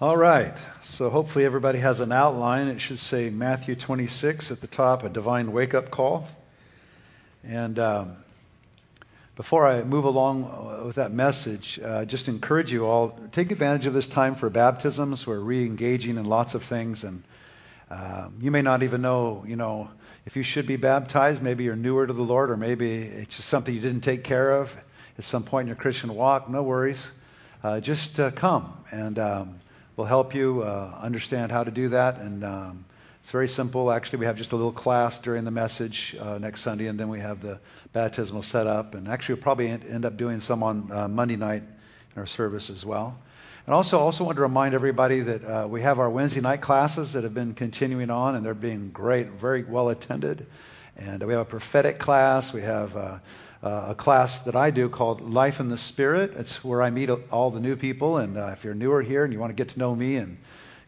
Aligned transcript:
All 0.00 0.16
right. 0.16 0.54
So 0.82 1.10
hopefully 1.10 1.44
everybody 1.44 1.80
has 1.80 1.98
an 1.98 2.12
outline. 2.12 2.68
It 2.68 2.80
should 2.80 3.00
say 3.00 3.30
Matthew 3.30 3.74
26 3.74 4.52
at 4.52 4.60
the 4.60 4.68
top, 4.68 5.02
a 5.02 5.08
divine 5.08 5.50
wake 5.50 5.74
up 5.74 5.90
call. 5.90 6.28
And 7.42 7.80
um, 7.80 8.16
before 9.34 9.66
I 9.66 9.82
move 9.82 10.04
along 10.04 10.84
with 10.86 10.94
that 10.96 11.10
message, 11.10 11.80
uh, 11.82 12.04
just 12.04 12.28
encourage 12.28 12.70
you 12.70 12.86
all 12.86 13.18
take 13.32 13.50
advantage 13.50 13.86
of 13.86 13.92
this 13.92 14.06
time 14.06 14.36
for 14.36 14.48
baptisms. 14.48 15.26
We're 15.26 15.40
re-engaging 15.40 16.16
in 16.16 16.26
lots 16.26 16.54
of 16.54 16.62
things, 16.62 17.02
and 17.02 17.24
uh, 17.90 18.28
you 18.40 18.52
may 18.52 18.62
not 18.62 18.84
even 18.84 19.02
know, 19.02 19.42
you 19.48 19.56
know, 19.56 19.90
if 20.26 20.36
you 20.36 20.44
should 20.44 20.68
be 20.68 20.76
baptized. 20.76 21.42
Maybe 21.42 21.64
you're 21.64 21.74
newer 21.74 22.06
to 22.06 22.12
the 22.12 22.22
Lord, 22.22 22.50
or 22.52 22.56
maybe 22.56 22.98
it's 22.98 23.34
just 23.34 23.48
something 23.48 23.74
you 23.74 23.80
didn't 23.80 24.02
take 24.02 24.22
care 24.22 24.60
of 24.60 24.72
at 25.18 25.24
some 25.24 25.42
point 25.42 25.64
in 25.64 25.66
your 25.66 25.76
Christian 25.76 26.14
walk. 26.14 26.48
No 26.48 26.62
worries. 26.62 27.04
Uh, 27.64 27.80
just 27.80 28.20
uh, 28.20 28.30
come 28.30 28.72
and. 28.92 29.18
Um, 29.18 29.60
will 29.98 30.04
help 30.04 30.32
you 30.32 30.62
uh, 30.62 30.96
understand 31.02 31.50
how 31.50 31.64
to 31.64 31.72
do 31.72 31.88
that. 31.88 32.18
And 32.18 32.44
um, 32.44 32.84
it's 33.20 33.32
very 33.32 33.48
simple. 33.48 33.90
Actually, 33.90 34.20
we 34.20 34.26
have 34.26 34.36
just 34.36 34.52
a 34.52 34.56
little 34.56 34.72
class 34.72 35.18
during 35.18 35.42
the 35.42 35.50
message 35.50 36.16
uh, 36.20 36.38
next 36.38 36.62
Sunday, 36.62 36.86
and 36.86 36.98
then 36.98 37.08
we 37.08 37.18
have 37.18 37.42
the 37.42 37.58
baptismal 37.92 38.44
set 38.44 38.68
up. 38.68 38.94
And 38.94 39.08
actually, 39.08 39.34
we'll 39.34 39.42
probably 39.42 39.66
end 39.68 40.04
up 40.04 40.16
doing 40.16 40.40
some 40.40 40.62
on 40.62 40.88
uh, 40.92 41.08
Monday 41.08 41.34
night 41.34 41.64
in 42.14 42.20
our 42.20 42.26
service 42.26 42.70
as 42.70 42.86
well. 42.86 43.18
And 43.66 43.74
also, 43.74 43.98
also 43.98 44.22
want 44.22 44.36
to 44.36 44.42
remind 44.42 44.72
everybody 44.72 45.20
that 45.20 45.44
uh, 45.44 45.66
we 45.68 45.82
have 45.82 45.98
our 45.98 46.08
Wednesday 46.08 46.40
night 46.40 46.62
classes 46.62 47.14
that 47.14 47.24
have 47.24 47.34
been 47.34 47.54
continuing 47.54 48.08
on, 48.08 48.36
and 48.36 48.46
they're 48.46 48.54
being 48.54 48.90
great, 48.90 49.30
very 49.32 49.64
well 49.64 49.88
attended. 49.88 50.46
And 50.96 51.24
we 51.24 51.32
have 51.32 51.42
a 51.42 51.50
prophetic 51.50 51.98
class. 51.98 52.52
We 52.52 52.62
have 52.62 53.20
uh, 53.62 53.66
uh, 53.66 53.86
a 53.90 53.94
class 53.94 54.40
that 54.40 54.56
I 54.56 54.70
do 54.70 54.88
called 54.88 55.20
Life 55.20 55.60
in 55.60 55.68
the 55.68 55.78
Spirit. 55.78 56.32
It's 56.36 56.62
where 56.64 56.82
I 56.82 56.90
meet 56.90 57.10
all 57.30 57.50
the 57.50 57.60
new 57.60 57.76
people. 57.76 58.18
And 58.18 58.36
uh, 58.36 58.50
if 58.52 58.64
you're 58.64 58.74
newer 58.74 59.02
here 59.02 59.24
and 59.24 59.32
you 59.32 59.38
want 59.38 59.50
to 59.50 59.54
get 59.54 59.72
to 59.72 59.78
know 59.78 59.94
me 59.94 60.16
and 60.16 60.38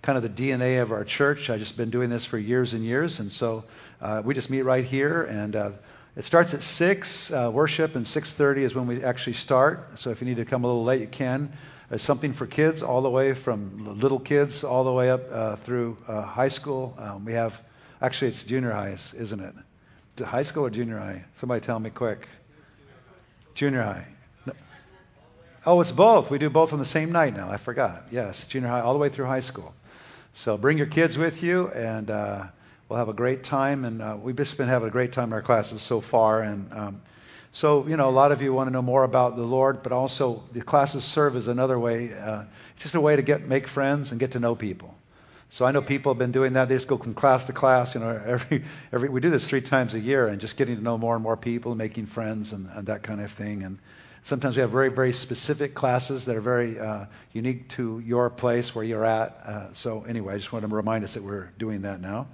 kind 0.02 0.16
of 0.16 0.22
the 0.22 0.28
DNA 0.28 0.80
of 0.80 0.92
our 0.92 1.04
church, 1.04 1.50
I've 1.50 1.58
just 1.58 1.76
been 1.76 1.90
doing 1.90 2.10
this 2.10 2.24
for 2.24 2.38
years 2.38 2.74
and 2.74 2.84
years. 2.84 3.20
And 3.20 3.32
so 3.32 3.64
uh, 4.00 4.22
we 4.24 4.34
just 4.34 4.50
meet 4.50 4.62
right 4.62 4.84
here. 4.84 5.22
And 5.22 5.56
uh, 5.56 5.70
it 6.16 6.24
starts 6.24 6.54
at 6.54 6.62
6. 6.62 7.30
Uh, 7.30 7.50
worship 7.52 7.96
and 7.96 8.06
6.30 8.06 8.58
is 8.58 8.74
when 8.74 8.86
we 8.86 9.02
actually 9.02 9.34
start. 9.34 9.98
So 9.98 10.10
if 10.10 10.20
you 10.20 10.26
need 10.26 10.36
to 10.36 10.44
come 10.44 10.64
a 10.64 10.66
little 10.66 10.84
late, 10.84 11.00
you 11.00 11.08
can. 11.08 11.52
It's 11.90 12.04
something 12.04 12.34
for 12.34 12.46
kids 12.46 12.82
all 12.84 13.02
the 13.02 13.10
way 13.10 13.34
from 13.34 13.98
little 14.00 14.20
kids 14.20 14.62
all 14.62 14.84
the 14.84 14.92
way 14.92 15.10
up 15.10 15.22
uh, 15.32 15.56
through 15.56 15.98
high 16.06 16.48
school. 16.48 16.94
Um, 16.98 17.24
we 17.24 17.32
have, 17.32 17.60
actually, 18.00 18.30
it's 18.30 18.44
junior 18.44 18.70
high, 18.70 18.96
isn't 19.16 19.40
it? 19.40 19.54
High 20.24 20.44
school 20.44 20.66
or 20.66 20.70
junior 20.70 20.98
high? 20.98 21.24
Somebody 21.38 21.62
tell 21.62 21.80
me 21.80 21.90
quick. 21.90 22.28
Junior 23.54 23.82
high. 23.82 24.06
No. 24.46 24.52
Oh, 25.66 25.80
it's 25.80 25.92
both. 25.92 26.30
We 26.30 26.38
do 26.38 26.50
both 26.50 26.72
on 26.72 26.78
the 26.78 26.84
same 26.84 27.12
night 27.12 27.36
now. 27.36 27.50
I 27.50 27.56
forgot. 27.56 28.04
Yes, 28.10 28.44
junior 28.44 28.68
high 28.68 28.80
all 28.80 28.92
the 28.92 28.98
way 28.98 29.08
through 29.08 29.26
high 29.26 29.40
school. 29.40 29.74
So 30.32 30.56
bring 30.56 30.78
your 30.78 30.86
kids 30.86 31.18
with 31.18 31.42
you, 31.42 31.68
and 31.68 32.10
uh, 32.10 32.46
we'll 32.88 32.98
have 32.98 33.08
a 33.08 33.14
great 33.14 33.44
time. 33.44 33.84
And 33.84 34.00
uh, 34.00 34.16
we've 34.20 34.36
just 34.36 34.56
been 34.56 34.68
having 34.68 34.88
a 34.88 34.92
great 34.92 35.12
time 35.12 35.30
in 35.30 35.32
our 35.32 35.42
classes 35.42 35.82
so 35.82 36.00
far. 36.00 36.42
And 36.42 36.72
um, 36.72 37.02
so, 37.52 37.86
you 37.86 37.96
know, 37.96 38.08
a 38.08 38.10
lot 38.10 38.30
of 38.30 38.42
you 38.42 38.52
want 38.52 38.68
to 38.68 38.72
know 38.72 38.82
more 38.82 39.04
about 39.04 39.36
the 39.36 39.42
Lord, 39.42 39.82
but 39.82 39.92
also 39.92 40.44
the 40.52 40.62
classes 40.62 41.04
serve 41.04 41.34
as 41.36 41.48
another 41.48 41.78
way, 41.78 42.14
uh, 42.14 42.44
just 42.76 42.94
a 42.94 43.00
way 43.00 43.16
to 43.16 43.22
get 43.22 43.46
make 43.46 43.66
friends 43.66 44.12
and 44.12 44.20
get 44.20 44.32
to 44.32 44.40
know 44.40 44.54
people. 44.54 44.94
So 45.52 45.64
I 45.64 45.72
know 45.72 45.82
people 45.82 46.12
have 46.12 46.18
been 46.18 46.30
doing 46.30 46.52
that. 46.52 46.68
They 46.68 46.76
just 46.76 46.86
go 46.86 46.96
from 46.96 47.14
class 47.14 47.44
to 47.44 47.52
class. 47.52 47.94
You 47.94 48.00
know, 48.00 48.22
every 48.24 48.64
every 48.92 49.08
we 49.08 49.20
do 49.20 49.30
this 49.30 49.48
three 49.48 49.60
times 49.60 49.94
a 49.94 49.98
year, 49.98 50.28
and 50.28 50.40
just 50.40 50.56
getting 50.56 50.76
to 50.76 50.82
know 50.82 50.96
more 50.96 51.14
and 51.14 51.22
more 51.22 51.36
people, 51.36 51.74
making 51.74 52.06
friends, 52.06 52.52
and, 52.52 52.68
and 52.72 52.86
that 52.86 53.02
kind 53.02 53.20
of 53.20 53.32
thing. 53.32 53.64
And 53.64 53.78
sometimes 54.22 54.54
we 54.54 54.62
have 54.62 54.70
very 54.70 54.90
very 54.90 55.12
specific 55.12 55.74
classes 55.74 56.24
that 56.26 56.36
are 56.36 56.40
very 56.40 56.78
uh, 56.78 57.06
unique 57.32 57.68
to 57.70 57.98
your 57.98 58.30
place 58.30 58.74
where 58.74 58.84
you're 58.84 59.04
at. 59.04 59.36
Uh, 59.44 59.72
so 59.72 60.04
anyway, 60.04 60.34
I 60.34 60.36
just 60.36 60.52
wanted 60.52 60.68
to 60.68 60.74
remind 60.74 61.02
us 61.02 61.14
that 61.14 61.24
we're 61.24 61.50
doing 61.58 61.82
that 61.82 62.00
now. 62.00 62.28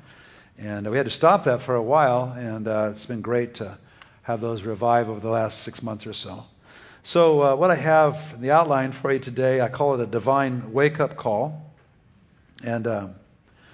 And 0.59 0.91
we 0.91 0.97
had 0.97 1.07
to 1.07 1.13
stop 1.13 1.45
that 1.45 1.63
for 1.63 1.75
a 1.75 1.83
while, 1.83 2.35
and 2.37 2.69
uh, 2.69 2.91
it's 2.93 3.07
been 3.07 3.23
great 3.23 3.55
to 3.55 3.79
have 4.23 4.41
those 4.41 4.63
revive 4.63 5.09
over 5.09 5.21
the 5.21 5.31
last 5.31 5.63
six 5.63 5.83
months 5.83 6.07
or 6.07 6.13
so. 6.13 6.45
So 7.03 7.41
uh, 7.41 7.57
what 7.57 7.71
I 7.71 7.77
have 7.77 8.19
in 8.35 8.43
the 8.43 8.51
outline 8.51 8.93
for 8.93 9.13
you 9.13 9.21
today, 9.21 9.61
I 9.61 9.69
call 9.69 9.95
it 9.95 10.01
a 10.01 10.07
divine 10.07 10.73
wake-up 10.73 11.17
call. 11.17 11.63
And 12.63 12.87
um, 12.87 13.15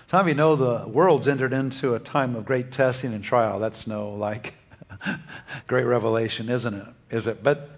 some 0.08 0.20
of 0.20 0.28
you 0.28 0.34
know 0.34 0.56
the 0.56 0.88
world's 0.88 1.28
entered 1.28 1.52
into 1.52 1.94
a 1.94 1.98
time 1.98 2.36
of 2.36 2.44
great 2.44 2.72
testing 2.72 3.14
and 3.14 3.24
trial. 3.24 3.58
That's 3.58 3.86
no 3.86 4.10
like 4.10 4.54
great 5.66 5.84
revelation, 5.84 6.48
isn't 6.48 6.74
it? 6.74 6.88
Is 7.10 7.26
it? 7.26 7.42
But 7.42 7.70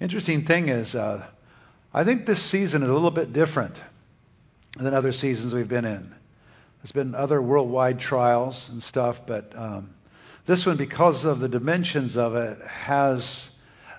interesting 0.00 0.44
thing 0.44 0.68
is, 0.68 0.94
uh, 0.94 1.26
I 1.92 2.04
think 2.04 2.26
this 2.26 2.42
season 2.42 2.82
is 2.82 2.88
a 2.88 2.92
little 2.92 3.10
bit 3.10 3.32
different 3.32 3.76
than 4.76 4.92
other 4.94 5.12
seasons 5.12 5.54
we've 5.54 5.68
been 5.68 5.84
in. 5.84 6.14
There's 6.82 6.92
been 6.92 7.14
other 7.14 7.40
worldwide 7.40 7.98
trials 7.98 8.68
and 8.68 8.82
stuff, 8.82 9.20
but 9.26 9.52
um, 9.56 9.94
this 10.46 10.64
one, 10.64 10.76
because 10.76 11.24
of 11.24 11.40
the 11.40 11.48
dimensions 11.48 12.16
of 12.16 12.36
it, 12.36 12.60
has 12.66 13.48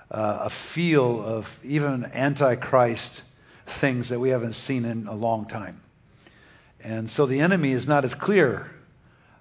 uh, 0.10 0.40
a 0.44 0.50
feel 0.50 1.22
of 1.22 1.60
even 1.64 2.06
antichrist 2.06 3.24
things 3.66 4.10
that 4.10 4.20
we 4.20 4.30
haven't 4.30 4.54
seen 4.54 4.86
in 4.86 5.08
a 5.08 5.16
long 5.16 5.46
time. 5.46 5.82
And 6.84 7.10
so 7.10 7.26
the 7.26 7.40
enemy 7.40 7.72
is 7.72 7.88
not 7.88 8.06
as 8.06 8.14
clear. 8.14 8.70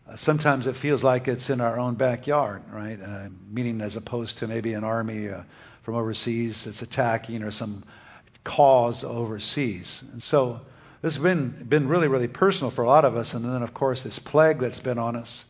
Uh, 0.09 0.17
sometimes 0.17 0.67
it 0.67 0.77
feels 0.77 1.03
like 1.03 1.29
it's 1.29 1.51
in 1.51 1.61
our 1.61 1.79
own 1.79 1.95
backyard, 1.95 2.63
right? 2.73 2.99
Uh, 3.01 3.29
meaning 3.51 3.81
as 3.81 3.97
opposed 3.97 4.39
to 4.39 4.47
maybe 4.47 4.75
an 4.75 4.85
army 4.85 5.29
uh, 5.29 5.43
from 5.83 5.97
overseas 5.97 6.65
that's 6.65 6.83
attacking 6.83 7.43
or 7.43 7.51
some 7.51 7.85
cause 8.45 9.05
overseas. 9.05 10.03
And 10.13 10.23
so 10.23 10.61
this 11.03 11.15
has 11.15 11.23
been, 11.23 11.51
been 11.69 11.89
really, 11.89 12.09
really 12.09 12.29
personal 12.29 12.71
for 12.71 12.83
a 12.83 12.87
lot 12.87 13.05
of 13.05 13.17
us. 13.17 13.35
And 13.35 13.45
then, 13.45 13.63
of 13.63 13.75
course, 13.75 14.03
this 14.03 14.19
plague 14.19 14.61
that's 14.61 14.81
been 14.81 14.99
on 14.99 15.17
us 15.17 15.45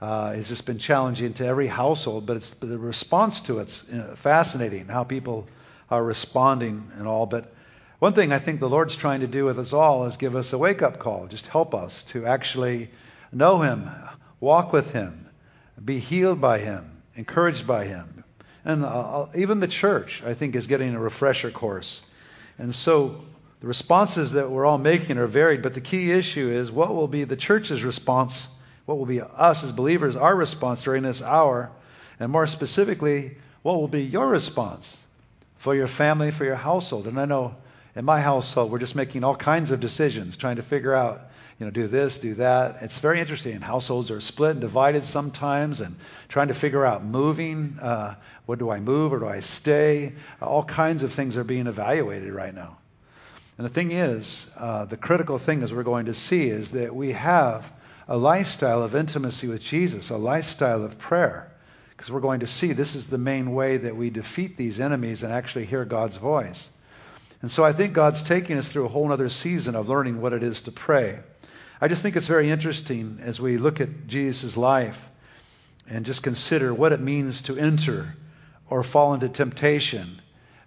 uh, 0.00 0.32
has 0.32 0.48
just 0.48 0.64
been 0.64 0.78
challenging 0.78 1.34
to 1.34 1.46
every 1.46 1.66
household. 1.66 2.26
But 2.26 2.38
it's 2.38 2.50
the 2.50 2.78
response 2.78 3.42
to 3.42 3.58
it's 3.58 3.84
uh, 3.90 4.14
fascinating 4.16 4.86
how 4.88 5.04
people 5.04 5.46
are 5.90 6.02
responding 6.02 6.90
and 6.96 7.06
all. 7.06 7.26
But 7.26 7.52
one 8.00 8.14
thing 8.14 8.32
I 8.32 8.38
think 8.38 8.60
the 8.60 8.68
Lord's 8.68 8.96
trying 8.96 9.20
to 9.20 9.26
do 9.26 9.44
with 9.44 9.58
us 9.58 9.74
all 9.74 10.06
is 10.06 10.16
give 10.16 10.34
us 10.34 10.52
a 10.52 10.58
wake 10.58 10.80
up 10.80 10.98
call, 10.98 11.26
just 11.26 11.46
help 11.46 11.74
us 11.74 12.02
to 12.08 12.24
actually 12.24 12.90
know 13.30 13.60
Him, 13.60 13.88
walk 14.40 14.72
with 14.72 14.90
Him, 14.90 15.28
be 15.84 15.98
healed 15.98 16.40
by 16.40 16.58
Him, 16.58 17.02
encouraged 17.14 17.66
by 17.66 17.84
Him. 17.84 18.24
And 18.64 18.84
uh, 18.84 19.26
even 19.34 19.60
the 19.60 19.68
church, 19.68 20.22
I 20.24 20.32
think, 20.32 20.56
is 20.56 20.66
getting 20.66 20.94
a 20.94 21.00
refresher 21.00 21.50
course. 21.50 22.00
And 22.58 22.74
so 22.74 23.22
the 23.60 23.66
responses 23.66 24.32
that 24.32 24.50
we're 24.50 24.64
all 24.64 24.78
making 24.78 25.18
are 25.18 25.26
varied, 25.26 25.62
but 25.62 25.74
the 25.74 25.82
key 25.82 26.10
issue 26.10 26.50
is 26.50 26.72
what 26.72 26.94
will 26.94 27.08
be 27.08 27.24
the 27.24 27.36
church's 27.36 27.84
response? 27.84 28.48
What 28.86 28.96
will 28.96 29.06
be 29.06 29.20
us 29.20 29.62
as 29.62 29.72
believers, 29.72 30.16
our 30.16 30.34
response 30.34 30.82
during 30.82 31.02
this 31.02 31.20
hour? 31.20 31.70
And 32.18 32.32
more 32.32 32.46
specifically, 32.46 33.36
what 33.60 33.76
will 33.76 33.88
be 33.88 34.02
your 34.02 34.28
response 34.28 34.96
for 35.58 35.74
your 35.74 35.86
family, 35.86 36.30
for 36.30 36.46
your 36.46 36.56
household? 36.56 37.06
And 37.06 37.20
I 37.20 37.26
know 37.26 37.56
in 37.96 38.04
my 38.04 38.20
household, 38.20 38.70
we're 38.70 38.78
just 38.78 38.94
making 38.94 39.24
all 39.24 39.36
kinds 39.36 39.70
of 39.70 39.80
decisions, 39.80 40.36
trying 40.36 40.56
to 40.56 40.62
figure 40.62 40.94
out, 40.94 41.30
you 41.58 41.66
know, 41.66 41.70
do 41.70 41.88
this, 41.88 42.18
do 42.18 42.34
that. 42.34 42.82
It's 42.82 42.98
very 42.98 43.20
interesting. 43.20 43.60
Households 43.60 44.10
are 44.10 44.20
split 44.20 44.52
and 44.52 44.60
divided 44.60 45.04
sometimes, 45.04 45.80
and 45.80 45.96
trying 46.28 46.48
to 46.48 46.54
figure 46.54 46.84
out 46.84 47.04
moving. 47.04 47.78
Uh, 47.80 48.14
what 48.46 48.58
do 48.58 48.70
I 48.70 48.80
move 48.80 49.12
or 49.12 49.18
do 49.18 49.28
I 49.28 49.40
stay? 49.40 50.14
All 50.40 50.64
kinds 50.64 51.02
of 51.02 51.12
things 51.12 51.36
are 51.36 51.44
being 51.44 51.66
evaluated 51.66 52.32
right 52.32 52.54
now. 52.54 52.78
And 53.58 53.66
the 53.66 53.74
thing 53.74 53.90
is, 53.90 54.46
uh, 54.56 54.86
the 54.86 54.96
critical 54.96 55.38
thing, 55.38 55.62
as 55.62 55.72
we're 55.72 55.82
going 55.82 56.06
to 56.06 56.14
see, 56.14 56.48
is 56.48 56.70
that 56.70 56.94
we 56.94 57.12
have 57.12 57.70
a 58.08 58.16
lifestyle 58.16 58.82
of 58.82 58.94
intimacy 58.94 59.48
with 59.48 59.60
Jesus, 59.60 60.10
a 60.10 60.16
lifestyle 60.16 60.82
of 60.82 60.98
prayer. 60.98 61.52
Because 61.90 62.10
we're 62.10 62.20
going 62.20 62.40
to 62.40 62.46
see 62.46 62.72
this 62.72 62.94
is 62.94 63.06
the 63.06 63.18
main 63.18 63.52
way 63.52 63.76
that 63.76 63.94
we 63.94 64.08
defeat 64.08 64.56
these 64.56 64.80
enemies 64.80 65.22
and 65.22 65.32
actually 65.32 65.66
hear 65.66 65.84
God's 65.84 66.16
voice. 66.16 66.70
And 67.42 67.50
so 67.50 67.64
I 67.64 67.72
think 67.72 67.94
God's 67.94 68.22
taking 68.22 68.58
us 68.58 68.68
through 68.68 68.84
a 68.84 68.88
whole 68.88 69.10
other 69.12 69.28
season 69.28 69.74
of 69.74 69.88
learning 69.88 70.20
what 70.20 70.32
it 70.32 70.42
is 70.42 70.62
to 70.62 70.72
pray. 70.72 71.20
I 71.80 71.88
just 71.88 72.02
think 72.02 72.16
it's 72.16 72.26
very 72.26 72.50
interesting 72.50 73.20
as 73.22 73.40
we 73.40 73.56
look 73.56 73.80
at 73.80 74.06
Jesus' 74.06 74.56
life 74.56 75.00
and 75.88 76.04
just 76.04 76.22
consider 76.22 76.74
what 76.74 76.92
it 76.92 77.00
means 77.00 77.42
to 77.42 77.56
enter 77.56 78.14
or 78.68 78.84
fall 78.84 79.14
into 79.14 79.28
temptation. 79.28 80.20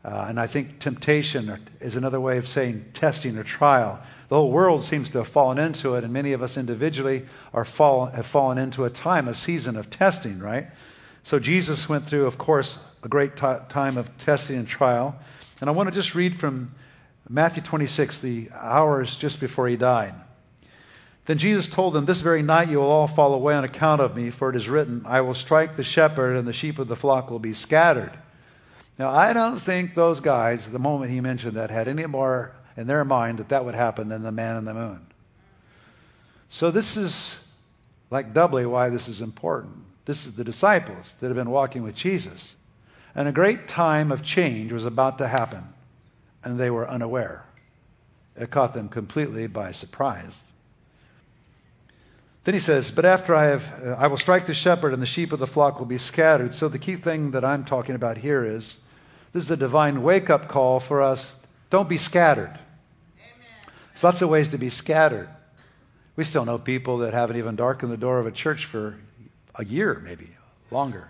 Uh, 0.04 0.26
and 0.28 0.40
I 0.40 0.48
think 0.48 0.80
temptation 0.80 1.62
is 1.80 1.96
another 1.96 2.20
way 2.20 2.38
of 2.38 2.48
saying 2.48 2.86
testing 2.94 3.38
or 3.38 3.44
trial. 3.44 4.02
The 4.30 4.36
whole 4.36 4.52
world 4.52 4.84
seems 4.84 5.12
to 5.12 5.20
have 5.20 5.28
fallen 5.28 5.60
into 5.60 5.94
it, 5.94 6.04
and 6.04 6.12
many 6.12 6.34
of 6.34 6.42
us 6.42 6.58
individually 6.58 7.28
are 7.54 7.64
fall, 7.64 8.08
have 8.08 8.26
fallen 8.26 8.58
into 8.58 8.84
a 8.84 8.90
time, 8.90 9.28
a 9.28 9.36
season 9.36 9.78
of 9.78 9.90
testing, 9.90 10.40
right? 10.40 10.68
So 11.24 11.40
Jesus 11.40 11.88
went 11.88 12.08
through, 12.08 12.26
of 12.26 12.38
course, 12.38 12.78
a 13.04 13.08
great 13.08 13.38
t- 13.38 13.56
time 13.70 13.98
of 13.98 14.10
testing 14.18 14.58
and 14.58 14.68
trial. 14.68 15.16
And 15.64 15.70
I 15.70 15.72
want 15.72 15.88
to 15.88 15.96
just 15.96 16.14
read 16.14 16.38
from 16.38 16.76
Matthew 17.30 17.64
26, 17.64 18.18
the 18.18 18.50
hours 18.54 19.16
just 19.16 19.40
before 19.40 19.66
he 19.70 19.78
died. 19.78 20.14
Then 21.26 21.38
Jesus 21.38 21.70
told 21.70 21.94
them, 21.94 22.04
This 22.04 22.20
very 22.20 22.42
night 22.42 22.68
you 22.68 22.80
will 22.80 22.92
all 22.92 23.08
fall 23.08 23.34
away 23.34 23.54
on 23.54 23.64
account 23.64 24.02
of 24.02 24.14
me, 24.14 24.30
for 24.30 24.50
it 24.50 24.58
is 24.58 24.68
written, 24.68 25.04
I 25.06 25.22
will 25.22 25.36
strike 25.36 25.78
the 25.78 25.84
shepherd, 25.86 26.36
and 26.36 26.46
the 26.46 26.52
sheep 26.52 26.80
of 26.80 26.90
the 26.90 26.98
flock 26.98 27.32
will 27.32 27.40
be 27.40 27.54
scattered. 27.54 28.12
Now, 29.00 29.10
I 29.12 29.32
don't 29.32 29.58
think 29.58 29.96
those 29.96 30.20
guys, 30.20 30.68
the 30.68 30.80
moment 30.80 31.12
he 31.12 31.22
mentioned 31.22 31.56
that, 31.56 31.70
had 31.70 31.88
any 31.88 32.08
more 32.08 32.52
in 32.76 32.86
their 32.86 33.06
mind 33.06 33.38
that 33.38 33.48
that 33.48 33.64
would 33.64 33.74
happen 33.74 34.10
than 34.10 34.22
the 34.22 34.34
man 34.34 34.58
in 34.58 34.66
the 34.66 34.74
moon. 34.74 35.00
So 36.50 36.72
this 36.72 36.98
is 36.98 37.38
like 38.10 38.34
doubly 38.34 38.66
why 38.66 38.90
this 38.90 39.08
is 39.08 39.22
important. 39.22 39.78
This 40.04 40.26
is 40.26 40.34
the 40.34 40.44
disciples 40.44 41.16
that 41.22 41.28
have 41.28 41.38
been 41.38 41.50
walking 41.50 41.84
with 41.84 41.96
Jesus. 41.96 42.54
And 43.16 43.28
a 43.28 43.32
great 43.32 43.68
time 43.68 44.12
of 44.12 44.24
change 44.24 44.72
was 44.72 44.86
about 44.86 45.20
to 45.20 45.28
happen, 45.28 45.64
and 46.44 46.60
they 46.60 46.70
were 46.70 46.90
unaware. 46.90 47.46
It 48.36 48.50
caught 48.50 48.74
them 48.74 48.90
completely 48.90 49.48
by 49.48 49.72
surprise. 49.72 50.34
Then 52.44 52.56
he 52.56 52.60
says, 52.60 52.92
But 52.92 53.06
after 53.06 53.36
I 53.36 53.46
have, 53.46 53.64
uh, 53.84 53.90
I 53.92 54.08
will 54.08 54.18
strike 54.18 54.48
the 54.48 54.54
shepherd, 54.54 54.94
and 54.94 55.02
the 55.02 55.08
sheep 55.08 55.32
of 55.32 55.40
the 55.40 55.48
flock 55.48 55.80
will 55.80 55.86
be 55.86 55.98
scattered. 55.98 56.56
So 56.56 56.68
the 56.68 56.80
key 56.80 56.96
thing 56.96 57.32
that 57.32 57.46
I'm 57.46 57.64
talking 57.66 57.96
about 57.96 58.18
here 58.18 58.44
is 58.44 58.78
this 59.32 59.44
is 59.44 59.52
a 59.52 59.58
divine 59.58 60.02
wake 60.02 60.30
up 60.30 60.50
call 60.50 60.80
for 60.80 61.02
us. 61.02 61.34
Don't 61.70 61.88
be 61.88 61.98
scattered. 61.98 62.50
Amen. 62.50 63.74
There's 63.94 64.04
lots 64.04 64.22
of 64.22 64.30
ways 64.30 64.50
to 64.50 64.58
be 64.58 64.70
scattered. 64.70 65.30
We 66.16 66.26
still 66.26 66.46
know 66.46 66.58
people 66.58 67.00
that 67.00 67.14
haven't 67.14 67.38
even 67.38 67.56
darkened 67.56 67.92
the 67.92 67.98
door 67.98 68.20
of 68.20 68.28
a 68.28 68.32
church 68.32 68.66
for 68.66 68.96
a 69.56 69.64
year, 69.64 70.02
maybe 70.04 70.30
longer. 70.70 71.10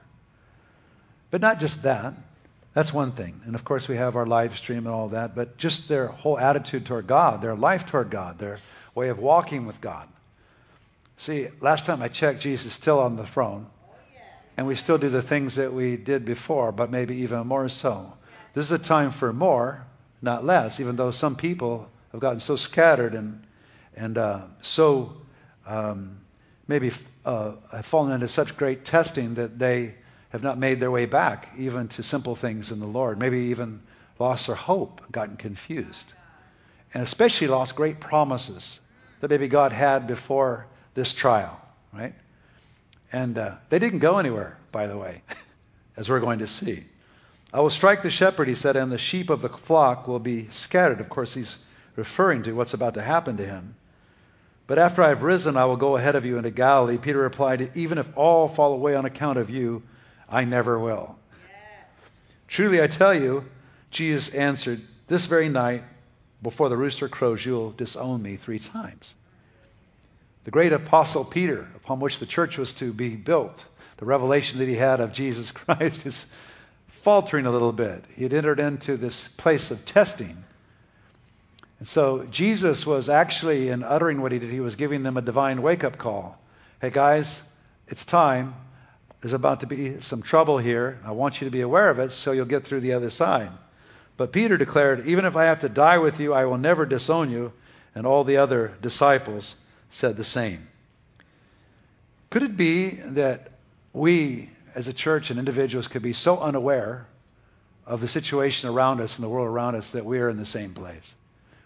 But 1.34 1.42
not 1.42 1.60
just 1.60 1.82
that. 1.82 2.14
That's 2.76 2.94
one 2.94 3.14
thing. 3.14 3.42
And 3.46 3.56
of 3.56 3.66
course, 3.66 3.88
we 3.88 3.98
have 3.98 4.16
our 4.16 4.28
live 4.28 4.56
stream 4.56 4.86
and 4.86 4.90
all 4.90 5.10
that, 5.10 5.34
but 5.34 5.58
just 5.58 5.90
their 5.90 6.06
whole 6.06 6.38
attitude 6.38 6.86
toward 6.86 7.08
God, 7.08 7.42
their 7.42 7.56
life 7.56 7.88
toward 7.88 8.12
God, 8.12 8.38
their 8.38 8.60
way 8.94 9.10
of 9.10 9.18
walking 9.18 9.66
with 9.66 9.82
God. 9.82 10.08
See, 11.18 11.48
last 11.60 11.88
time 11.88 12.04
I 12.04 12.08
checked, 12.10 12.42
Jesus 12.42 12.68
is 12.68 12.74
still 12.74 13.00
on 13.00 13.16
the 13.16 13.26
throne. 13.26 13.66
And 14.58 14.68
we 14.68 14.76
still 14.76 15.00
do 15.00 15.10
the 15.10 15.24
things 15.24 15.56
that 15.56 15.74
we 15.74 15.98
did 15.98 16.24
before, 16.24 16.72
but 16.72 16.92
maybe 16.92 17.16
even 17.24 17.48
more 17.48 17.68
so. 17.68 18.14
This 18.54 18.66
is 18.68 18.72
a 18.72 18.78
time 18.78 19.10
for 19.10 19.34
more, 19.34 19.84
not 20.22 20.46
less, 20.46 20.80
even 20.80 20.98
though 20.98 21.10
some 21.10 21.36
people 21.36 21.90
have 22.12 22.22
gotten 22.22 22.42
so 22.42 22.58
scattered 22.58 23.16
and, 23.16 23.44
and 23.96 24.20
uh, 24.20 24.42
so 24.62 25.14
um, 25.66 26.20
maybe 26.68 26.92
uh, 27.26 27.54
have 27.72 27.88
fallen 27.88 28.12
into 28.12 28.28
such 28.28 28.56
great 28.56 28.86
testing 28.86 29.34
that 29.34 29.58
they 29.58 29.96
have 30.34 30.44
not 30.44 30.58
made 30.58 30.80
their 30.80 30.92
way 30.92 31.06
back 31.06 31.50
even 31.58 31.88
to 31.88 32.04
simple 32.04 32.36
things 32.36 32.72
in 32.72 32.80
the 32.80 32.88
Lord. 32.88 33.20
Maybe 33.20 33.38
even 33.38 33.80
lost 34.18 34.48
their 34.48 34.56
hope, 34.56 35.02
gotten 35.12 35.38
confused. 35.38 36.12
And 36.94 37.04
especially 37.04 37.48
lost 37.48 37.76
great 37.76 38.00
promises 38.00 38.80
that 39.22 39.30
maybe 39.30 39.48
God 39.48 39.72
had 39.72 40.08
before 40.08 40.66
this 40.96 41.14
trial, 41.14 41.62
right? 41.94 42.14
And 43.12 43.38
uh, 43.38 43.56
they 43.70 43.78
didn't 43.78 44.00
go 44.00 44.18
anywhere, 44.18 44.58
by 44.72 44.88
the 44.88 44.98
way, 44.98 45.22
as 45.98 46.10
we're 46.10 46.20
going 46.20 46.40
to 46.40 46.48
see. 46.48 46.84
I 47.54 47.62
will 47.62 47.70
strike 47.70 48.02
the 48.02 48.10
shepherd, 48.10 48.48
he 48.48 48.56
said, 48.56 48.76
and 48.76 48.92
the 48.92 48.98
sheep 48.98 49.30
of 49.30 49.44
the 49.44 49.50
flock 49.50 50.08
will 50.08 50.20
be 50.20 50.50
scattered. 50.50 51.00
Of 51.00 51.10
course, 51.10 51.36
he's 51.36 51.56
referring 51.96 52.42
to 52.44 52.54
what's 52.54 52.74
about 52.74 52.96
to 52.96 53.04
happen 53.04 53.38
to 53.38 53.46
him. 53.46 53.76
But 54.66 54.80
after 54.80 55.04
I 55.04 55.10
have 55.10 55.22
risen, 55.22 55.58
I 55.58 55.66
will 55.66 55.78
go 55.78 55.96
ahead 55.96 56.16
of 56.16 56.26
you 56.26 56.38
into 56.38 56.50
Galilee. 56.50 56.98
Peter 56.98 57.20
replied, 57.20 57.72
Even 57.76 58.00
if 58.00 58.08
all 58.18 58.48
fall 58.48 58.74
away 58.74 58.96
on 58.96 59.06
account 59.06 59.38
of 59.38 59.52
you, 59.52 59.84
I 60.34 60.46
never 60.46 60.80
will. 60.80 61.16
Yeah. 61.32 61.86
Truly, 62.48 62.82
I 62.82 62.88
tell 62.88 63.14
you, 63.14 63.46
Jesus 63.92 64.34
answered, 64.34 64.82
This 65.08 65.28
very 65.28 65.48
night, 65.48 65.84
before 66.42 66.70
the 66.70 66.78
rooster 66.78 67.08
crows, 67.08 67.46
you'll 67.46 67.72
disown 67.72 68.24
me 68.24 68.38
three 68.38 68.58
times. 68.58 69.14
The 70.46 70.52
great 70.52 70.74
apostle 70.74 71.24
Peter, 71.24 71.68
upon 71.76 72.00
which 72.00 72.18
the 72.18 72.26
church 72.26 72.58
was 72.58 72.74
to 72.74 72.92
be 72.92 73.16
built, 73.16 73.64
the 73.98 74.06
revelation 74.06 74.58
that 74.58 74.68
he 74.68 74.76
had 74.76 75.00
of 75.00 75.14
Jesus 75.14 75.52
Christ 75.54 76.06
is 76.06 76.26
faltering 77.04 77.46
a 77.46 77.52
little 77.52 77.72
bit. 77.72 78.04
He 78.16 78.24
had 78.24 78.34
entered 78.34 78.60
into 78.60 78.98
this 78.98 79.28
place 79.28 79.70
of 79.70 79.86
testing. 79.86 80.36
And 81.78 81.88
so 81.88 82.26
Jesus 82.32 82.88
was 82.88 83.08
actually, 83.08 83.70
in 83.70 83.84
uttering 83.84 84.20
what 84.22 84.32
he 84.32 84.40
did, 84.40 84.50
he 84.50 84.62
was 84.62 84.76
giving 84.76 85.04
them 85.04 85.16
a 85.16 85.22
divine 85.22 85.62
wake 85.62 85.84
up 85.84 86.00
call. 86.00 86.40
Hey, 86.82 86.90
guys, 86.90 87.40
it's 87.88 88.04
time. 88.04 88.56
There's 89.24 89.32
about 89.32 89.62
to 89.62 89.68
be 89.68 90.02
some 90.02 90.22
trouble 90.22 90.58
here. 90.58 91.00
I 91.06 91.12
want 91.12 91.40
you 91.40 91.46
to 91.46 91.52
be 91.52 91.62
aware 91.62 91.90
of 91.90 91.98
it 91.98 92.12
so 92.12 92.34
you'll 92.34 92.46
get 92.46 92.66
through 92.66 92.82
the 92.82 92.92
other 92.92 93.10
side. 93.10 93.52
But 94.18 94.34
Peter 94.34 94.58
declared, 94.58 95.08
Even 95.08 95.24
if 95.24 95.38
I 95.38 95.46
have 95.46 95.62
to 95.62 95.70
die 95.70 95.98
with 96.00 96.20
you, 96.20 96.34
I 96.34 96.44
will 96.44 96.58
never 96.58 96.86
disown 96.86 97.32
you. 97.32 97.54
And 97.96 98.06
all 98.06 98.26
the 98.26 98.36
other 98.36 98.78
disciples 98.82 99.56
said 99.92 100.18
the 100.18 100.26
same. 100.26 100.68
Could 102.32 102.44
it 102.44 102.58
be 102.58 102.90
that 102.90 103.52
we, 103.94 104.50
as 104.76 104.90
a 104.90 104.94
church 104.94 105.30
and 105.30 105.40
individuals, 105.40 105.88
could 105.88 106.02
be 106.02 106.12
so 106.12 106.38
unaware 106.40 107.08
of 107.86 108.02
the 108.02 108.10
situation 108.10 108.70
around 108.70 109.00
us 109.00 109.16
and 109.16 109.24
the 109.24 109.30
world 109.30 109.48
around 109.48 109.76
us 109.76 109.92
that 109.92 110.04
we 110.04 110.20
are 110.20 110.30
in 110.30 110.38
the 110.38 110.46
same 110.46 110.74
place? 110.74 111.14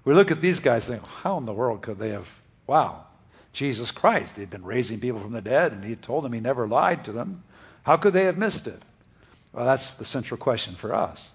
We 0.05 0.13
look 0.13 0.29
at 0.29 0.41
these 0.41 0.59
guys 0.59 0.87
and 0.87 0.99
think, 0.99 1.11
how 1.11 1.39
in 1.39 1.45
the 1.45 1.53
world 1.53 1.81
could 1.81 1.97
they 1.97 2.09
have, 2.09 2.29
wow, 2.67 3.05
Jesus 3.53 3.89
Christ, 3.89 4.35
they'd 4.35 4.47
been 4.47 4.63
raising 4.63 4.99
people 4.99 5.21
from 5.21 5.31
the 5.31 5.41
dead, 5.41 5.71
and 5.71 5.83
he 5.83 5.95
told 5.95 6.23
them 6.23 6.33
he 6.33 6.39
never 6.39 6.67
lied 6.67 7.05
to 7.05 7.11
them. 7.11 7.43
How 7.87 7.95
could 7.95 8.11
they 8.11 8.25
have 8.25 8.37
missed 8.37 8.67
it? 8.67 8.81
Well, 9.53 9.65
that's 9.65 9.93
the 9.93 10.03
central 10.03 10.37
question 10.37 10.75
for 10.75 10.93
us. 10.93 11.25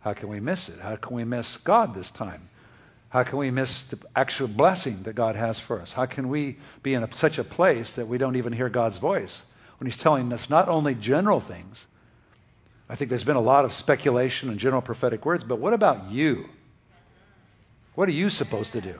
How 0.00 0.14
can 0.14 0.30
we 0.30 0.40
miss 0.40 0.70
it? 0.70 0.80
How 0.80 0.96
can 0.96 1.14
we 1.14 1.24
miss 1.24 1.58
God 1.58 1.94
this 1.94 2.10
time? 2.10 2.48
How 3.10 3.22
can 3.22 3.36
we 3.36 3.50
miss 3.50 3.82
the 3.82 3.98
actual 4.16 4.48
blessing 4.48 5.02
that 5.02 5.12
God 5.12 5.36
has 5.36 5.58
for 5.58 5.78
us? 5.78 5.92
How 5.92 6.06
can 6.06 6.30
we 6.30 6.56
be 6.82 6.94
in 6.94 7.02
a, 7.02 7.14
such 7.14 7.36
a 7.36 7.44
place 7.44 7.92
that 7.92 8.08
we 8.08 8.16
don't 8.16 8.36
even 8.36 8.54
hear 8.54 8.70
God's 8.70 8.96
voice 8.96 9.42
when 9.78 9.86
He's 9.90 9.98
telling 9.98 10.32
us 10.32 10.48
not 10.48 10.70
only 10.70 10.94
general 10.94 11.38
things? 11.38 11.78
I 12.88 12.96
think 12.96 13.10
there's 13.10 13.22
been 13.22 13.36
a 13.36 13.42
lot 13.42 13.66
of 13.66 13.74
speculation 13.74 14.48
and 14.48 14.58
general 14.58 14.80
prophetic 14.80 15.26
words, 15.26 15.44
but 15.44 15.58
what 15.58 15.74
about 15.74 16.10
you? 16.10 16.46
What 17.94 18.08
are 18.08 18.12
you 18.12 18.30
supposed 18.30 18.72
to 18.72 18.80
do? 18.80 18.98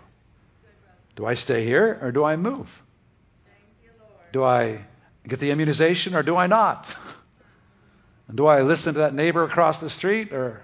Do 1.17 1.25
I 1.25 1.33
stay 1.33 1.65
here 1.65 1.99
or 2.03 2.13
do 2.13 2.25
I 2.25 2.37
move? 2.37 2.69
Do 4.35 4.45
I 4.45 4.81
get 5.29 5.41
the 5.41 5.51
immunization 5.51 6.15
or 6.15 6.23
do 6.23 6.37
I 6.37 6.47
not? 6.47 6.87
and 8.29 8.37
do 8.37 8.47
I 8.47 8.63
listen 8.63 8.95
to 8.95 9.01
that 9.01 9.15
neighbor 9.15 9.45
across 9.45 9.79
the 9.79 9.91
street 9.91 10.33
or 10.33 10.63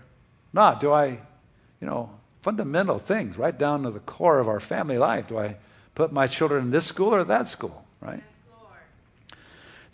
not? 0.53 0.81
Do 0.81 0.93
I, 0.93 1.07
you 1.07 1.87
know, 1.87 2.11
fundamental 2.47 3.01
things 3.01 3.37
right 3.37 3.59
down 3.59 3.83
to 3.83 3.91
the 3.91 3.99
core 3.99 4.39
of 4.39 4.47
our 4.47 4.61
family 4.61 4.99
life. 4.99 5.27
Do 5.27 5.37
I 5.37 5.57
put 5.97 6.13
my 6.13 6.29
children 6.29 6.67
in 6.67 6.71
this 6.71 6.87
school 6.87 7.13
or 7.13 7.25
that 7.25 7.49
school, 7.49 7.85
right? 8.01 8.23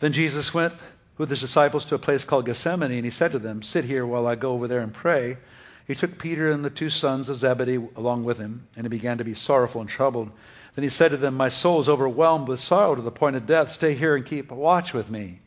Then 0.00 0.12
Jesus 0.12 0.53
went 0.53 0.75
with 1.17 1.31
his 1.31 1.41
disciples 1.41 1.87
to 1.87 1.94
a 1.94 1.99
place 1.99 2.25
called 2.25 2.44
Gethsemane, 2.44 2.93
and 2.93 3.06
he 3.06 3.11
said 3.11 3.32
to 3.32 3.38
them, 3.38 3.62
Sit 3.62 3.87
here 3.87 4.05
while 4.05 4.26
I 4.26 4.35
go 4.35 4.53
over 4.53 4.69
there 4.69 4.81
and 4.81 4.93
pray. 4.93 5.38
He 5.87 5.94
took 5.94 6.19
Peter 6.19 6.50
and 6.50 6.64
the 6.64 6.70
two 6.70 6.90
sons 6.90 7.29
of 7.29 7.38
Zebedee 7.38 7.88
along 7.96 8.25
with 8.25 8.38
him, 8.38 8.69
and 8.76 8.84
he 8.84 8.88
began 8.88 9.19
to 9.19 9.25
be 9.25 9.34
sorrowful 9.34 9.81
and 9.81 9.90
troubled. 9.90 10.31
Then 10.75 10.84
he 10.84 10.88
said 10.88 11.11
to 11.11 11.17
them, 11.17 11.34
My 11.34 11.49
soul 11.49 11.81
is 11.81 11.88
overwhelmed 11.88 12.48
with 12.48 12.60
sorrow 12.60 12.94
to 12.94 13.03
the 13.03 13.10
point 13.10 13.36
of 13.36 13.46
death. 13.46 13.72
Stay 13.72 13.94
here 13.94 14.17
and 14.17 14.24
keep 14.24 14.51
watch 14.51 14.94
with 14.94 15.10
me. 15.10 15.41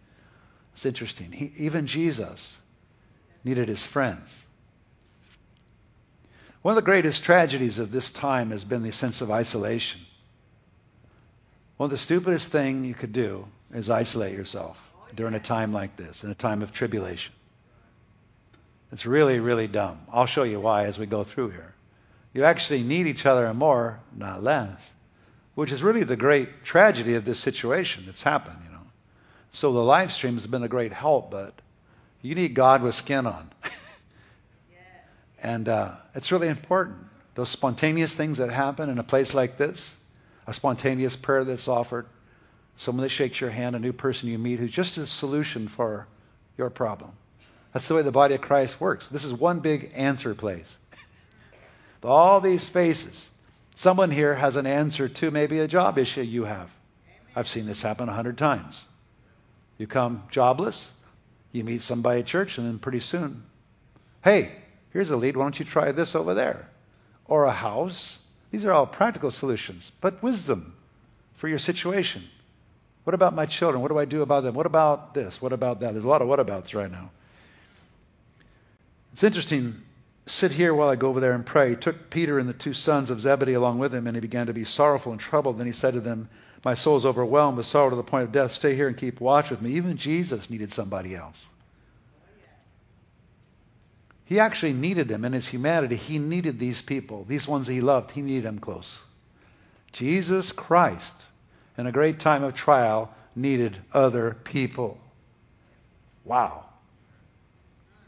It's 0.73 0.85
interesting. 0.85 1.31
He, 1.31 1.51
even 1.57 1.87
Jesus 1.87 2.55
needed 3.43 3.67
his 3.67 3.83
friends. 3.83 4.27
One 6.61 6.73
of 6.73 6.75
the 6.75 6.81
greatest 6.81 7.23
tragedies 7.23 7.79
of 7.79 7.91
this 7.91 8.09
time 8.09 8.51
has 8.51 8.65
been 8.65 8.83
the 8.83 8.91
sense 8.91 9.21
of 9.21 9.31
isolation. 9.31 10.01
One 11.77 11.85
of 11.85 11.91
the 11.91 11.97
stupidest 11.97 12.47
things 12.47 12.87
you 12.87 12.93
could 12.93 13.13
do 13.13 13.47
is 13.73 13.89
isolate 13.89 14.33
yourself 14.33 14.77
during 15.13 15.33
a 15.33 15.39
time 15.39 15.73
like 15.73 15.95
this, 15.95 16.23
in 16.23 16.31
a 16.31 16.35
time 16.35 16.61
of 16.61 16.73
tribulation. 16.73 17.33
It's 18.91 19.05
really, 19.05 19.39
really 19.39 19.67
dumb. 19.67 19.99
I'll 20.11 20.25
show 20.25 20.43
you 20.43 20.59
why 20.59 20.85
as 20.85 20.97
we 20.97 21.05
go 21.05 21.23
through 21.23 21.49
here. 21.49 21.73
You 22.33 22.43
actually 22.43 22.83
need 22.83 23.07
each 23.07 23.25
other 23.25 23.53
more, 23.53 23.99
not 24.15 24.43
less, 24.43 24.79
which 25.55 25.71
is 25.71 25.81
really 25.81 26.03
the 26.03 26.15
great 26.15 26.63
tragedy 26.63 27.15
of 27.15 27.25
this 27.25 27.39
situation 27.39 28.03
that's 28.05 28.23
happened, 28.23 28.57
you 28.65 28.71
know. 28.71 28.83
So 29.51 29.71
the 29.71 29.79
live 29.79 30.11
stream 30.11 30.35
has 30.35 30.47
been 30.47 30.63
a 30.63 30.67
great 30.67 30.91
help, 30.91 31.31
but 31.31 31.53
you 32.21 32.35
need 32.35 32.53
God 32.53 32.81
with 32.83 32.95
skin 32.95 33.25
on. 33.25 33.51
And 35.45 35.69
uh, 35.69 35.91
it's 36.15 36.31
really 36.31 36.47
important. 36.47 36.97
Those 37.35 37.49
spontaneous 37.49 38.11
things 38.11 38.39
that 38.39 38.49
happen 38.49 38.89
in 38.89 38.97
a 38.97 39.03
place 39.03 39.35
like 39.35 39.57
this, 39.57 39.93
a 40.47 40.53
spontaneous 40.55 41.15
prayer 41.15 41.43
that's 41.43 41.67
offered, 41.67 42.07
someone 42.77 43.03
that 43.03 43.09
shakes 43.09 43.39
your 43.39 43.51
hand, 43.51 43.75
a 43.75 43.79
new 43.79 43.93
person 43.93 44.27
you 44.27 44.39
meet 44.39 44.57
who's 44.57 44.71
just 44.71 44.97
a 44.97 45.05
solution 45.05 45.67
for 45.67 46.07
your 46.57 46.71
problem. 46.71 47.11
That's 47.75 47.87
the 47.87 47.93
way 47.93 48.01
the 48.01 48.11
body 48.11 48.35
of 48.35 48.41
Christ 48.41 48.79
works. 48.79 49.07
This 49.09 49.25
is 49.25 49.33
one 49.33 49.59
big 49.59 49.91
answer 49.93 50.33
place. 50.33 50.75
All 52.01 52.39
these 52.39 52.63
spaces. 52.63 53.29
Someone 53.75 54.11
here 54.11 54.33
has 54.33 54.55
an 54.55 54.65
answer 54.65 55.09
to 55.09 55.29
maybe 55.29 55.59
a 55.59 55.67
job 55.67 55.97
issue 55.97 56.21
you 56.21 56.45
have. 56.45 56.69
I've 57.35 57.49
seen 57.49 57.65
this 57.65 57.81
happen 57.81 58.07
a 58.07 58.13
hundred 58.13 58.37
times. 58.37 58.79
You 59.77 59.87
come 59.87 60.23
jobless, 60.31 60.87
you 61.51 61.63
meet 61.63 61.81
somebody 61.81 62.21
at 62.21 62.27
church, 62.27 62.57
and 62.57 62.65
then 62.65 62.79
pretty 62.79 63.01
soon, 63.01 63.43
hey, 64.23 64.51
Here's 64.95 65.11
a 65.11 65.17
lead. 65.17 65.35
Why 65.35 65.43
don't 65.43 65.59
you 65.59 65.65
try 65.65 65.91
this 65.91 66.15
over 66.15 66.35
there? 66.35 66.69
Or 67.25 67.43
a 67.43 67.51
house. 67.51 68.17
These 68.49 68.63
are 68.63 68.71
all 68.71 68.87
practical 68.87 69.29
solutions, 69.29 69.91
but 69.99 70.23
wisdom 70.23 70.73
for 71.33 71.49
your 71.49 71.59
situation. 71.59 72.23
What 73.03 73.13
about 73.13 73.35
my 73.35 73.45
children? 73.45 73.81
What 73.81 73.89
do 73.91 73.99
I 73.99 74.05
do 74.05 74.21
about 74.21 74.45
them? 74.45 74.55
What 74.55 74.65
about 74.65 75.13
this? 75.13 75.41
What 75.41 75.51
about 75.51 75.81
that? 75.81 75.91
There's 75.91 76.05
a 76.05 76.07
lot 76.07 76.21
of 76.21 76.29
what 76.29 76.39
abouts 76.39 76.73
right 76.73 76.89
now. 76.89 77.11
It's 79.15 79.23
interesting. 79.23 79.81
sit 80.25 80.51
here 80.51 80.73
while 80.73 80.89
I 80.89 80.97
go 80.97 81.07
over 81.07 81.21
there 81.21 81.31
and 81.31 81.45
pray. 81.45 81.69
He 81.69 81.75
took 81.77 82.09
Peter 82.09 82.37
and 82.37 82.49
the 82.49 82.53
two 82.53 82.73
sons 82.73 83.09
of 83.09 83.21
Zebedee 83.21 83.53
along 83.53 83.79
with 83.79 83.95
him, 83.95 84.07
and 84.07 84.15
he 84.17 84.19
began 84.19 84.47
to 84.47 84.53
be 84.53 84.65
sorrowful 84.65 85.13
and 85.13 85.21
troubled. 85.21 85.57
Then 85.57 85.67
he 85.67 85.71
said 85.71 85.93
to 85.93 86.01
them, 86.01 86.27
My 86.65 86.73
soul 86.73 86.97
is 86.97 87.05
overwhelmed 87.05 87.55
with 87.55 87.65
sorrow 87.65 87.91
to 87.91 87.95
the 87.95 88.03
point 88.03 88.25
of 88.25 88.33
death. 88.33 88.51
Stay 88.51 88.75
here 88.75 88.89
and 88.89 88.97
keep 88.97 89.21
watch 89.21 89.51
with 89.51 89.61
me. 89.61 89.75
Even 89.75 89.95
Jesus 89.95 90.49
needed 90.49 90.73
somebody 90.73 91.15
else. 91.15 91.45
He 94.25 94.41
actually 94.41 94.73
needed 94.73 95.07
them 95.07 95.23
in 95.23 95.31
his 95.31 95.47
humanity. 95.47 95.95
He 95.95 96.19
needed 96.19 96.59
these 96.59 96.81
people, 96.81 97.23
these 97.23 97.47
ones 97.47 97.67
he 97.67 97.79
loved. 97.79 98.11
He 98.11 98.21
needed 98.21 98.43
them 98.43 98.59
close. 98.59 98.99
Jesus 99.93 100.51
Christ, 100.51 101.15
in 101.77 101.87
a 101.87 101.91
great 101.93 102.19
time 102.19 102.43
of 102.43 102.53
trial, 102.53 103.13
needed 103.33 103.77
other 103.93 104.35
people. 104.43 104.97
Wow. 106.25 106.65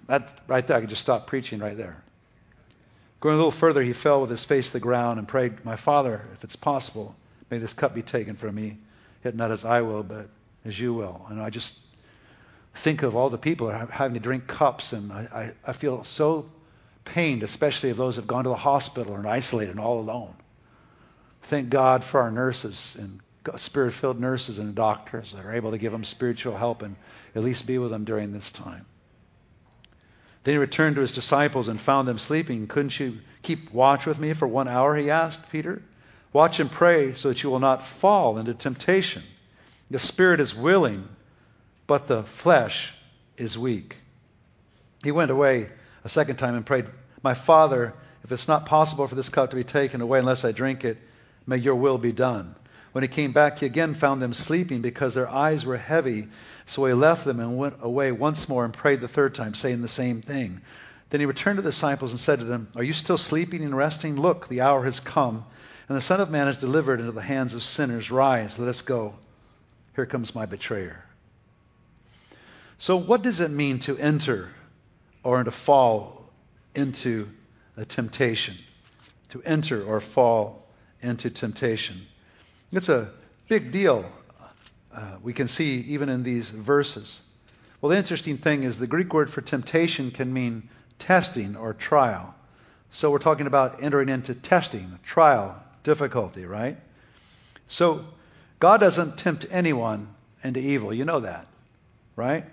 That 0.08 0.42
right 0.48 0.66
there, 0.66 0.78
I 0.78 0.82
could 0.82 0.90
just 0.90 1.02
stop 1.02 1.28
preaching 1.28 1.60
right 1.60 1.78
there. 1.78 2.02
Going 3.20 3.34
a 3.34 3.38
little 3.38 3.52
further, 3.52 3.82
he 3.82 3.94
fell 3.94 4.22
with 4.22 4.30
his 4.30 4.44
face 4.44 4.68
to 4.68 4.74
the 4.74 4.80
ground 4.80 5.20
and 5.20 5.28
prayed, 5.28 5.66
My 5.66 5.76
Father, 5.76 6.22
if 6.34 6.44
it's 6.44 6.56
possible, 6.56 7.16
may 7.50 7.58
this 7.58 7.74
cup 7.74 7.96
be 7.96 8.04
taken 8.04 8.36
from 8.36 8.56
me. 8.56 8.78
Yet 9.24 9.36
not 9.36 9.52
as 9.52 9.66
I 9.66 9.82
will, 9.82 10.04
but 10.04 10.30
as 10.64 10.80
you 10.80 10.94
will. 10.94 11.26
And 11.30 11.42
I 11.42 11.50
just 11.50 11.78
think 12.76 13.02
of 13.04 13.16
all 13.16 13.30
the 13.30 13.38
people 13.38 13.70
having 13.70 14.14
to 14.14 14.20
drink 14.20 14.48
cups, 14.48 14.94
and 14.94 15.12
I, 15.12 15.28
I, 15.66 15.70
I 15.70 15.74
feel 15.74 16.04
so 16.04 16.48
pained, 17.04 17.42
especially 17.42 17.90
of 17.90 17.98
those 17.98 18.16
who 18.16 18.22
have 18.22 18.28
gone 18.28 18.44
to 18.44 18.50
the 18.50 18.56
hospital 18.56 19.16
and 19.16 19.28
isolated 19.28 19.72
and 19.72 19.80
all 19.80 20.00
alone. 20.00 20.34
Thank 21.44 21.70
God 21.70 22.04
for 22.04 22.22
our 22.22 22.32
nurses 22.32 22.96
and 23.00 23.20
spirit 23.56 23.94
filled 23.94 24.20
nurses 24.20 24.60
and 24.60 24.76
doctors 24.76 25.32
that 25.32 25.46
are 25.46 25.54
able 25.54 25.72
to 25.72 25.78
give 25.78 25.94
them 25.94 26.04
spiritual 26.04 26.56
help 26.56 26.82
and 26.82 26.98
at 27.34 27.44
least 27.44 27.66
be 27.66 27.78
with 27.78 27.92
them 27.92 28.04
during 28.04 28.34
this 28.34 28.52
time. 28.52 28.86
Then 30.48 30.54
he 30.54 30.60
returned 30.60 30.96
to 30.96 31.02
his 31.02 31.12
disciples 31.12 31.68
and 31.68 31.78
found 31.78 32.08
them 32.08 32.18
sleeping. 32.18 32.68
Couldn't 32.68 32.98
you 32.98 33.18
keep 33.42 33.74
watch 33.74 34.06
with 34.06 34.18
me 34.18 34.32
for 34.32 34.48
one 34.48 34.70
hour? 34.70 34.96
He 34.96 35.10
asked 35.10 35.42
Peter. 35.52 35.82
Watch 36.32 36.62
and 36.62 36.72
pray 36.72 37.16
so 37.16 37.28
that 37.28 37.44
you 37.44 37.50
will 37.50 37.60
not 37.60 37.86
fall 37.86 38.38
into 38.38 38.54
temptation. 38.54 39.24
The 39.92 40.00
spirit 40.00 40.40
is 40.40 40.56
willing, 40.56 41.10
but 41.86 42.08
the 42.08 42.24
flesh 42.24 42.94
is 43.36 43.58
weak. 43.58 43.98
He 45.04 45.12
went 45.12 45.32
away 45.32 45.70
a 46.06 46.08
second 46.08 46.38
time 46.38 46.56
and 46.56 46.66
prayed, 46.66 46.86
My 47.22 47.34
Father, 47.34 47.94
if 48.24 48.32
it's 48.32 48.48
not 48.48 48.68
possible 48.68 49.06
for 49.06 49.16
this 49.16 49.28
cup 49.28 49.50
to 49.50 49.58
be 49.58 49.66
taken 49.66 50.00
away 50.00 50.20
unless 50.20 50.46
I 50.46 50.54
drink 50.54 50.86
it, 50.86 50.98
may 51.46 51.58
your 51.58 51.76
will 51.76 51.98
be 51.98 52.14
done. 52.14 52.56
When 52.98 53.04
he 53.04 53.10
came 53.10 53.32
back, 53.32 53.60
he 53.60 53.68
again 53.68 53.94
found 53.94 54.24
them 54.24 54.34
sleeping 54.34 54.82
because 54.82 55.14
their 55.14 55.30
eyes 55.30 55.64
were 55.64 55.78
heavy. 55.78 56.30
So 56.66 56.84
he 56.86 56.94
left 56.94 57.26
them 57.26 57.40
and 57.40 57.56
went 57.56 57.76
away 57.80 58.12
once 58.12 58.50
more 58.50 58.66
and 58.66 58.74
prayed 58.74 59.02
the 59.02 59.08
third 59.08 59.36
time, 59.36 59.54
saying 59.54 59.84
the 59.84 59.88
same 59.88 60.24
thing. 60.24 60.62
Then 61.12 61.20
he 61.20 61.28
returned 61.28 61.58
to 61.58 61.62
the 61.62 61.70
disciples 61.70 62.10
and 62.10 62.20
said 62.20 62.40
to 62.40 62.46
them, 62.46 62.70
Are 62.76 62.82
you 62.82 62.94
still 62.94 63.20
sleeping 63.20 63.64
and 63.64 63.78
resting? 63.78 64.16
Look, 64.16 64.48
the 64.48 64.62
hour 64.62 64.84
has 64.84 65.00
come, 65.00 65.46
and 65.88 65.96
the 65.96 66.02
Son 66.02 66.20
of 66.20 66.32
Man 66.32 66.48
is 66.48 66.58
delivered 66.58 67.00
into 67.00 67.12
the 67.12 67.22
hands 67.22 67.54
of 67.54 67.64
sinners. 67.64 68.10
Rise, 68.10 68.58
let 68.58 68.68
us 68.68 68.82
go. 68.82 69.14
Here 69.96 70.08
comes 70.08 70.34
my 70.34 70.48
betrayer. 70.48 71.06
So, 72.80 72.98
what 72.98 73.22
does 73.22 73.42
it 73.42 73.52
mean 73.52 73.78
to 73.82 73.96
enter 74.00 74.50
or 75.22 75.44
to 75.44 75.52
fall 75.52 76.32
into 76.74 77.30
a 77.76 77.86
temptation? 77.86 78.58
To 79.30 79.44
enter 79.44 79.84
or 79.84 80.00
fall 80.02 80.68
into 81.04 81.30
temptation. 81.30 82.02
It's 82.72 82.90
a 82.90 83.10
big 83.48 83.72
deal. 83.72 84.10
Uh, 84.94 85.18
we 85.24 85.32
can 85.32 85.48
see 85.48 85.86
even 85.88 86.10
in 86.10 86.24
these 86.24 86.50
verses. 86.50 87.22
Well, 87.80 87.92
the 87.92 87.98
interesting 87.98 88.38
thing 88.38 88.64
is 88.64 88.78
the 88.78 88.88
Greek 88.88 89.14
word 89.14 89.32
for 89.32 89.42
temptation 89.42 90.12
can 90.12 90.34
mean 90.34 90.70
testing 91.00 91.56
or 91.56 91.74
trial. 91.74 92.36
So 92.92 93.10
we're 93.10 93.20
talking 93.20 93.48
about 93.48 93.84
entering 93.84 94.10
into 94.10 94.34
testing, 94.34 95.00
trial, 95.06 95.62
difficulty, 95.84 96.46
right? 96.46 96.78
So 97.68 98.06
God 98.60 98.80
doesn't 98.80 99.18
tempt 99.18 99.46
anyone 99.50 100.14
into 100.44 100.60
evil. 100.60 100.94
You 100.94 101.06
know 101.06 101.22
that, 101.22 101.48
right? 102.16 102.44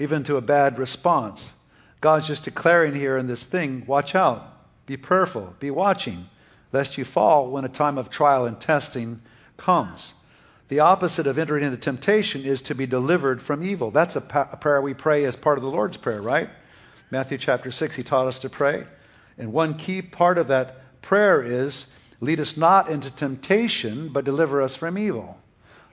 Even 0.00 0.24
to 0.24 0.36
a 0.38 0.40
bad 0.40 0.78
response. 0.78 1.52
God's 2.00 2.26
just 2.26 2.44
declaring 2.44 2.96
here 2.96 3.16
in 3.16 3.28
this 3.28 3.44
thing 3.44 3.84
watch 3.86 4.16
out, 4.16 4.44
be 4.86 4.96
prayerful, 4.96 5.54
be 5.60 5.70
watching, 5.70 6.26
lest 6.72 6.98
you 6.98 7.04
fall 7.04 7.50
when 7.50 7.64
a 7.64 7.68
time 7.68 7.98
of 7.98 8.10
trial 8.10 8.46
and 8.46 8.58
testing 8.58 9.20
comes. 9.56 10.12
The 10.68 10.80
opposite 10.80 11.26
of 11.26 11.38
entering 11.38 11.64
into 11.64 11.76
temptation 11.76 12.44
is 12.44 12.62
to 12.62 12.74
be 12.74 12.86
delivered 12.86 13.42
from 13.42 13.62
evil. 13.62 13.90
That's 13.90 14.16
a, 14.16 14.20
pa- 14.20 14.48
a, 14.52 14.56
prayer 14.56 14.80
we 14.80 14.94
pray 14.94 15.24
as 15.24 15.36
part 15.36 15.58
of 15.58 15.64
the 15.64 15.70
Lord's 15.70 15.96
Prayer, 15.96 16.22
right? 16.22 16.48
Matthew 17.10 17.36
chapter 17.36 17.70
6, 17.70 17.94
he 17.94 18.02
taught 18.02 18.26
us 18.26 18.38
to 18.40 18.48
pray. 18.48 18.86
And 19.36 19.52
one 19.52 19.74
key 19.74 20.00
part 20.00 20.38
of 20.38 20.48
that 20.48 21.02
prayer 21.02 21.42
is 21.42 21.86
lead 22.20 22.40
us 22.40 22.56
not 22.56 22.88
into 22.88 23.10
temptation, 23.10 24.10
but 24.12 24.24
deliver 24.24 24.62
us 24.62 24.74
from 24.74 24.96
evil. 24.96 25.38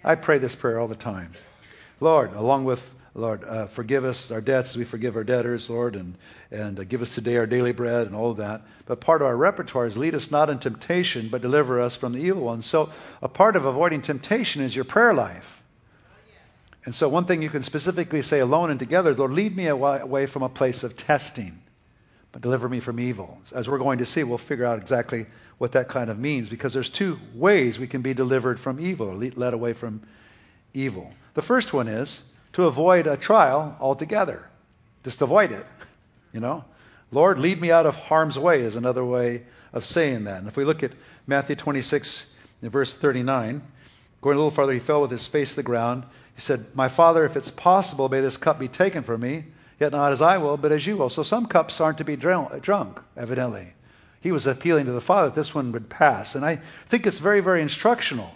I 0.04 0.16
pray 0.16 0.38
this 0.38 0.56
prayer 0.56 0.80
all 0.80 0.88
the 0.88 0.96
time. 0.96 1.34
Lord, 2.00 2.34
along 2.34 2.64
with 2.64 2.82
Lord, 3.20 3.44
uh, 3.44 3.68
forgive 3.68 4.06
us 4.06 4.32
our 4.32 4.40
debts 4.40 4.72
as 4.72 4.78
we 4.78 4.86
forgive 4.86 5.18
our 5.18 5.26
debtors, 5.26 5.70
Lord, 5.70 5.96
and, 5.96 6.16
and 6.52 6.80
uh, 6.80 6.86
give 6.86 7.02
us 7.02 7.14
today 7.14 7.36
our 7.36 7.46
daily 7.46 7.74
bread 7.74 8.08
and 8.08 8.16
all 8.16 8.32
of 8.32 8.38
that. 8.38 8.62
But 8.86 9.02
part 9.02 9.22
of 9.22 9.28
our 9.28 9.36
repertoire 9.36 9.86
is 9.86 9.98
lead 9.98 10.16
us 10.16 10.32
not 10.32 10.50
in 10.50 10.60
temptation, 10.60 11.28
but 11.30 11.42
deliver 11.42 11.82
us 11.82 11.96
from 11.96 12.14
the 12.14 12.20
evil 12.20 12.44
one. 12.44 12.64
So 12.64 12.92
a 13.22 13.28
part 13.28 13.58
of 13.58 13.66
avoiding 13.66 14.02
temptation 14.02 14.62
is 14.62 14.74
your 14.74 14.86
prayer 14.86 15.14
life. 15.14 15.62
And 16.86 16.96
so 16.96 17.10
one 17.10 17.26
thing 17.26 17.42
you 17.42 17.50
can 17.50 17.64
specifically 17.64 18.22
say 18.22 18.40
alone 18.40 18.72
and 18.72 18.80
together, 18.80 19.10
is 19.12 19.20
Lord, 19.20 19.34
lead 19.34 19.56
me 19.56 19.68
away 19.68 20.26
from 20.26 20.44
a 20.44 20.50
place 20.50 20.84
of 20.84 20.96
testing, 20.96 21.62
but 22.32 22.42
deliver 22.42 22.70
me 22.70 22.80
from 22.80 23.02
evil. 23.02 23.38
As 23.54 23.68
we're 23.68 23.80
going 23.80 24.00
to 24.00 24.06
see, 24.06 24.24
we'll 24.24 24.38
figure 24.38 24.66
out 24.66 24.80
exactly 24.80 25.26
what 25.58 25.74
that 25.74 25.90
kind 25.90 26.10
of 26.10 26.18
means 26.18 26.48
because 26.48 26.72
there's 26.72 26.90
two 26.90 27.20
ways 27.36 27.78
we 27.78 27.88
can 27.88 28.02
be 28.02 28.14
delivered 28.14 28.62
from 28.62 28.80
evil, 28.80 29.14
led 29.14 29.54
away 29.54 29.74
from 29.74 30.02
evil. 30.74 31.12
The 31.34 31.42
first 31.42 31.74
one 31.74 31.90
is 31.90 32.24
to 32.54 32.66
avoid 32.66 33.08
a 33.08 33.18
trial 33.18 33.76
altogether. 33.80 34.46
Just 35.04 35.22
avoid 35.22 35.52
it. 35.52 35.66
You 36.34 36.40
know? 36.40 36.66
Lord, 37.12 37.40
lead 37.40 37.60
me 37.60 37.72
out 37.72 37.86
of 37.86 37.96
harm's 37.96 38.38
way 38.38 38.62
is 38.62 38.76
another 38.76 39.04
way 39.04 39.44
of 39.74 39.86
saying 39.86 40.26
that. 40.26 40.40
And 40.40 40.48
if 40.48 40.56
we 40.56 40.66
look 40.66 40.84
at 40.84 40.92
Matthew 41.26 41.56
26, 41.56 42.26
verse 42.62 42.94
39, 42.94 43.62
going 44.22 44.36
a 44.36 44.38
little 44.38 44.52
farther, 44.52 44.74
he 44.74 44.80
fell 44.80 45.02
with 45.02 45.12
his 45.12 45.26
face 45.26 45.52
to 45.52 45.56
the 45.58 45.64
ground. 45.64 46.04
He 46.36 46.42
said, 46.42 46.66
My 46.76 46.88
Father, 46.88 47.26
if 47.26 47.36
it's 47.36 47.50
possible, 47.50 48.10
may 48.10 48.22
this 48.22 48.38
cup 48.38 48.60
be 48.60 48.68
taken 48.68 49.04
from 49.04 49.22
me, 49.22 49.46
yet 49.80 49.92
not 49.92 50.12
as 50.12 50.22
I 50.22 50.38
will, 50.38 50.58
but 50.58 50.72
as 50.72 50.86
you 50.86 50.98
will. 50.98 51.10
So 51.10 51.24
some 51.24 51.48
cups 51.48 51.82
aren't 51.82 52.00
to 52.00 52.04
be 52.04 52.16
drunk, 52.16 53.00
evidently. 53.18 53.74
He 54.22 54.32
was 54.32 54.48
appealing 54.48 54.86
to 54.86 54.92
the 54.92 55.02
Father 55.02 55.30
that 55.30 55.36
this 55.36 55.56
one 55.56 55.72
would 55.72 55.90
pass. 55.90 56.36
And 56.36 56.46
I 56.46 56.60
think 56.90 57.08
it's 57.08 57.20
very, 57.20 57.40
very 57.40 57.62
instructional 57.62 58.32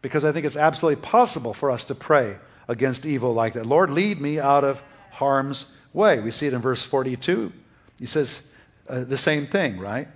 because 0.00 0.24
I 0.24 0.32
think 0.32 0.46
it's 0.46 0.56
absolutely 0.56 1.02
possible 1.02 1.54
for 1.54 1.70
us 1.70 1.84
to 1.86 1.94
pray 1.94 2.36
against 2.68 3.06
evil 3.06 3.32
like 3.32 3.54
that. 3.54 3.66
Lord, 3.66 3.90
lead 3.90 4.20
me 4.20 4.38
out 4.38 4.62
of 4.62 4.82
harm's 5.10 5.66
way. 5.92 6.20
We 6.20 6.30
see 6.30 6.46
it 6.46 6.52
in 6.52 6.60
verse 6.60 6.82
42. 6.82 7.52
He 7.98 8.06
says 8.06 8.40
uh, 8.88 9.04
the 9.04 9.16
same 9.16 9.46
thing, 9.46 9.78
right? 9.78 10.08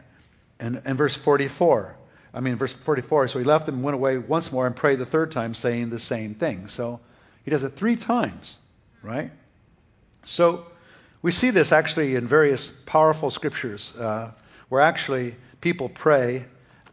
And, 0.60 0.82
and 0.84 0.96
verse 0.96 1.14
44. 1.14 1.96
I 2.34 2.40
mean, 2.40 2.56
verse 2.56 2.72
44. 2.72 3.28
So 3.28 3.38
he 3.38 3.44
left 3.44 3.66
them 3.66 3.76
and 3.76 3.84
went 3.84 3.94
away 3.94 4.18
once 4.18 4.52
more 4.52 4.66
and 4.66 4.76
prayed 4.76 4.98
the 4.98 5.06
third 5.06 5.32
time, 5.32 5.54
saying 5.54 5.90
the 5.90 5.98
same 5.98 6.34
thing. 6.34 6.68
So 6.68 7.00
he 7.44 7.50
does 7.50 7.62
it 7.64 7.70
three 7.70 7.96
times, 7.96 8.56
right? 9.02 9.30
So 10.24 10.66
we 11.22 11.32
see 11.32 11.50
this 11.50 11.72
actually 11.72 12.14
in 12.14 12.28
various 12.28 12.70
powerful 12.86 13.30
scriptures 13.30 13.92
uh, 13.98 14.30
where 14.68 14.80
actually 14.80 15.34
people 15.60 15.88
pray 15.88 16.44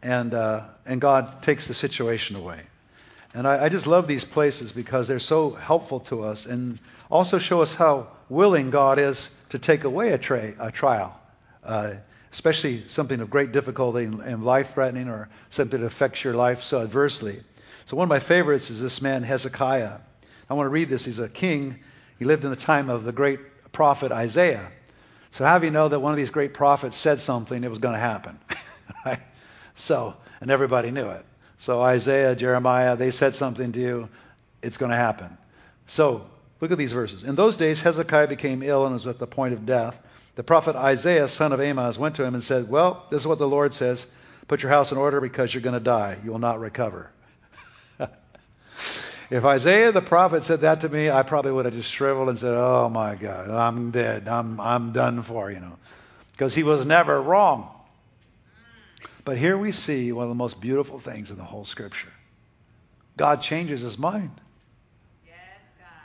and, 0.02 0.34
uh, 0.34 0.64
and 0.86 1.00
God 1.00 1.42
takes 1.42 1.66
the 1.66 1.74
situation 1.74 2.36
away. 2.36 2.60
And 3.34 3.46
I, 3.46 3.64
I, 3.64 3.68
just 3.68 3.86
love 3.86 4.08
these 4.08 4.24
places 4.24 4.72
because 4.72 5.06
they're 5.06 5.20
so 5.20 5.50
helpful 5.50 6.00
to 6.00 6.24
us 6.24 6.46
and 6.46 6.80
also 7.10 7.38
show 7.38 7.62
us 7.62 7.72
how 7.72 8.08
willing 8.28 8.70
God 8.70 8.98
is 8.98 9.28
to 9.50 9.58
take 9.58 9.84
away 9.84 10.10
a, 10.10 10.18
tra- 10.18 10.54
a 10.58 10.72
trial, 10.72 11.18
uh, 11.62 11.94
especially 12.32 12.88
something 12.88 13.20
of 13.20 13.30
great 13.30 13.52
difficulty 13.52 14.04
and, 14.04 14.20
and 14.20 14.44
life 14.44 14.74
threatening 14.74 15.08
or 15.08 15.28
something 15.50 15.80
that 15.80 15.86
affects 15.86 16.24
your 16.24 16.34
life 16.34 16.62
so 16.64 16.80
adversely. 16.80 17.40
So, 17.86 17.96
one 17.96 18.04
of 18.04 18.08
my 18.08 18.20
favorites 18.20 18.70
is 18.70 18.80
this 18.80 19.00
man, 19.00 19.22
Hezekiah. 19.22 19.98
I 20.48 20.54
want 20.54 20.66
to 20.66 20.70
read 20.70 20.88
this. 20.88 21.04
He's 21.04 21.20
a 21.20 21.28
king. 21.28 21.78
He 22.18 22.24
lived 22.24 22.44
in 22.44 22.50
the 22.50 22.56
time 22.56 22.90
of 22.90 23.04
the 23.04 23.12
great 23.12 23.40
prophet 23.72 24.10
Isaiah. 24.10 24.70
So, 25.32 25.44
how 25.44 25.58
do 25.58 25.66
you 25.66 25.70
know 25.70 25.88
that 25.88 26.00
one 26.00 26.12
of 26.12 26.16
these 26.16 26.30
great 26.30 26.54
prophets 26.54 26.96
said 26.96 27.20
something, 27.20 27.62
it 27.62 27.70
was 27.70 27.78
going 27.78 27.94
to 27.94 28.00
happen? 28.00 28.38
right? 29.06 29.20
So, 29.76 30.14
and 30.40 30.50
everybody 30.50 30.90
knew 30.90 31.08
it. 31.08 31.24
So 31.60 31.80
Isaiah, 31.80 32.34
Jeremiah, 32.34 32.96
they 32.96 33.10
said 33.10 33.34
something 33.34 33.72
to 33.72 33.78
you, 33.78 34.08
it's 34.62 34.78
going 34.78 34.90
to 34.90 34.96
happen. 34.96 35.36
So 35.86 36.26
look 36.60 36.70
at 36.70 36.78
these 36.78 36.92
verses. 36.92 37.22
In 37.22 37.34
those 37.34 37.56
days, 37.56 37.80
Hezekiah 37.80 38.28
became 38.28 38.62
ill 38.62 38.86
and 38.86 38.94
was 38.94 39.06
at 39.06 39.18
the 39.18 39.26
point 39.26 39.52
of 39.52 39.66
death. 39.66 39.96
The 40.36 40.42
prophet 40.42 40.74
Isaiah, 40.74 41.28
son 41.28 41.52
of 41.52 41.60
Amoz, 41.60 41.98
went 41.98 42.14
to 42.16 42.24
him 42.24 42.34
and 42.34 42.42
said, 42.42 42.70
Well, 42.70 43.04
this 43.10 43.20
is 43.20 43.26
what 43.26 43.38
the 43.38 43.48
Lord 43.48 43.74
says 43.74 44.06
Put 44.48 44.62
your 44.62 44.70
house 44.70 44.90
in 44.90 44.98
order 44.98 45.20
because 45.20 45.52
you're 45.52 45.62
going 45.62 45.74
to 45.74 45.80
die. 45.80 46.16
You 46.24 46.32
will 46.32 46.38
not 46.38 46.60
recover. 46.60 47.10
if 49.30 49.44
Isaiah 49.44 49.92
the 49.92 50.00
prophet 50.00 50.44
said 50.44 50.62
that 50.62 50.80
to 50.80 50.88
me, 50.88 51.10
I 51.10 51.22
probably 51.24 51.52
would 51.52 51.66
have 51.66 51.74
just 51.74 51.90
shriveled 51.90 52.30
and 52.30 52.38
said, 52.38 52.54
Oh 52.54 52.88
my 52.88 53.16
God, 53.16 53.50
I'm 53.50 53.90
dead. 53.90 54.28
I'm, 54.28 54.58
I'm 54.58 54.92
done 54.92 55.22
for, 55.22 55.52
you 55.52 55.60
know. 55.60 55.76
because 56.32 56.54
he 56.54 56.62
was 56.62 56.86
never 56.86 57.20
wrong. 57.20 57.70
But 59.24 59.38
here 59.38 59.56
we 59.56 59.72
see 59.72 60.12
one 60.12 60.24
of 60.24 60.28
the 60.28 60.34
most 60.34 60.60
beautiful 60.60 60.98
things 60.98 61.30
in 61.30 61.36
the 61.36 61.44
whole 61.44 61.64
scripture. 61.64 62.12
God 63.16 63.42
changes 63.42 63.80
his 63.80 63.98
mind. 63.98 64.40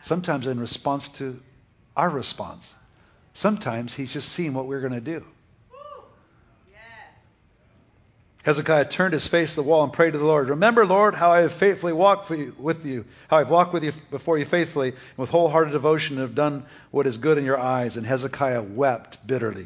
Sometimes 0.04 0.48
in 0.48 0.60
response 0.60 1.08
to 1.10 1.40
our 1.96 2.10
response. 2.10 2.72
Sometimes 3.34 3.94
he's 3.94 4.12
just 4.12 4.30
seeing 4.30 4.54
what 4.54 4.68
we're 4.68 4.82
going 4.82 4.94
to 4.94 5.02
do. 5.02 5.24
Hezekiah 8.44 8.86
turned 8.86 9.14
his 9.14 9.26
face 9.26 9.52
to 9.52 9.56
the 9.56 9.64
wall 9.64 9.84
and 9.84 9.92
prayed 9.92 10.12
to 10.12 10.20
the 10.20 10.26
Lord. 10.26 10.50
Remember, 10.50 10.86
Lord, 10.86 11.16
how 11.16 11.32
I 11.32 11.40
have 11.40 11.54
faithfully 11.54 11.94
walked 11.94 12.30
you, 12.30 12.54
with 12.60 12.86
you, 12.86 13.06
how 13.28 13.38
I've 13.38 13.50
walked 13.50 13.74
with 13.74 13.84
you 13.84 13.92
before 14.12 14.38
you 14.38 14.46
faithfully, 14.46 14.90
and 14.90 15.18
with 15.18 15.32
wholehearted 15.32 15.74
devotion 15.74 16.18
and 16.18 16.28
have 16.28 16.36
done 16.36 16.68
what 16.92 17.08
is 17.08 17.18
good 17.18 17.40
in 17.40 17.44
your 17.44 17.60
eyes. 17.60 17.98
And 17.98 18.06
Hezekiah 18.06 18.62
wept 18.62 19.26
bitterly. 19.26 19.66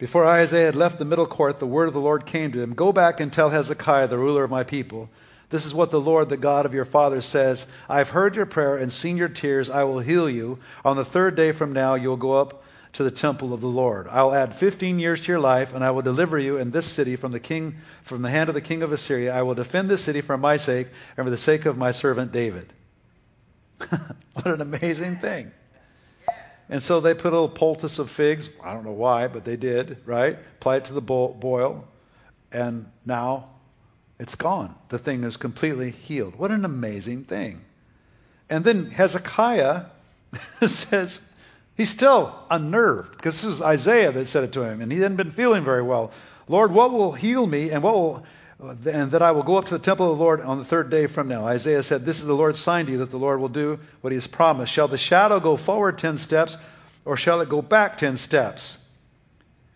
Before 0.00 0.26
Isaiah 0.26 0.64
had 0.64 0.76
left 0.76 0.98
the 0.98 1.04
middle 1.04 1.26
court, 1.26 1.60
the 1.60 1.66
word 1.66 1.86
of 1.86 1.92
the 1.92 2.00
Lord 2.00 2.24
came 2.24 2.52
to 2.52 2.62
him 2.62 2.72
Go 2.72 2.90
back 2.90 3.20
and 3.20 3.30
tell 3.30 3.50
Hezekiah, 3.50 4.08
the 4.08 4.16
ruler 4.16 4.42
of 4.42 4.50
my 4.50 4.64
people, 4.64 5.10
this 5.50 5.66
is 5.66 5.74
what 5.74 5.90
the 5.90 6.00
Lord, 6.00 6.30
the 6.30 6.38
God 6.38 6.64
of 6.64 6.72
your 6.72 6.86
fathers, 6.86 7.26
says 7.26 7.66
I've 7.86 8.08
heard 8.08 8.34
your 8.34 8.46
prayer 8.46 8.76
and 8.76 8.90
seen 8.90 9.18
your 9.18 9.28
tears. 9.28 9.68
I 9.68 9.84
will 9.84 10.00
heal 10.00 10.30
you. 10.30 10.58
On 10.86 10.96
the 10.96 11.04
third 11.04 11.34
day 11.34 11.52
from 11.52 11.74
now, 11.74 11.96
you'll 11.96 12.16
go 12.16 12.32
up 12.32 12.62
to 12.94 13.04
the 13.04 13.10
temple 13.10 13.52
of 13.52 13.60
the 13.60 13.68
Lord. 13.68 14.08
I'll 14.08 14.32
add 14.32 14.54
15 14.54 14.98
years 14.98 15.20
to 15.20 15.26
your 15.26 15.40
life, 15.40 15.74
and 15.74 15.84
I 15.84 15.90
will 15.90 16.02
deliver 16.02 16.38
you 16.38 16.56
in 16.56 16.70
this 16.70 16.86
city 16.86 17.16
from 17.16 17.32
the 17.32 17.40
king, 17.40 17.76
from 18.02 18.22
the 18.22 18.30
hand 18.30 18.48
of 18.48 18.54
the 18.54 18.60
king 18.62 18.82
of 18.82 18.92
Assyria. 18.92 19.34
I 19.34 19.42
will 19.42 19.54
defend 19.54 19.90
this 19.90 20.02
city 20.02 20.22
for 20.22 20.38
my 20.38 20.56
sake 20.56 20.88
and 21.16 21.26
for 21.26 21.30
the 21.30 21.38
sake 21.38 21.66
of 21.66 21.76
my 21.76 21.92
servant 21.92 22.32
David. 22.32 22.72
what 23.80 24.46
an 24.46 24.62
amazing 24.62 25.18
thing. 25.18 25.52
And 26.70 26.82
so 26.82 27.00
they 27.00 27.14
put 27.14 27.32
a 27.32 27.36
little 27.36 27.48
poultice 27.48 27.98
of 27.98 28.10
figs. 28.10 28.48
I 28.62 28.72
don't 28.72 28.84
know 28.84 28.92
why, 28.92 29.26
but 29.26 29.44
they 29.44 29.56
did, 29.56 29.98
right? 30.06 30.38
Apply 30.58 30.76
it 30.76 30.84
to 30.86 30.92
the 30.92 31.00
boil, 31.00 31.84
and 32.52 32.86
now 33.04 33.50
it's 34.20 34.36
gone. 34.36 34.76
The 34.88 34.98
thing 34.98 35.24
is 35.24 35.36
completely 35.36 35.90
healed. 35.90 36.36
What 36.36 36.52
an 36.52 36.64
amazing 36.64 37.24
thing. 37.24 37.64
And 38.48 38.64
then 38.64 38.86
Hezekiah 38.86 39.86
says, 40.66 41.20
He's 41.76 41.90
still 41.90 42.38
unnerved 42.50 43.16
because 43.16 43.40
this 43.40 43.54
is 43.54 43.62
Isaiah 43.62 44.12
that 44.12 44.28
said 44.28 44.44
it 44.44 44.52
to 44.52 44.62
him, 44.62 44.80
and 44.80 44.92
he 44.92 44.98
hadn't 44.98 45.16
been 45.16 45.32
feeling 45.32 45.64
very 45.64 45.82
well. 45.82 46.12
Lord, 46.46 46.72
what 46.72 46.92
will 46.92 47.12
heal 47.12 47.46
me, 47.46 47.70
and 47.70 47.82
what 47.82 47.94
will, 47.94 48.24
and 48.62 49.12
that 49.12 49.22
I 49.22 49.30
will 49.30 49.42
go 49.42 49.56
up 49.56 49.66
to 49.66 49.74
the 49.74 49.82
temple 49.82 50.10
of 50.12 50.18
the 50.18 50.22
Lord 50.22 50.40
on 50.40 50.58
the 50.58 50.64
third 50.64 50.90
day 50.90 51.06
from 51.06 51.28
now? 51.28 51.46
Isaiah 51.46 51.82
said, 51.82 52.04
"This 52.04 52.20
is 52.20 52.26
the 52.26 52.34
Lord's 52.34 52.58
sign 52.58 52.86
to 52.86 52.92
you 52.92 52.98
that 52.98 53.10
the 53.10 53.16
Lord 53.18 53.40
will 53.40 53.48
do 53.48 53.78
what 54.00 54.12
He 54.12 54.16
has 54.16 54.26
promised. 54.26 54.72
Shall 54.72 54.88
the 54.88 54.98
shadow 54.98 55.40
go 55.40 55.56
forward 55.56 55.98
ten 55.98 56.18
steps, 56.18 56.56
or 57.04 57.16
shall 57.16 57.40
it 57.40 57.48
go 57.48 57.62
back 57.62 57.96
ten 57.98 58.18
steps?" 58.18 58.76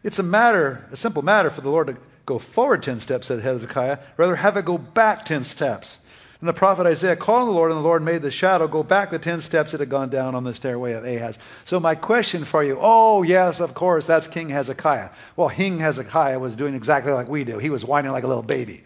It's 0.02 0.18
a 0.18 0.22
matter, 0.22 0.84
a 0.92 0.96
simple 0.96 1.22
matter 1.22 1.48
for 1.48 1.62
the 1.62 1.70
Lord 1.70 1.86
to 1.86 1.96
go 2.26 2.38
forward 2.38 2.82
ten 2.82 3.00
steps, 3.00 3.28
said 3.28 3.40
Hezekiah. 3.40 3.98
Rather 4.18 4.36
have 4.36 4.56
it 4.58 4.66
go 4.66 4.76
back 4.76 5.24
ten 5.24 5.44
steps. 5.44 5.96
And 6.44 6.48
the 6.50 6.52
prophet 6.52 6.84
Isaiah 6.84 7.16
called 7.16 7.40
on 7.40 7.46
the 7.46 7.54
Lord, 7.54 7.70
and 7.70 7.80
the 7.80 7.82
Lord 7.82 8.02
made 8.02 8.20
the 8.20 8.30
shadow 8.30 8.68
go 8.68 8.82
back 8.82 9.08
the 9.08 9.18
ten 9.18 9.40
steps 9.40 9.72
it 9.72 9.80
had 9.80 9.88
gone 9.88 10.10
down 10.10 10.34
on 10.34 10.44
the 10.44 10.54
stairway 10.54 10.92
of 10.92 11.02
Ahaz. 11.02 11.38
So 11.64 11.80
my 11.80 11.94
question 11.94 12.44
for 12.44 12.62
you, 12.62 12.76
oh 12.78 13.22
yes, 13.22 13.60
of 13.60 13.72
course, 13.72 14.06
that's 14.06 14.26
King 14.26 14.50
Hezekiah. 14.50 15.08
Well, 15.36 15.48
King 15.48 15.78
Hezekiah 15.78 16.38
was 16.38 16.54
doing 16.54 16.74
exactly 16.74 17.12
like 17.12 17.28
we 17.28 17.44
do. 17.44 17.56
He 17.56 17.70
was 17.70 17.82
whining 17.82 18.12
like 18.12 18.24
a 18.24 18.26
little 18.26 18.42
baby. 18.42 18.84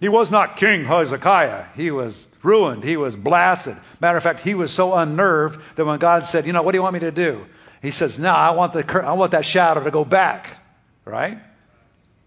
He 0.00 0.08
was 0.08 0.32
not 0.32 0.56
King 0.56 0.84
Hezekiah. 0.84 1.66
He 1.76 1.92
was 1.92 2.26
ruined. 2.42 2.82
He 2.82 2.96
was 2.96 3.14
blasted. 3.14 3.76
Matter 4.00 4.16
of 4.16 4.24
fact, 4.24 4.40
he 4.40 4.54
was 4.56 4.72
so 4.72 4.92
unnerved 4.94 5.60
that 5.76 5.84
when 5.84 6.00
God 6.00 6.26
said, 6.26 6.46
"You 6.46 6.52
know, 6.52 6.62
what 6.62 6.72
do 6.72 6.78
you 6.78 6.82
want 6.82 6.94
me 6.94 7.00
to 7.00 7.12
do?" 7.12 7.46
He 7.80 7.92
says, 7.92 8.18
"No, 8.18 8.32
I 8.32 8.50
want 8.50 8.72
the 8.72 9.04
I 9.06 9.12
want 9.12 9.30
that 9.30 9.44
shadow 9.44 9.84
to 9.84 9.92
go 9.92 10.04
back." 10.04 10.56
Right? 11.04 11.38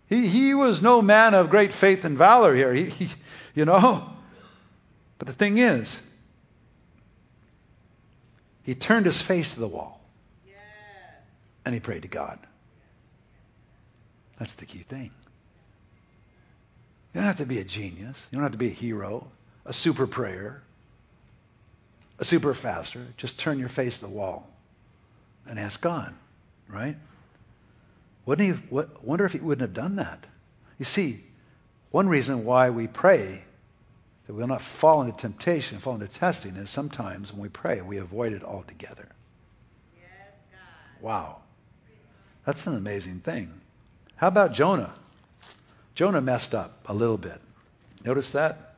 He, 0.07 0.27
he 0.27 0.53
was 0.53 0.81
no 0.81 1.01
man 1.01 1.33
of 1.33 1.49
great 1.49 1.73
faith 1.73 2.03
and 2.03 2.17
valor 2.17 2.55
here. 2.55 2.73
He, 2.73 2.85
he, 2.85 3.09
you 3.55 3.65
know? 3.65 4.09
But 5.17 5.27
the 5.27 5.33
thing 5.33 5.57
is, 5.57 5.95
he 8.63 8.75
turned 8.75 9.05
his 9.05 9.21
face 9.21 9.53
to 9.53 9.59
the 9.59 9.67
wall. 9.67 10.01
Yes. 10.45 10.55
And 11.65 11.73
he 11.73 11.79
prayed 11.79 12.03
to 12.03 12.07
God. 12.07 12.39
That's 14.39 14.53
the 14.53 14.65
key 14.65 14.79
thing. 14.79 15.11
You 17.13 17.21
don't 17.21 17.23
have 17.23 17.37
to 17.37 17.45
be 17.45 17.59
a 17.59 17.63
genius. 17.63 18.17
You 18.31 18.37
don't 18.37 18.43
have 18.43 18.53
to 18.53 18.57
be 18.57 18.67
a 18.67 18.71
hero, 18.73 19.27
a 19.65 19.73
super 19.73 20.07
prayer, 20.07 20.63
a 22.19 22.25
super 22.25 22.53
faster. 22.53 23.05
Just 23.17 23.37
turn 23.37 23.59
your 23.59 23.69
face 23.69 23.95
to 23.95 24.01
the 24.01 24.07
wall 24.07 24.47
and 25.47 25.59
ask 25.59 25.79
God, 25.79 26.13
right? 26.67 26.95
Wouldn't 28.25 28.47
he, 28.47 28.67
what, 28.69 29.03
wonder 29.03 29.25
if 29.25 29.33
he 29.33 29.39
wouldn't 29.39 29.67
have 29.67 29.73
done 29.73 29.97
that. 29.97 30.25
You 30.79 30.85
see, 30.85 31.23
one 31.91 32.07
reason 32.07 32.45
why 32.45 32.69
we 32.69 32.87
pray 32.87 33.43
that 34.25 34.33
we'll 34.33 34.47
not 34.47 34.61
fall 34.61 35.01
into 35.01 35.17
temptation, 35.17 35.79
fall 35.79 35.95
into 35.95 36.07
testing, 36.07 36.55
is 36.55 36.69
sometimes 36.69 37.31
when 37.31 37.41
we 37.41 37.49
pray, 37.49 37.81
we 37.81 37.97
avoid 37.97 38.33
it 38.33 38.43
altogether. 38.43 39.07
Yes, 39.95 40.31
wow. 41.01 41.37
That's 42.45 42.65
an 42.65 42.75
amazing 42.75 43.19
thing. 43.19 43.61
How 44.15 44.27
about 44.27 44.53
Jonah? 44.53 44.93
Jonah 45.95 46.21
messed 46.21 46.55
up 46.55 46.79
a 46.85 46.93
little 46.93 47.17
bit. 47.17 47.39
Notice 48.05 48.31
that? 48.31 48.75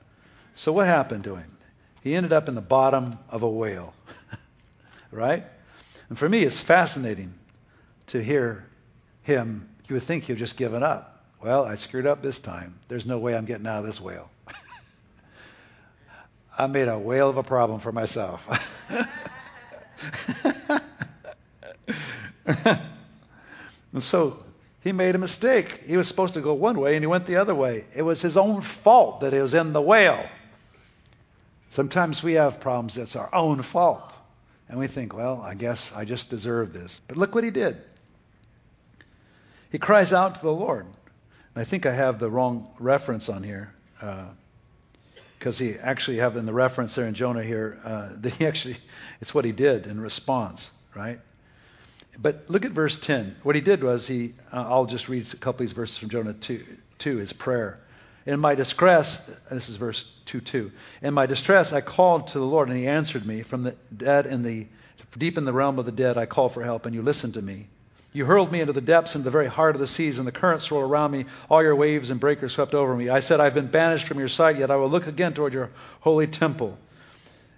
So 0.56 0.72
what 0.72 0.88
happened 0.88 1.24
to 1.26 1.36
him? 1.36 1.58
He 2.02 2.16
ended 2.16 2.34
up 2.34 2.50
in 2.50 2.56
the 2.56 2.62
bottom 2.62 3.20
of 3.30 3.44
a 3.44 3.50
whale. 3.50 3.94
right? 5.12 5.44
And 6.10 6.18
for 6.18 6.28
me, 6.28 6.44
it's 6.44 6.60
fascinating 6.60 7.34
to 8.08 8.24
hear 8.24 8.66
him, 9.26 9.68
you 9.88 9.96
would 9.96 10.04
think 10.04 10.26
he'd 10.26 10.38
just 10.38 10.56
given 10.56 10.84
up. 10.84 11.24
Well, 11.44 11.66
I 11.66 11.76
screwed 11.76 12.06
up 12.06 12.22
this 12.22 12.40
time. 12.40 12.76
There's 12.88 13.06
no 13.06 13.18
way 13.18 13.36
I'm 13.36 13.46
getting 13.46 13.68
out 13.68 13.80
of 13.80 13.86
this 13.86 14.00
whale. 14.00 14.30
I 16.58 16.68
made 16.68 16.88
a 16.88 16.98
whale 16.98 17.30
of 17.30 17.38
a 17.38 17.44
problem 17.44 17.80
for 17.80 17.92
myself. 17.92 18.48
and 22.46 22.80
so 24.00 24.44
he 24.82 24.92
made 24.92 25.16
a 25.16 25.18
mistake. 25.18 25.82
He 25.86 25.98
was 25.98 26.08
supposed 26.08 26.36
to 26.36 26.42
go 26.42 26.54
one 26.54 26.80
way 26.80 26.96
and 26.96 27.04
he 27.04 27.08
went 27.08 27.26
the 27.26 27.38
other 27.38 27.56
way. 27.56 27.86
It 27.96 28.04
was 28.04 28.22
his 28.22 28.38
own 28.38 28.62
fault 28.62 29.22
that 29.22 29.34
he 29.34 29.40
was 29.40 29.56
in 29.56 29.74
the 29.74 29.82
whale. 29.82 30.24
Sometimes 31.72 32.22
we 32.22 32.36
have 32.36 32.60
problems 32.60 32.94
that's 32.94 33.16
our 33.16 33.34
own 33.34 33.64
fault. 33.64 34.04
And 34.70 34.80
we 34.80 34.88
think, 34.88 35.16
well, 35.16 35.42
I 35.42 35.56
guess 35.56 35.92
I 35.96 36.06
just 36.06 36.30
deserve 36.30 36.74
this. 36.74 37.00
But 37.08 37.18
look 37.18 37.34
what 37.34 37.44
he 37.44 37.52
did. 37.52 37.82
He 39.76 39.80
cries 39.80 40.14
out 40.14 40.36
to 40.36 40.42
the 40.42 40.54
Lord. 40.54 40.86
And 40.86 41.62
I 41.62 41.66
think 41.66 41.86
I 41.86 41.94
have 41.94 42.18
the 42.18 42.30
wrong 42.30 42.74
reference 42.80 43.28
on 43.28 43.44
here. 43.44 43.74
Because 45.38 45.60
uh, 45.60 45.66
he 45.66 45.74
actually 45.74 46.16
have 46.20 46.38
in 46.38 46.46
the 46.46 46.54
reference 46.54 46.96
there 46.96 47.08
in 47.08 47.14
Jonah 47.14 47.44
here 47.44 47.78
uh, 47.84 48.12
that 48.22 48.36
he 48.36 48.48
actually, 48.48 48.78
it's 49.20 49.34
what 49.34 49.44
he 49.44 49.52
did 49.52 49.86
in 49.86 50.00
response, 50.00 50.72
right? 50.96 51.20
But 52.18 52.46
look 52.48 52.64
at 52.64 52.72
verse 52.72 52.98
10. 52.98 53.36
What 53.44 53.56
he 53.56 53.62
did 53.62 53.84
was 53.84 54.08
he, 54.08 54.36
uh, 54.54 54.64
I'll 54.66 54.86
just 54.86 55.10
read 55.10 55.28
a 55.34 55.36
couple 55.36 55.64
of 55.64 55.68
these 55.68 55.74
verses 55.74 55.98
from 55.98 56.08
Jonah 56.08 56.32
2, 56.32 56.64
2 57.00 57.18
his 57.18 57.34
prayer. 57.34 57.82
In 58.26 58.40
my 58.40 58.56
distress, 58.56 59.20
this 59.52 59.68
is 59.68 59.76
verse 59.76 60.06
2 60.24 60.40
2. 60.40 60.72
In 61.02 61.14
my 61.14 61.26
distress, 61.26 61.74
I 61.74 61.82
called 61.82 62.28
to 62.28 62.40
the 62.40 62.46
Lord, 62.46 62.70
and 62.70 62.78
he 62.78 62.88
answered 62.88 63.26
me. 63.26 63.42
From 63.42 63.64
the 63.64 63.76
dead 63.98 64.26
in 64.26 64.42
the 64.42 64.68
deep 65.18 65.38
in 65.38 65.44
the 65.44 65.52
realm 65.52 65.80
of 65.80 65.86
the 65.86 65.92
dead, 65.92 66.18
I 66.18 66.28
called 66.28 66.54
for 66.54 66.64
help, 66.64 66.86
and 66.86 66.96
you 66.96 67.02
listened 67.02 67.34
to 67.34 67.42
me. 67.42 67.68
You 68.16 68.24
hurled 68.24 68.50
me 68.50 68.62
into 68.62 68.72
the 68.72 68.80
depths, 68.80 69.14
into 69.14 69.26
the 69.26 69.32
very 69.32 69.48
heart 69.48 69.76
of 69.76 69.82
the 69.82 69.90
seas, 69.90 70.20
and 70.20 70.26
the 70.26 70.32
currents 70.32 70.72
rolled 70.72 70.90
around 70.90 71.12
me. 71.12 71.26
All 71.50 71.62
your 71.62 71.76
waves 71.76 72.12
and 72.12 72.18
breakers 72.18 72.54
swept 72.54 72.74
over 72.74 72.96
me. 72.96 73.10
I 73.10 73.20
said, 73.20 73.42
I've 73.42 73.54
been 73.54 73.68
banished 73.68 74.06
from 74.06 74.20
your 74.20 74.30
sight, 74.30 74.58
yet 74.58 74.72
I 74.72 74.78
will 74.78 74.88
look 74.88 75.08
again 75.08 75.34
toward 75.34 75.52
your 75.52 75.70
holy 76.00 76.26
temple. 76.26 76.78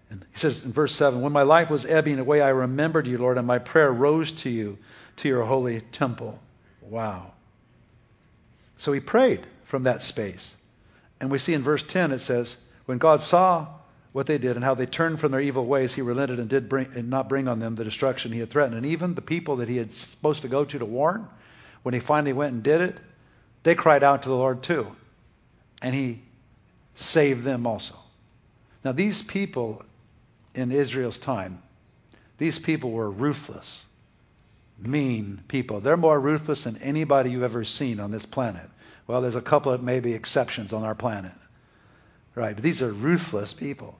And 0.10 0.26
he 0.32 0.40
says 0.40 0.64
in 0.64 0.74
verse 0.74 0.96
7 0.96 1.22
When 1.22 1.32
my 1.32 1.44
life 1.44 1.70
was 1.70 1.86
ebbing 1.86 2.18
away, 2.18 2.42
I 2.42 2.50
remembered 2.50 3.06
you, 3.06 3.20
Lord, 3.20 3.38
and 3.38 3.46
my 3.46 3.60
prayer 3.60 3.94
rose 3.94 4.32
to 4.32 4.50
you, 4.50 4.80
to 5.18 5.28
your 5.28 5.44
holy 5.44 5.82
temple. 5.82 6.40
Wow. 6.82 7.34
So 8.78 8.94
he 8.94 9.00
prayed 9.00 9.46
from 9.66 9.84
that 9.84 10.02
space. 10.02 10.52
And 11.22 11.30
we 11.30 11.38
see 11.38 11.54
in 11.54 11.62
verse 11.62 11.84
10 11.84 12.12
it 12.12 12.20
says, 12.20 12.58
When 12.88 12.98
God 12.98 13.22
saw 13.22 13.68
what 14.18 14.26
they 14.26 14.40
did 14.40 14.56
and 14.56 14.66
how 14.66 14.74
they 14.74 14.88
turned 14.88 15.20
from 15.20 15.32
their 15.32 15.42
evil 15.42 15.64
ways, 15.64 15.94
he 15.94 16.02
relented 16.02 16.40
and 16.40 16.50
did 16.50 16.68
bring, 16.68 16.88
and 16.96 17.08
not 17.08 17.30
bring 17.30 17.48
on 17.48 17.60
them 17.60 17.76
the 17.76 17.84
destruction 17.84 18.32
he 18.32 18.40
had 18.40 18.50
threatened. 18.50 18.76
And 18.76 18.88
even 18.88 19.14
the 19.14 19.22
people 19.22 19.58
that 19.58 19.70
he 19.70 19.78
had 19.78 19.94
supposed 19.94 20.42
to 20.42 20.48
go 20.48 20.66
to 20.66 20.80
to 20.80 20.86
warn, 20.86 21.28
when 21.84 21.94
he 21.94 22.00
finally 22.00 22.34
went 22.34 22.52
and 22.52 22.64
did 22.64 22.82
it, 22.82 22.98
they 23.62 23.76
cried 23.76 24.02
out 24.02 24.24
to 24.24 24.30
the 24.30 24.36
Lord 24.36 24.64
too. 24.64 24.88
And 25.84 25.94
he 25.94 26.24
saved 26.96 27.44
them 27.44 27.68
also. 27.68 27.94
Now, 28.84 28.92
these 28.92 29.22
people 29.22 29.84
in 30.56 30.72
Israel's 30.72 31.20
time, 31.20 31.62
these 32.40 32.58
people 32.58 32.90
were 32.90 33.12
ruthless, 33.12 33.86
mean 34.80 35.44
people. 35.48 35.80
They're 35.80 35.96
more 35.96 36.20
ruthless 36.20 36.64
than 36.64 36.78
anybody 36.78 37.30
you've 37.30 37.44
ever 37.44 37.64
seen 37.64 38.00
on 38.00 38.10
this 38.10 38.26
planet. 38.26 38.68
Well, 39.06 39.22
there's 39.22 39.36
a 39.36 39.42
couple 39.42 39.72
of 39.72 39.84
maybe 39.84 40.16
exceptions 40.16 40.74
on 40.74 40.84
our 40.84 40.96
planet. 40.96 41.34
Right? 42.34 42.56
But 42.56 42.64
these 42.64 42.82
are 42.82 42.92
ruthless 42.92 43.54
people. 43.54 44.00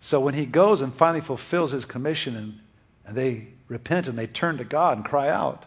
So 0.00 0.20
when 0.20 0.34
he 0.34 0.46
goes 0.46 0.80
and 0.80 0.94
finally 0.94 1.20
fulfills 1.20 1.72
his 1.72 1.84
commission 1.84 2.36
and, 2.36 2.58
and 3.06 3.16
they 3.16 3.48
repent 3.68 4.06
and 4.06 4.18
they 4.18 4.26
turn 4.26 4.58
to 4.58 4.64
God 4.64 4.98
and 4.98 5.06
cry 5.06 5.28
out, 5.28 5.64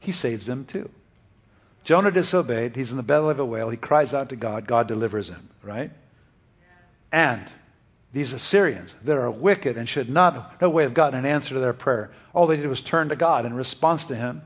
he 0.00 0.12
saves 0.12 0.46
them 0.46 0.64
too. 0.64 0.90
Jonah 1.84 2.10
disobeyed. 2.10 2.74
He's 2.74 2.90
in 2.90 2.96
the 2.96 3.02
belly 3.02 3.30
of 3.30 3.38
a 3.38 3.44
whale. 3.44 3.70
He 3.70 3.76
cries 3.76 4.12
out 4.12 4.30
to 4.30 4.36
God. 4.36 4.66
God 4.66 4.88
delivers 4.88 5.28
him, 5.28 5.48
right? 5.62 5.90
And 7.12 7.44
these 8.12 8.32
Assyrians 8.32 8.94
that 9.04 9.16
are 9.16 9.30
wicked 9.30 9.76
and 9.76 9.88
should 9.88 10.08
not, 10.08 10.60
no 10.60 10.68
way 10.68 10.82
have 10.82 10.94
gotten 10.94 11.18
an 11.18 11.26
answer 11.26 11.54
to 11.54 11.60
their 11.60 11.72
prayer. 11.72 12.10
All 12.34 12.46
they 12.46 12.56
did 12.56 12.66
was 12.66 12.82
turn 12.82 13.10
to 13.10 13.16
God 13.16 13.46
in 13.46 13.54
response 13.54 14.04
to 14.06 14.16
him, 14.16 14.42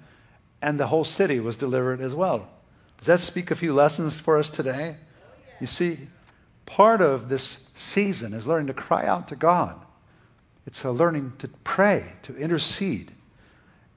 and 0.61 0.79
the 0.79 0.87
whole 0.87 1.05
city 1.05 1.41
was 1.41 1.57
delivered 1.57 2.01
as 2.01 2.15
well. 2.15 2.49
Does 2.99 3.07
that 3.07 3.21
speak 3.21 3.51
a 3.51 3.57
few 3.57 3.73
lessons 3.73 4.19
for 4.19 4.37
us 4.37 4.51
today? 4.51 4.97
You 5.61 5.67
see, 5.67 5.99
part 6.71 7.01
of 7.01 7.29
this 7.29 7.59
season 7.75 8.33
is 8.33 8.47
learning 8.47 8.69
to 8.69 8.75
cry 8.75 9.05
out 9.05 9.29
to 9.29 9.37
God. 9.37 9.81
It's 10.67 10.85
a 10.85 10.91
learning 10.91 11.33
to 11.39 11.49
pray, 11.65 12.05
to 12.25 12.37
intercede, 12.37 13.11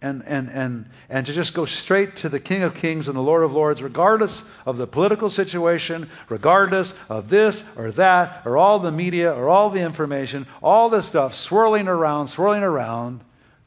and, 0.02 0.24
and, 0.26 0.50
and, 0.50 0.86
and 1.08 1.26
to 1.28 1.34
just 1.34 1.54
go 1.54 1.66
straight 1.66 2.18
to 2.18 2.30
the 2.30 2.40
King 2.40 2.64
of 2.64 2.74
Kings 2.74 3.08
and 3.08 3.16
the 3.16 3.22
Lord 3.22 3.44
of 3.44 3.54
Lords, 3.54 3.82
regardless 3.82 4.44
of 4.66 4.78
the 4.78 4.88
political 4.88 5.30
situation, 5.30 6.10
regardless 6.30 6.96
of 7.10 7.30
this 7.30 7.64
or 7.78 7.92
that, 7.92 8.42
or 8.44 8.58
all 8.58 8.80
the 8.80 8.92
media, 8.92 9.32
or 9.32 9.50
all 9.50 9.70
the 9.70 9.82
information, 9.82 10.48
all 10.62 10.90
the 10.90 11.04
stuff 11.04 11.36
swirling 11.36 11.88
around, 11.88 12.28
swirling 12.28 12.64
around. 12.64 13.22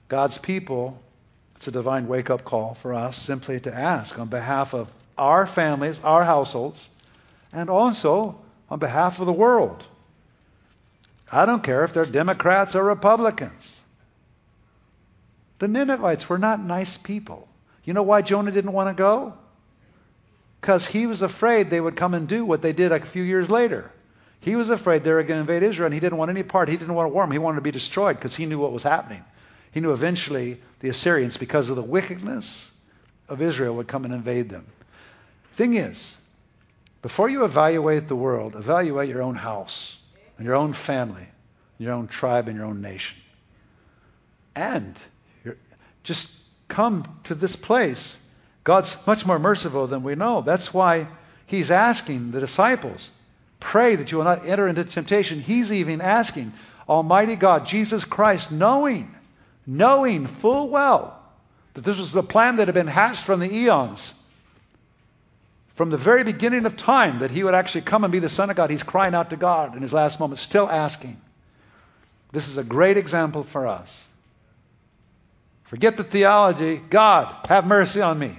God's 0.08 0.36
people, 0.36 1.00
it's 1.54 1.68
a 1.68 1.70
divine 1.72 2.08
wake 2.08 2.28
up 2.28 2.44
call 2.44 2.74
for 2.74 2.92
us 2.92 3.16
simply 3.16 3.60
to 3.60 3.72
ask 3.72 4.18
on 4.18 4.28
behalf 4.28 4.74
of 4.74 4.90
our 5.16 5.46
families, 5.46 6.00
our 6.02 6.24
households, 6.24 6.88
and 7.52 7.70
also 7.70 8.40
on 8.70 8.78
behalf 8.78 9.20
of 9.20 9.26
the 9.26 9.32
world. 9.32 9.84
I 11.30 11.46
don't 11.46 11.62
care 11.62 11.84
if 11.84 11.92
they're 11.92 12.04
Democrats 12.04 12.74
or 12.74 12.84
Republicans. 12.84 13.52
The 15.58 15.68
Ninevites 15.68 16.28
were 16.28 16.38
not 16.38 16.60
nice 16.60 16.96
people. 16.96 17.48
You 17.84 17.94
know 17.94 18.02
why 18.02 18.22
Jonah 18.22 18.50
didn't 18.50 18.72
want 18.72 18.94
to 18.94 19.00
go? 19.00 19.34
Because 20.60 20.84
he 20.86 21.06
was 21.06 21.22
afraid 21.22 21.70
they 21.70 21.80
would 21.80 21.96
come 21.96 22.14
and 22.14 22.28
do 22.28 22.44
what 22.44 22.62
they 22.62 22.72
did 22.72 22.92
a 22.92 23.04
few 23.04 23.22
years 23.22 23.48
later. 23.48 23.90
He 24.40 24.54
was 24.54 24.70
afraid 24.70 25.02
they 25.02 25.12
were 25.12 25.22
going 25.22 25.44
to 25.44 25.52
invade 25.52 25.62
Israel, 25.62 25.86
and 25.86 25.94
he 25.94 26.00
didn't 26.00 26.18
want 26.18 26.30
any 26.30 26.42
part. 26.42 26.68
He 26.68 26.76
didn't 26.76 26.94
want 26.94 27.08
to 27.08 27.14
warm. 27.14 27.30
He 27.30 27.38
wanted 27.38 27.56
to 27.56 27.62
be 27.62 27.70
destroyed 27.70 28.16
because 28.16 28.34
he 28.34 28.46
knew 28.46 28.58
what 28.58 28.72
was 28.72 28.82
happening. 28.82 29.24
He 29.72 29.80
knew 29.80 29.92
eventually 29.92 30.60
the 30.80 30.88
Assyrians, 30.88 31.36
because 31.36 31.68
of 31.68 31.76
the 31.76 31.82
wickedness 31.82 32.70
of 33.28 33.42
Israel, 33.42 33.76
would 33.76 33.88
come 33.88 34.04
and 34.04 34.14
invade 34.14 34.48
them. 34.48 34.66
Thing 35.54 35.74
is, 35.74 36.14
before 37.06 37.28
you 37.28 37.44
evaluate 37.44 38.08
the 38.08 38.16
world, 38.16 38.56
evaluate 38.56 39.08
your 39.08 39.22
own 39.22 39.36
house 39.36 39.96
and 40.38 40.44
your 40.44 40.56
own 40.56 40.72
family, 40.72 41.24
your 41.78 41.92
own 41.92 42.08
tribe, 42.08 42.48
and 42.48 42.56
your 42.56 42.66
own 42.66 42.80
nation. 42.80 43.16
And 44.56 44.98
just 46.02 46.28
come 46.66 47.20
to 47.22 47.36
this 47.36 47.54
place. 47.54 48.16
God's 48.64 48.96
much 49.06 49.24
more 49.24 49.38
merciful 49.38 49.86
than 49.86 50.02
we 50.02 50.16
know. 50.16 50.40
That's 50.40 50.74
why 50.74 51.06
he's 51.46 51.70
asking 51.70 52.32
the 52.32 52.40
disciples, 52.40 53.08
pray 53.60 53.94
that 53.94 54.10
you 54.10 54.18
will 54.18 54.24
not 54.24 54.44
enter 54.44 54.66
into 54.66 54.82
temptation. 54.82 55.38
He's 55.38 55.70
even 55.70 56.00
asking 56.00 56.54
Almighty 56.88 57.36
God, 57.36 57.66
Jesus 57.66 58.04
Christ, 58.04 58.50
knowing, 58.50 59.14
knowing 59.64 60.26
full 60.26 60.70
well 60.70 61.22
that 61.74 61.84
this 61.84 61.98
was 61.98 62.10
the 62.10 62.24
plan 62.24 62.56
that 62.56 62.66
had 62.66 62.74
been 62.74 62.88
hatched 62.88 63.22
from 63.22 63.38
the 63.38 63.54
eons. 63.54 64.12
From 65.76 65.90
the 65.90 65.98
very 65.98 66.24
beginning 66.24 66.64
of 66.64 66.76
time, 66.76 67.20
that 67.20 67.30
he 67.30 67.44
would 67.44 67.54
actually 67.54 67.82
come 67.82 68.02
and 68.02 68.10
be 68.10 68.18
the 68.18 68.30
Son 68.30 68.48
of 68.48 68.56
God, 68.56 68.70
he's 68.70 68.82
crying 68.82 69.14
out 69.14 69.30
to 69.30 69.36
God 69.36 69.76
in 69.76 69.82
his 69.82 69.92
last 69.92 70.18
moments, 70.18 70.42
still 70.42 70.68
asking. 70.68 71.20
This 72.32 72.48
is 72.48 72.56
a 72.56 72.64
great 72.64 72.96
example 72.96 73.44
for 73.44 73.66
us. 73.66 74.02
Forget 75.64 75.98
the 75.98 76.04
theology. 76.04 76.78
God, 76.78 77.46
have 77.48 77.66
mercy 77.66 78.00
on 78.00 78.18
me. 78.18 78.34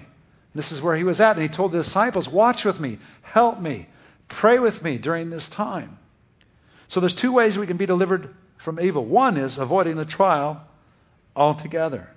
This 0.55 0.71
is 0.71 0.81
where 0.81 0.95
he 0.95 1.03
was 1.03 1.21
at. 1.21 1.35
And 1.35 1.43
he 1.43 1.47
told 1.47 1.71
the 1.71 1.77
disciples, 1.77 2.27
Watch 2.27 2.65
with 2.65 2.79
me, 2.79 2.97
help 3.21 3.59
me, 3.59 3.87
pray 4.27 4.57
with 4.57 4.81
me 4.81 4.97
during 4.97 5.29
this 5.29 5.47
time. 5.47 5.99
So 6.87 6.99
there's 6.99 7.13
two 7.13 7.31
ways 7.31 7.57
we 7.57 7.67
can 7.67 7.77
be 7.77 7.85
delivered 7.85 8.33
from 8.57 8.79
evil. 8.79 9.05
One 9.05 9.37
is 9.37 9.59
avoiding 9.59 9.95
the 9.97 10.05
trial 10.05 10.65
altogether. 11.35 12.09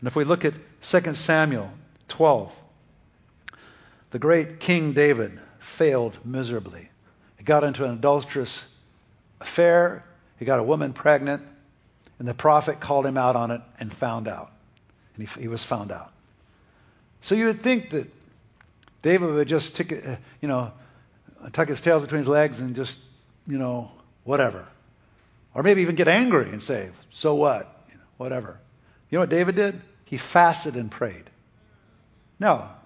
And 0.00 0.06
if 0.06 0.14
we 0.14 0.22
look 0.22 0.44
at 0.44 0.54
2 0.82 1.14
Samuel 1.14 1.70
12, 2.08 2.52
the 4.10 4.18
great 4.18 4.60
King 4.60 4.92
David 4.92 5.38
failed 5.60 6.18
miserably. 6.24 6.88
He 7.36 7.44
got 7.44 7.64
into 7.64 7.84
an 7.84 7.92
adulterous 7.92 8.64
affair, 9.40 10.04
he 10.38 10.44
got 10.44 10.60
a 10.60 10.62
woman 10.62 10.92
pregnant, 10.92 11.42
and 12.18 12.26
the 12.26 12.34
prophet 12.34 12.80
called 12.80 13.06
him 13.06 13.16
out 13.16 13.36
on 13.36 13.50
it 13.50 13.60
and 13.78 13.92
found 13.92 14.28
out 14.28 14.52
and 15.18 15.28
he, 15.28 15.42
he 15.42 15.48
was 15.48 15.62
found 15.64 15.92
out. 15.92 16.12
So 17.20 17.34
you 17.34 17.46
would 17.46 17.62
think 17.62 17.90
that 17.90 18.06
David 19.02 19.30
would 19.30 19.48
just 19.48 19.76
tick, 19.76 19.92
uh, 19.92 20.16
you 20.40 20.48
know, 20.48 20.72
tuck 21.52 21.68
his 21.68 21.80
tail 21.80 22.00
between 22.00 22.20
his 22.20 22.28
legs 22.28 22.60
and 22.60 22.74
just, 22.74 22.98
you 23.46 23.58
know, 23.58 23.90
whatever. 24.24 24.66
Or 25.54 25.62
maybe 25.62 25.82
even 25.82 25.96
get 25.96 26.08
angry 26.08 26.50
and 26.50 26.62
say, 26.62 26.90
so 27.10 27.34
what? 27.34 27.82
You 27.90 27.96
know, 27.96 28.04
whatever. 28.16 28.58
You 29.10 29.16
know 29.16 29.22
what 29.22 29.30
David 29.30 29.56
did? 29.56 29.80
He 30.04 30.18
fasted 30.18 30.74
and 30.76 30.90
prayed. 30.90 31.24
Now, 32.38 32.76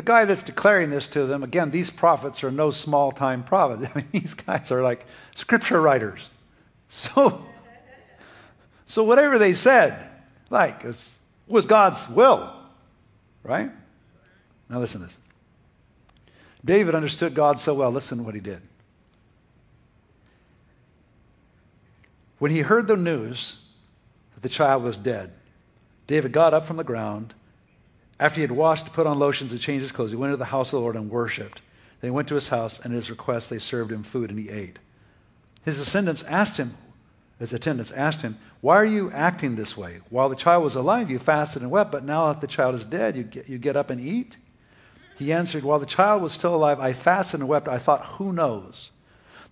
the 0.00 0.06
guy 0.06 0.24
that's 0.24 0.42
declaring 0.42 0.88
this 0.88 1.08
to 1.08 1.26
them, 1.26 1.42
again, 1.42 1.70
these 1.70 1.90
prophets 1.90 2.42
are 2.42 2.50
no 2.50 2.70
small 2.70 3.12
time 3.12 3.44
prophets. 3.44 3.86
I 3.94 3.98
mean, 3.98 4.08
these 4.12 4.32
guys 4.32 4.70
are 4.70 4.82
like 4.82 5.04
scripture 5.34 5.78
writers. 5.78 6.26
So, 6.88 7.44
so 8.86 9.04
whatever 9.04 9.38
they 9.38 9.52
said, 9.52 10.08
like, 10.48 10.86
was 11.46 11.66
God's 11.66 12.08
will. 12.08 12.50
Right? 13.42 13.70
Now 14.70 14.78
listen 14.78 15.02
to 15.02 15.06
this. 15.08 15.18
David 16.64 16.94
understood 16.94 17.34
God 17.34 17.60
so 17.60 17.74
well. 17.74 17.90
Listen 17.90 18.16
to 18.16 18.24
what 18.24 18.34
he 18.34 18.40
did. 18.40 18.62
When 22.38 22.50
he 22.50 22.60
heard 22.60 22.86
the 22.86 22.96
news 22.96 23.54
that 24.32 24.42
the 24.42 24.48
child 24.48 24.82
was 24.82 24.96
dead, 24.96 25.30
David 26.06 26.32
got 26.32 26.54
up 26.54 26.66
from 26.66 26.78
the 26.78 26.84
ground. 26.84 27.34
After 28.20 28.36
he 28.36 28.42
had 28.42 28.52
washed, 28.52 28.92
put 28.92 29.06
on 29.06 29.18
lotions, 29.18 29.50
and 29.50 29.60
changed 29.60 29.82
his 29.82 29.92
clothes, 29.92 30.10
he 30.10 30.16
went 30.16 30.34
to 30.34 30.36
the 30.36 30.44
house 30.44 30.68
of 30.68 30.72
the 30.72 30.80
Lord 30.80 30.94
and 30.94 31.10
worshipped. 31.10 31.62
Then 32.00 32.10
he 32.10 32.14
went 32.14 32.28
to 32.28 32.34
his 32.34 32.48
house, 32.48 32.78
and 32.78 32.92
at 32.92 32.96
his 32.96 33.10
request 33.10 33.48
they 33.48 33.58
served 33.58 33.90
him 33.90 34.02
food, 34.02 34.28
and 34.30 34.38
he 34.38 34.50
ate. 34.50 34.78
His 35.64 35.78
descendants 35.78 36.22
asked 36.22 36.58
him, 36.58 36.74
his 37.38 37.54
attendants 37.54 37.90
asked 37.92 38.20
him, 38.20 38.36
Why 38.60 38.76
are 38.76 38.84
you 38.84 39.10
acting 39.10 39.56
this 39.56 39.74
way? 39.74 40.00
While 40.10 40.28
the 40.28 40.36
child 40.36 40.62
was 40.62 40.76
alive, 40.76 41.10
you 41.10 41.18
fasted 41.18 41.62
and 41.62 41.70
wept, 41.70 41.90
but 41.90 42.04
now 42.04 42.30
that 42.30 42.42
the 42.42 42.46
child 42.46 42.74
is 42.74 42.84
dead, 42.84 43.16
you 43.16 43.22
get, 43.22 43.48
you 43.48 43.56
get 43.56 43.78
up 43.78 43.88
and 43.88 43.98
eat? 43.98 44.36
He 45.16 45.32
answered, 45.32 45.64
While 45.64 45.78
the 45.78 45.86
child 45.86 46.20
was 46.20 46.34
still 46.34 46.54
alive, 46.54 46.78
I 46.78 46.92
fasted 46.92 47.40
and 47.40 47.48
wept. 47.48 47.66
I 47.66 47.78
thought, 47.78 48.04
Who 48.04 48.34
knows? 48.34 48.90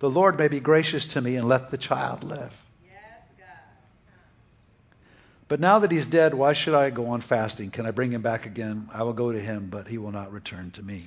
The 0.01 0.11
Lord 0.11 0.39
may 0.39 0.49
be 0.49 0.61
gracious 0.61 1.07
to 1.07 1.23
me 1.23 1.37
and 1.37 1.49
let 1.49 1.71
the 1.71 1.79
child 1.79 2.23
live. 2.23 2.53
But 5.49 5.61
now 5.61 5.79
that 5.79 5.91
he's 5.91 6.07
dead, 6.07 6.35
why 6.35 6.53
should 6.53 6.75
I 6.75 6.91
go 6.91 7.07
on 7.07 7.23
fasting? 7.23 7.71
Can 7.71 7.87
I 7.87 7.91
bring 7.91 8.13
him 8.13 8.21
back 8.21 8.45
again? 8.45 8.91
I 8.93 9.03
will 9.03 9.15
go 9.15 9.33
to 9.33 9.41
him, 9.41 9.69
but 9.71 9.89
he 9.89 9.97
will 9.97 10.13
not 10.13 10.33
return 10.33 10.71
to 10.73 10.83
me. 10.83 11.07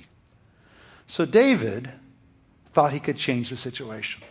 So 1.06 1.24
David 1.24 1.90
thought 2.74 2.92
he 2.92 3.00
could 3.00 3.16
change 3.16 3.50
the 3.50 3.56
situation. 3.56 4.22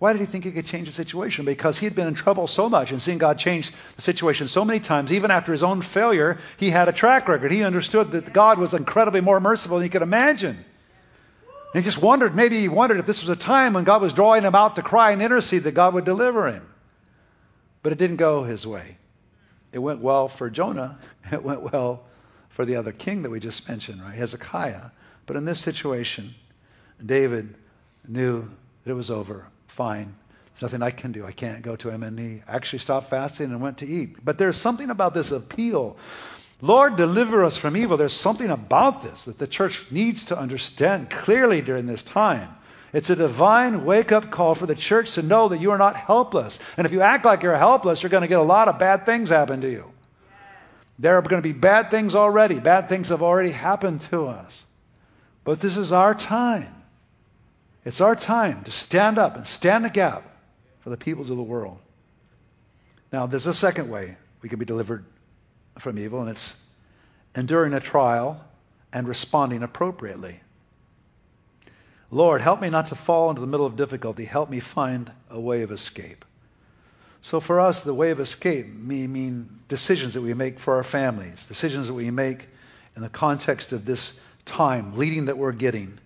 Why 0.00 0.12
did 0.12 0.20
he 0.20 0.26
think 0.26 0.44
he 0.44 0.50
could 0.50 0.66
change 0.66 0.88
the 0.88 0.92
situation? 0.92 1.44
Because 1.44 1.78
he 1.78 1.86
had 1.86 1.94
been 1.94 2.08
in 2.08 2.14
trouble 2.14 2.48
so 2.48 2.68
much 2.68 2.90
and 2.90 3.00
seen 3.00 3.18
God 3.18 3.38
change 3.38 3.72
the 3.94 4.02
situation 4.02 4.48
so 4.48 4.64
many 4.64 4.80
times. 4.80 5.12
Even 5.12 5.30
after 5.30 5.52
his 5.52 5.62
own 5.62 5.82
failure, 5.82 6.38
he 6.56 6.68
had 6.68 6.88
a 6.88 6.92
track 6.92 7.28
record. 7.28 7.52
He 7.52 7.62
understood 7.62 8.10
that 8.12 8.32
God 8.32 8.58
was 8.58 8.74
incredibly 8.74 9.20
more 9.20 9.38
merciful 9.38 9.78
than 9.78 9.84
he 9.84 9.90
could 9.90 10.02
imagine. 10.02 10.56
And 10.56 11.82
he 11.82 11.88
just 11.88 12.02
wondered, 12.02 12.34
maybe 12.34 12.60
he 12.60 12.68
wondered 12.68 12.98
if 12.98 13.06
this 13.06 13.22
was 13.22 13.30
a 13.30 13.36
time 13.36 13.72
when 13.72 13.84
God 13.84 14.02
was 14.02 14.12
drawing 14.12 14.42
him 14.42 14.54
out 14.54 14.76
to 14.76 14.82
cry 14.82 15.12
and 15.12 15.22
intercede 15.22 15.62
that 15.62 15.72
God 15.72 15.94
would 15.94 16.04
deliver 16.04 16.48
him. 16.48 16.66
But 17.82 17.92
it 17.92 17.98
didn't 17.98 18.16
go 18.16 18.42
his 18.42 18.66
way. 18.66 18.96
It 19.74 19.80
went 19.80 20.00
well 20.00 20.28
for 20.28 20.48
Jonah. 20.48 20.98
It 21.32 21.42
went 21.42 21.72
well 21.72 22.04
for 22.50 22.64
the 22.64 22.76
other 22.76 22.92
king 22.92 23.22
that 23.22 23.30
we 23.30 23.40
just 23.40 23.68
mentioned, 23.68 24.00
right? 24.00 24.14
Hezekiah. 24.14 24.90
But 25.26 25.36
in 25.36 25.44
this 25.44 25.58
situation, 25.58 26.34
David 27.04 27.56
knew 28.06 28.48
that 28.84 28.90
it 28.90 28.94
was 28.94 29.10
over 29.10 29.46
fine. 29.66 30.14
There's 30.52 30.62
nothing 30.62 30.82
I 30.82 30.90
can 30.90 31.10
do. 31.10 31.26
I 31.26 31.32
can't 31.32 31.62
go 31.62 31.74
to 31.76 31.90
him. 31.90 32.04
And 32.04 32.16
he 32.18 32.42
actually 32.46 32.78
stopped 32.78 33.10
fasting 33.10 33.46
and 33.46 33.60
went 33.60 33.78
to 33.78 33.86
eat. 33.86 34.24
But 34.24 34.38
there's 34.38 34.56
something 34.56 34.90
about 34.90 35.12
this 35.12 35.32
appeal. 35.32 35.96
Lord, 36.60 36.94
deliver 36.94 37.44
us 37.44 37.56
from 37.56 37.76
evil. 37.76 37.96
There's 37.96 38.12
something 38.12 38.50
about 38.50 39.02
this 39.02 39.24
that 39.24 39.38
the 39.38 39.48
church 39.48 39.86
needs 39.90 40.26
to 40.26 40.38
understand 40.38 41.10
clearly 41.10 41.62
during 41.62 41.86
this 41.86 42.02
time. 42.02 42.54
It's 42.94 43.10
a 43.10 43.16
divine 43.16 43.84
wake 43.84 44.12
up 44.12 44.30
call 44.30 44.54
for 44.54 44.66
the 44.66 44.76
church 44.76 45.16
to 45.16 45.22
know 45.22 45.48
that 45.48 45.60
you 45.60 45.72
are 45.72 45.78
not 45.78 45.96
helpless. 45.96 46.60
And 46.76 46.86
if 46.86 46.92
you 46.92 47.00
act 47.00 47.24
like 47.24 47.42
you're 47.42 47.56
helpless, 47.56 48.02
you're 48.02 48.10
going 48.10 48.22
to 48.22 48.28
get 48.28 48.38
a 48.38 48.42
lot 48.42 48.68
of 48.68 48.78
bad 48.78 49.04
things 49.04 49.30
happen 49.30 49.62
to 49.62 49.70
you. 49.70 49.90
There 51.00 51.18
are 51.18 51.22
going 51.22 51.42
to 51.42 51.48
be 51.48 51.52
bad 51.52 51.90
things 51.90 52.14
already. 52.14 52.60
Bad 52.60 52.88
things 52.88 53.08
have 53.08 53.20
already 53.20 53.50
happened 53.50 54.02
to 54.10 54.28
us. 54.28 54.52
But 55.42 55.58
this 55.58 55.76
is 55.76 55.90
our 55.90 56.14
time. 56.14 56.72
It's 57.84 58.00
our 58.00 58.14
time 58.14 58.62
to 58.62 58.70
stand 58.70 59.18
up 59.18 59.36
and 59.36 59.44
stand 59.44 59.84
the 59.84 59.90
gap 59.90 60.22
for 60.82 60.90
the 60.90 60.96
peoples 60.96 61.30
of 61.30 61.36
the 61.36 61.42
world. 61.42 61.78
Now, 63.12 63.26
there's 63.26 63.48
a 63.48 63.54
second 63.54 63.90
way 63.90 64.16
we 64.40 64.48
can 64.48 64.60
be 64.60 64.64
delivered 64.64 65.04
from 65.80 65.98
evil, 65.98 66.20
and 66.20 66.30
it's 66.30 66.54
enduring 67.34 67.72
a 67.72 67.80
trial 67.80 68.40
and 68.92 69.08
responding 69.08 69.64
appropriately. 69.64 70.40
Lord, 72.14 72.42
help 72.42 72.60
me 72.60 72.70
not 72.70 72.86
to 72.86 72.94
fall 72.94 73.30
into 73.30 73.40
the 73.40 73.48
middle 73.48 73.66
of 73.66 73.74
difficulty. 73.74 74.24
Help 74.24 74.48
me 74.48 74.60
find 74.60 75.10
a 75.30 75.40
way 75.40 75.62
of 75.62 75.72
escape. 75.72 76.24
So 77.22 77.40
for 77.40 77.58
us, 77.58 77.80
the 77.80 77.92
way 77.92 78.12
of 78.12 78.20
escape 78.20 78.68
may 78.68 79.08
mean 79.08 79.48
decisions 79.66 80.14
that 80.14 80.20
we 80.20 80.32
make 80.32 80.60
for 80.60 80.76
our 80.76 80.84
families, 80.84 81.44
decisions 81.46 81.88
that 81.88 81.94
we 81.94 82.12
make 82.12 82.46
in 82.94 83.02
the 83.02 83.08
context 83.08 83.72
of 83.72 83.84
this 83.84 84.12
time, 84.44 84.96
leading 84.96 85.24
that 85.24 85.36
we're 85.36 85.50
getting. 85.50 85.98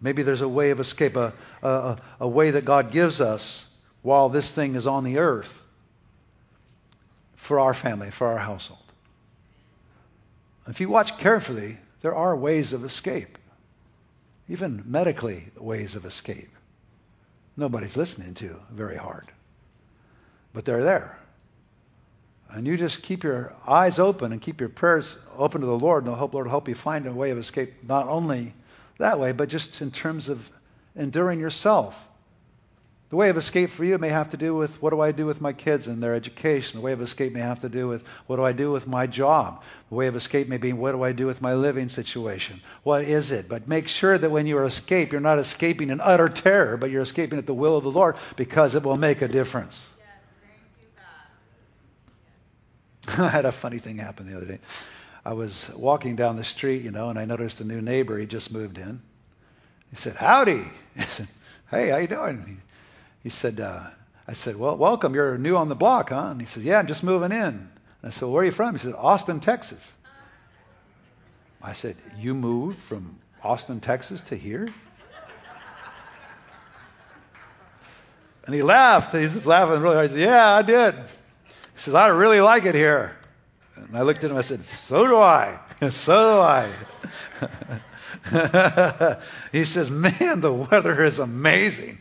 Maybe 0.00 0.22
there's 0.22 0.40
a 0.40 0.48
way 0.48 0.70
of 0.70 0.78
escape, 0.78 1.16
a, 1.16 1.32
a, 1.64 1.98
a 2.20 2.28
way 2.28 2.52
that 2.52 2.64
God 2.64 2.92
gives 2.92 3.20
us 3.20 3.64
while 4.02 4.28
this 4.28 4.48
thing 4.48 4.76
is 4.76 4.86
on 4.86 5.02
the 5.02 5.18
earth 5.18 5.52
for 7.34 7.58
our 7.58 7.74
family, 7.74 8.12
for 8.12 8.28
our 8.28 8.38
household. 8.38 8.78
If 10.68 10.80
you 10.80 10.88
watch 10.88 11.18
carefully, 11.18 11.78
there 12.02 12.14
are 12.14 12.36
ways 12.36 12.72
of 12.72 12.84
escape, 12.84 13.36
even 14.48 14.82
medically, 14.86 15.48
ways 15.56 15.94
of 15.94 16.04
escape. 16.04 16.50
Nobody's 17.56 17.96
listening 17.96 18.34
to 18.34 18.56
very 18.70 18.96
hard, 18.96 19.26
but 20.52 20.64
they're 20.64 20.84
there. 20.84 21.18
And 22.50 22.66
you 22.66 22.76
just 22.76 23.02
keep 23.02 23.24
your 23.24 23.54
eyes 23.66 23.98
open 23.98 24.32
and 24.32 24.40
keep 24.40 24.60
your 24.60 24.68
prayers 24.68 25.16
open 25.36 25.62
to 25.62 25.66
the 25.66 25.78
Lord, 25.78 26.04
and 26.04 26.12
the 26.12 26.16
hope 26.16 26.32
Lord 26.32 26.46
will 26.46 26.50
help 26.50 26.68
you 26.68 26.74
find 26.74 27.06
a 27.06 27.12
way 27.12 27.30
of 27.30 27.38
escape, 27.38 27.72
not 27.82 28.06
only 28.08 28.52
that 28.98 29.18
way, 29.18 29.32
but 29.32 29.48
just 29.48 29.80
in 29.80 29.90
terms 29.90 30.28
of 30.28 30.48
enduring 30.94 31.40
yourself 31.40 31.98
the 33.08 33.16
way 33.16 33.28
of 33.28 33.36
escape 33.36 33.70
for 33.70 33.84
you 33.84 33.98
may 33.98 34.08
have 34.08 34.30
to 34.30 34.36
do 34.36 34.54
with 34.54 34.82
what 34.82 34.90
do 34.90 35.00
I 35.00 35.12
do 35.12 35.26
with 35.26 35.40
my 35.40 35.52
kids 35.52 35.86
and 35.86 36.02
their 36.02 36.14
education. 36.14 36.78
The 36.78 36.84
way 36.84 36.90
of 36.90 37.00
escape 37.00 37.32
may 37.32 37.40
have 37.40 37.60
to 37.60 37.68
do 37.68 37.86
with 37.86 38.02
what 38.26 38.36
do 38.36 38.42
I 38.42 38.52
do 38.52 38.72
with 38.72 38.88
my 38.88 39.06
job. 39.06 39.62
The 39.90 39.94
way 39.94 40.08
of 40.08 40.16
escape 40.16 40.48
may 40.48 40.56
be 40.56 40.72
what 40.72 40.92
do 40.92 41.04
I 41.04 41.12
do 41.12 41.26
with 41.26 41.40
my 41.40 41.54
living 41.54 41.88
situation. 41.88 42.60
What 42.82 43.04
is 43.04 43.30
it? 43.30 43.48
But 43.48 43.68
make 43.68 43.86
sure 43.86 44.18
that 44.18 44.30
when 44.30 44.48
you 44.48 44.58
escape, 44.64 45.12
you're 45.12 45.20
not 45.20 45.38
escaping 45.38 45.90
in 45.90 46.00
utter 46.00 46.28
terror, 46.28 46.76
but 46.76 46.90
you're 46.90 47.02
escaping 47.02 47.38
at 47.38 47.46
the 47.46 47.54
will 47.54 47.76
of 47.76 47.84
the 47.84 47.92
Lord 47.92 48.16
because 48.34 48.74
it 48.74 48.82
will 48.82 48.96
make 48.96 49.22
a 49.22 49.28
difference. 49.28 49.80
I 53.08 53.28
had 53.28 53.44
a 53.44 53.52
funny 53.52 53.78
thing 53.78 53.98
happen 53.98 54.28
the 54.28 54.36
other 54.36 54.46
day. 54.46 54.58
I 55.24 55.34
was 55.34 55.68
walking 55.76 56.16
down 56.16 56.34
the 56.34 56.44
street, 56.44 56.82
you 56.82 56.90
know, 56.90 57.08
and 57.08 57.18
I 57.18 57.24
noticed 57.24 57.60
a 57.60 57.64
new 57.64 57.80
neighbor. 57.80 58.18
He 58.18 58.26
just 58.26 58.52
moved 58.52 58.78
in. 58.78 59.00
He 59.90 59.96
said, 59.96 60.14
"Howdy." 60.14 60.64
I 60.98 61.04
said, 61.04 61.28
"Hey, 61.70 61.90
how 61.90 61.98
you 61.98 62.08
doing?" 62.08 62.62
He 63.26 63.30
said, 63.30 63.58
uh, 63.58 63.80
I 64.28 64.34
said, 64.34 64.56
well, 64.56 64.76
welcome. 64.76 65.12
You're 65.12 65.36
new 65.36 65.56
on 65.56 65.68
the 65.68 65.74
block, 65.74 66.10
huh? 66.10 66.28
And 66.30 66.40
he 66.40 66.46
said, 66.46 66.62
yeah, 66.62 66.78
I'm 66.78 66.86
just 66.86 67.02
moving 67.02 67.32
in. 67.32 67.42
And 67.42 67.68
I 68.04 68.10
said, 68.10 68.28
where 68.28 68.42
are 68.42 68.44
you 68.44 68.52
from? 68.52 68.76
He 68.76 68.78
said, 68.78 68.94
Austin, 68.96 69.40
Texas. 69.40 69.82
I 71.60 71.72
said, 71.72 71.96
you 72.16 72.34
moved 72.34 72.78
from 72.78 73.18
Austin, 73.42 73.80
Texas 73.80 74.20
to 74.28 74.36
here? 74.36 74.68
And 78.44 78.54
he 78.54 78.62
laughed. 78.62 79.12
He's 79.12 79.32
just 79.32 79.44
laughing 79.44 79.80
really 79.80 79.96
hard. 79.96 80.10
He 80.10 80.18
said, 80.18 80.22
yeah, 80.22 80.52
I 80.52 80.62
did. 80.62 80.94
He 80.94 81.80
says, 81.80 81.94
I 81.94 82.06
really 82.06 82.40
like 82.40 82.64
it 82.64 82.76
here. 82.76 83.16
And 83.74 83.96
I 83.98 84.02
looked 84.02 84.22
at 84.22 84.30
him. 84.30 84.36
I 84.36 84.42
said, 84.42 84.64
so 84.64 85.04
do 85.04 85.16
I. 85.16 85.58
so 85.90 86.68
do 87.40 87.48
I. 88.30 89.18
he 89.50 89.64
says, 89.64 89.90
man, 89.90 90.42
the 90.42 90.52
weather 90.52 91.04
is 91.04 91.18
amazing. 91.18 91.98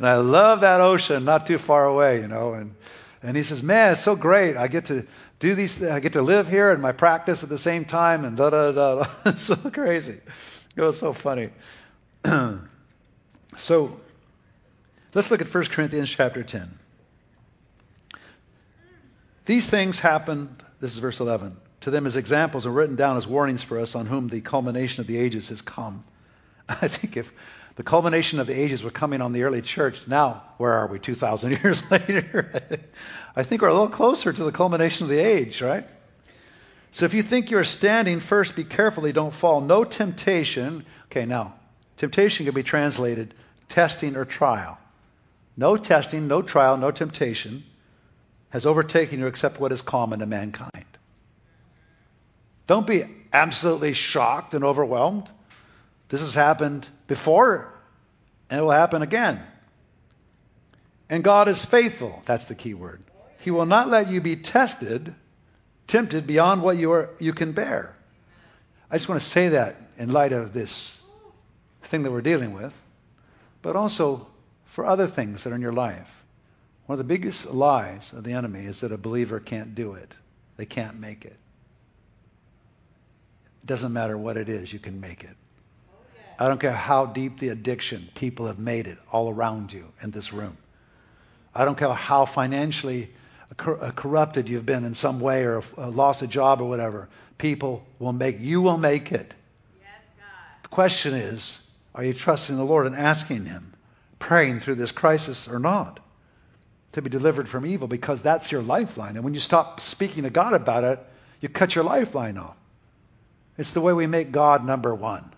And 0.00 0.08
I 0.08 0.16
love 0.16 0.62
that 0.62 0.80
ocean 0.80 1.26
not 1.26 1.46
too 1.46 1.58
far 1.58 1.84
away, 1.84 2.22
you 2.22 2.26
know. 2.26 2.54
And, 2.54 2.74
and 3.22 3.36
he 3.36 3.42
says, 3.42 3.62
man, 3.62 3.92
it's 3.92 4.02
so 4.02 4.16
great. 4.16 4.56
I 4.56 4.66
get 4.66 4.86
to 4.86 5.06
do 5.40 5.54
these, 5.54 5.82
I 5.82 6.00
get 6.00 6.14
to 6.14 6.22
live 6.22 6.48
here 6.48 6.70
and 6.70 6.80
my 6.80 6.92
practice 6.92 7.42
at 7.42 7.50
the 7.50 7.58
same 7.58 7.84
time 7.84 8.24
and 8.24 8.34
da 8.34 8.48
da 8.48 8.72
da. 8.72 9.06
It's 9.26 9.42
so 9.42 9.56
crazy. 9.56 10.18
It 10.74 10.80
was 10.80 10.98
so 10.98 11.12
funny. 11.12 11.50
so 13.58 14.00
let's 15.12 15.30
look 15.30 15.42
at 15.42 15.54
1 15.54 15.64
Corinthians 15.66 16.08
chapter 16.08 16.42
10. 16.44 16.78
These 19.44 19.68
things 19.68 19.98
happened, 19.98 20.62
this 20.80 20.92
is 20.92 20.98
verse 20.98 21.20
11, 21.20 21.58
to 21.82 21.90
them 21.90 22.06
as 22.06 22.16
examples 22.16 22.64
and 22.64 22.74
written 22.74 22.96
down 22.96 23.18
as 23.18 23.26
warnings 23.26 23.62
for 23.62 23.78
us 23.78 23.94
on 23.94 24.06
whom 24.06 24.28
the 24.28 24.40
culmination 24.40 25.02
of 25.02 25.06
the 25.06 25.18
ages 25.18 25.50
has 25.50 25.60
come. 25.60 26.04
I 26.70 26.88
think 26.88 27.18
if 27.18 27.30
the 27.80 27.84
culmination 27.84 28.40
of 28.40 28.46
the 28.46 28.52
ages 28.52 28.82
were 28.82 28.90
coming 28.90 29.22
on 29.22 29.32
the 29.32 29.44
early 29.44 29.62
church. 29.62 30.02
Now, 30.06 30.42
where 30.58 30.74
are 30.74 30.86
we 30.86 30.98
2,000 30.98 31.52
years 31.64 31.82
later? 31.90 32.62
I 33.34 33.42
think 33.42 33.62
we're 33.62 33.68
a 33.68 33.72
little 33.72 33.88
closer 33.88 34.30
to 34.30 34.44
the 34.44 34.52
culmination 34.52 35.04
of 35.04 35.08
the 35.08 35.18
age, 35.18 35.62
right? 35.62 35.86
So 36.92 37.06
if 37.06 37.14
you 37.14 37.22
think 37.22 37.50
you're 37.50 37.64
standing, 37.64 38.20
first 38.20 38.54
be 38.54 38.64
careful 38.64 39.06
you 39.06 39.14
don't 39.14 39.32
fall. 39.32 39.62
No 39.62 39.84
temptation. 39.84 40.84
Okay, 41.06 41.24
now, 41.24 41.54
temptation 41.96 42.44
can 42.44 42.54
be 42.54 42.62
translated 42.62 43.32
testing 43.70 44.14
or 44.14 44.26
trial. 44.26 44.76
No 45.56 45.78
testing, 45.78 46.28
no 46.28 46.42
trial, 46.42 46.76
no 46.76 46.90
temptation 46.90 47.64
has 48.50 48.66
overtaken 48.66 49.20
you 49.20 49.26
except 49.26 49.58
what 49.58 49.72
is 49.72 49.80
common 49.80 50.18
to 50.18 50.26
mankind. 50.26 50.84
Don't 52.66 52.86
be 52.86 53.04
absolutely 53.32 53.94
shocked 53.94 54.52
and 54.52 54.64
overwhelmed. 54.64 55.30
This 56.10 56.20
has 56.20 56.34
happened 56.34 56.86
before, 57.06 57.72
and 58.50 58.60
it 58.60 58.62
will 58.62 58.72
happen 58.72 59.00
again. 59.00 59.40
And 61.08 61.24
God 61.24 61.48
is 61.48 61.64
faithful. 61.64 62.22
That's 62.26 62.44
the 62.44 62.54
key 62.54 62.74
word. 62.74 63.02
He 63.38 63.50
will 63.50 63.66
not 63.66 63.88
let 63.88 64.08
you 64.08 64.20
be 64.20 64.36
tested, 64.36 65.14
tempted 65.86 66.26
beyond 66.26 66.62
what 66.62 66.76
you, 66.76 66.92
are, 66.92 67.10
you 67.18 67.32
can 67.32 67.52
bear. 67.52 67.96
I 68.90 68.96
just 68.96 69.08
want 69.08 69.20
to 69.22 69.26
say 69.26 69.50
that 69.50 69.76
in 69.98 70.10
light 70.10 70.32
of 70.32 70.52
this 70.52 70.96
thing 71.84 72.02
that 72.02 72.10
we're 72.10 72.22
dealing 72.22 72.52
with, 72.52 72.74
but 73.62 73.76
also 73.76 74.26
for 74.66 74.84
other 74.84 75.06
things 75.06 75.44
that 75.44 75.52
are 75.52 75.56
in 75.56 75.62
your 75.62 75.72
life. 75.72 76.08
One 76.86 76.94
of 76.94 76.98
the 76.98 77.12
biggest 77.12 77.46
lies 77.46 78.12
of 78.12 78.24
the 78.24 78.32
enemy 78.32 78.66
is 78.66 78.80
that 78.80 78.90
a 78.90 78.98
believer 78.98 79.38
can't 79.38 79.76
do 79.76 79.94
it. 79.94 80.12
They 80.56 80.66
can't 80.66 80.98
make 80.98 81.24
it. 81.24 81.36
It 83.62 83.66
doesn't 83.66 83.92
matter 83.92 84.18
what 84.18 84.36
it 84.36 84.48
is, 84.48 84.72
you 84.72 84.80
can 84.80 85.00
make 85.00 85.22
it. 85.22 85.36
I 86.40 86.48
don't 86.48 86.58
care 86.58 86.72
how 86.72 87.04
deep 87.04 87.38
the 87.38 87.50
addiction, 87.50 88.08
people 88.14 88.46
have 88.46 88.58
made 88.58 88.86
it 88.86 88.96
all 89.12 89.28
around 89.28 89.74
you 89.74 89.84
in 90.02 90.10
this 90.10 90.32
room. 90.32 90.56
I 91.54 91.66
don't 91.66 91.76
care 91.76 91.92
how 91.92 92.24
financially 92.24 93.10
uh, 93.58 93.90
corrupted 93.90 94.48
you've 94.48 94.64
been 94.64 94.86
in 94.86 94.94
some 94.94 95.20
way 95.20 95.44
or 95.44 95.62
lost 95.76 96.22
a 96.22 96.26
job 96.26 96.62
or 96.62 96.68
whatever. 96.68 97.10
People 97.36 97.84
will 97.98 98.14
make, 98.14 98.40
you 98.40 98.62
will 98.62 98.78
make 98.78 99.12
it. 99.12 99.34
Yes, 99.80 100.26
the 100.62 100.68
question 100.68 101.12
is, 101.12 101.58
are 101.94 102.04
you 102.04 102.14
trusting 102.14 102.56
the 102.56 102.64
Lord 102.64 102.86
and 102.86 102.96
asking 102.96 103.44
Him, 103.44 103.74
praying 104.18 104.60
through 104.60 104.76
this 104.76 104.92
crisis 104.92 105.46
or 105.46 105.58
not? 105.58 106.00
To 106.92 107.02
be 107.02 107.10
delivered 107.10 107.50
from 107.50 107.66
evil 107.66 107.86
because 107.86 108.22
that's 108.22 108.50
your 108.50 108.62
lifeline. 108.62 109.16
And 109.16 109.24
when 109.24 109.34
you 109.34 109.40
stop 109.40 109.80
speaking 109.80 110.22
to 110.22 110.30
God 110.30 110.54
about 110.54 110.84
it, 110.84 110.98
you 111.40 111.50
cut 111.50 111.74
your 111.74 111.84
lifeline 111.84 112.38
off. 112.38 112.56
It's 113.58 113.72
the 113.72 113.82
way 113.82 113.92
we 113.92 114.06
make 114.06 114.32
God 114.32 114.64
number 114.64 114.94
one. 114.94 115.34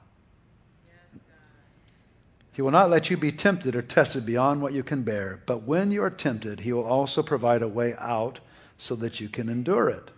He 2.53 2.63
will 2.63 2.71
not 2.71 2.91
let 2.91 3.11
you 3.11 3.17
be 3.17 3.33
tempted 3.33 3.75
or 3.75 3.83
tested 3.83 4.27
beyond 4.27 4.61
what 4.61 4.73
you 4.73 4.83
can 4.83 5.03
bear, 5.03 5.41
but 5.47 5.63
when 5.63 5.91
you 5.91 6.03
are 6.03 6.11
tempted, 6.11 6.61
He 6.61 6.73
will 6.73 6.85
also 6.85 7.23
provide 7.23 7.63
a 7.63 7.69
way 7.69 7.95
out 7.99 8.41
so 8.79 8.95
that 8.97 9.21
you 9.21 9.29
can 9.29 9.49
endure 9.49 9.89
it. 9.89 10.11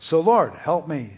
So, 0.00 0.20
Lord, 0.20 0.54
help 0.54 0.88
me 0.88 1.16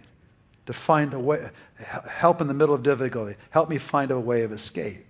to 0.67 0.73
find 0.73 1.15
a 1.15 1.19
way, 1.19 1.51
help 1.77 2.41
in 2.41 2.49
the 2.49 2.55
middle 2.55 2.75
of 2.75 2.83
difficulty. 2.83 3.37
Help 3.51 3.69
me 3.69 3.79
find 3.79 4.11
a 4.11 4.21
way 4.21 4.43
of 4.43 4.53
escape. 4.53 5.07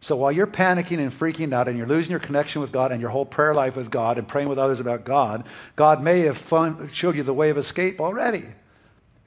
So 0.00 0.16
while 0.16 0.32
you're 0.32 0.48
panicking 0.48 0.98
and 0.98 1.12
freaking 1.12 1.52
out 1.52 1.68
and 1.68 1.78
you're 1.78 1.86
losing 1.86 2.10
your 2.10 2.20
connection 2.20 2.60
with 2.60 2.72
God 2.72 2.90
and 2.90 3.00
your 3.00 3.10
whole 3.10 3.24
prayer 3.24 3.54
life 3.54 3.76
with 3.76 3.90
God 3.90 4.18
and 4.18 4.26
praying 4.26 4.48
with 4.48 4.58
others 4.58 4.80
about 4.80 5.04
God, 5.04 5.46
God 5.76 6.02
may 6.02 6.20
have 6.22 6.36
fun, 6.36 6.90
showed 6.92 7.14
you 7.14 7.22
the 7.22 7.32
way 7.32 7.50
of 7.50 7.58
escape 7.58 8.00
already. 8.00 8.44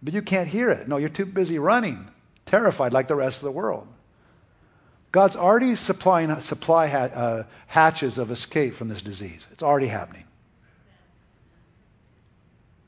But 0.04 0.14
you 0.14 0.22
can't 0.22 0.50
hear 0.50 0.70
it. 0.70 0.90
No, 0.90 0.98
you're 0.98 1.08
too 1.08 1.26
busy 1.26 1.60
running, 1.60 2.10
terrified 2.46 2.92
like 2.92 3.08
the 3.08 3.16
rest 3.16 3.38
of 3.38 3.46
the 3.46 3.52
world. 3.52 3.88
God's 5.16 5.38
already 5.38 5.78
supplying 5.78 6.42
supply 6.42 6.88
uh, 6.88 7.44
hatches 7.68 8.18
of 8.18 8.32
escape 8.32 8.76
from 8.76 8.90
this 8.90 9.02
disease. 9.02 9.48
It's 9.54 9.64
already 9.64 9.88
happening. 9.88 10.26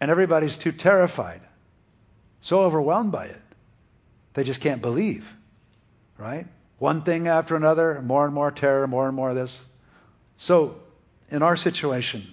And 0.01 0.11
everybody's 0.11 0.57
too 0.57 0.73
terrified, 0.73 1.39
so 2.41 2.59
overwhelmed 2.59 3.13
by 3.13 3.27
it. 3.27 3.41
They 4.33 4.43
just 4.43 4.59
can't 4.59 4.81
believe, 4.81 5.25
right? 6.17 6.45
One 6.79 7.03
thing 7.03 7.29
after 7.29 7.55
another, 7.55 8.01
more 8.01 8.25
and 8.25 8.33
more 8.33 8.51
terror, 8.51 8.87
more 8.87 9.07
and 9.07 9.15
more 9.15 9.29
of 9.29 9.35
this. 9.37 9.57
So, 10.35 10.75
in 11.31 11.41
our 11.41 11.55
situation, 11.55 12.27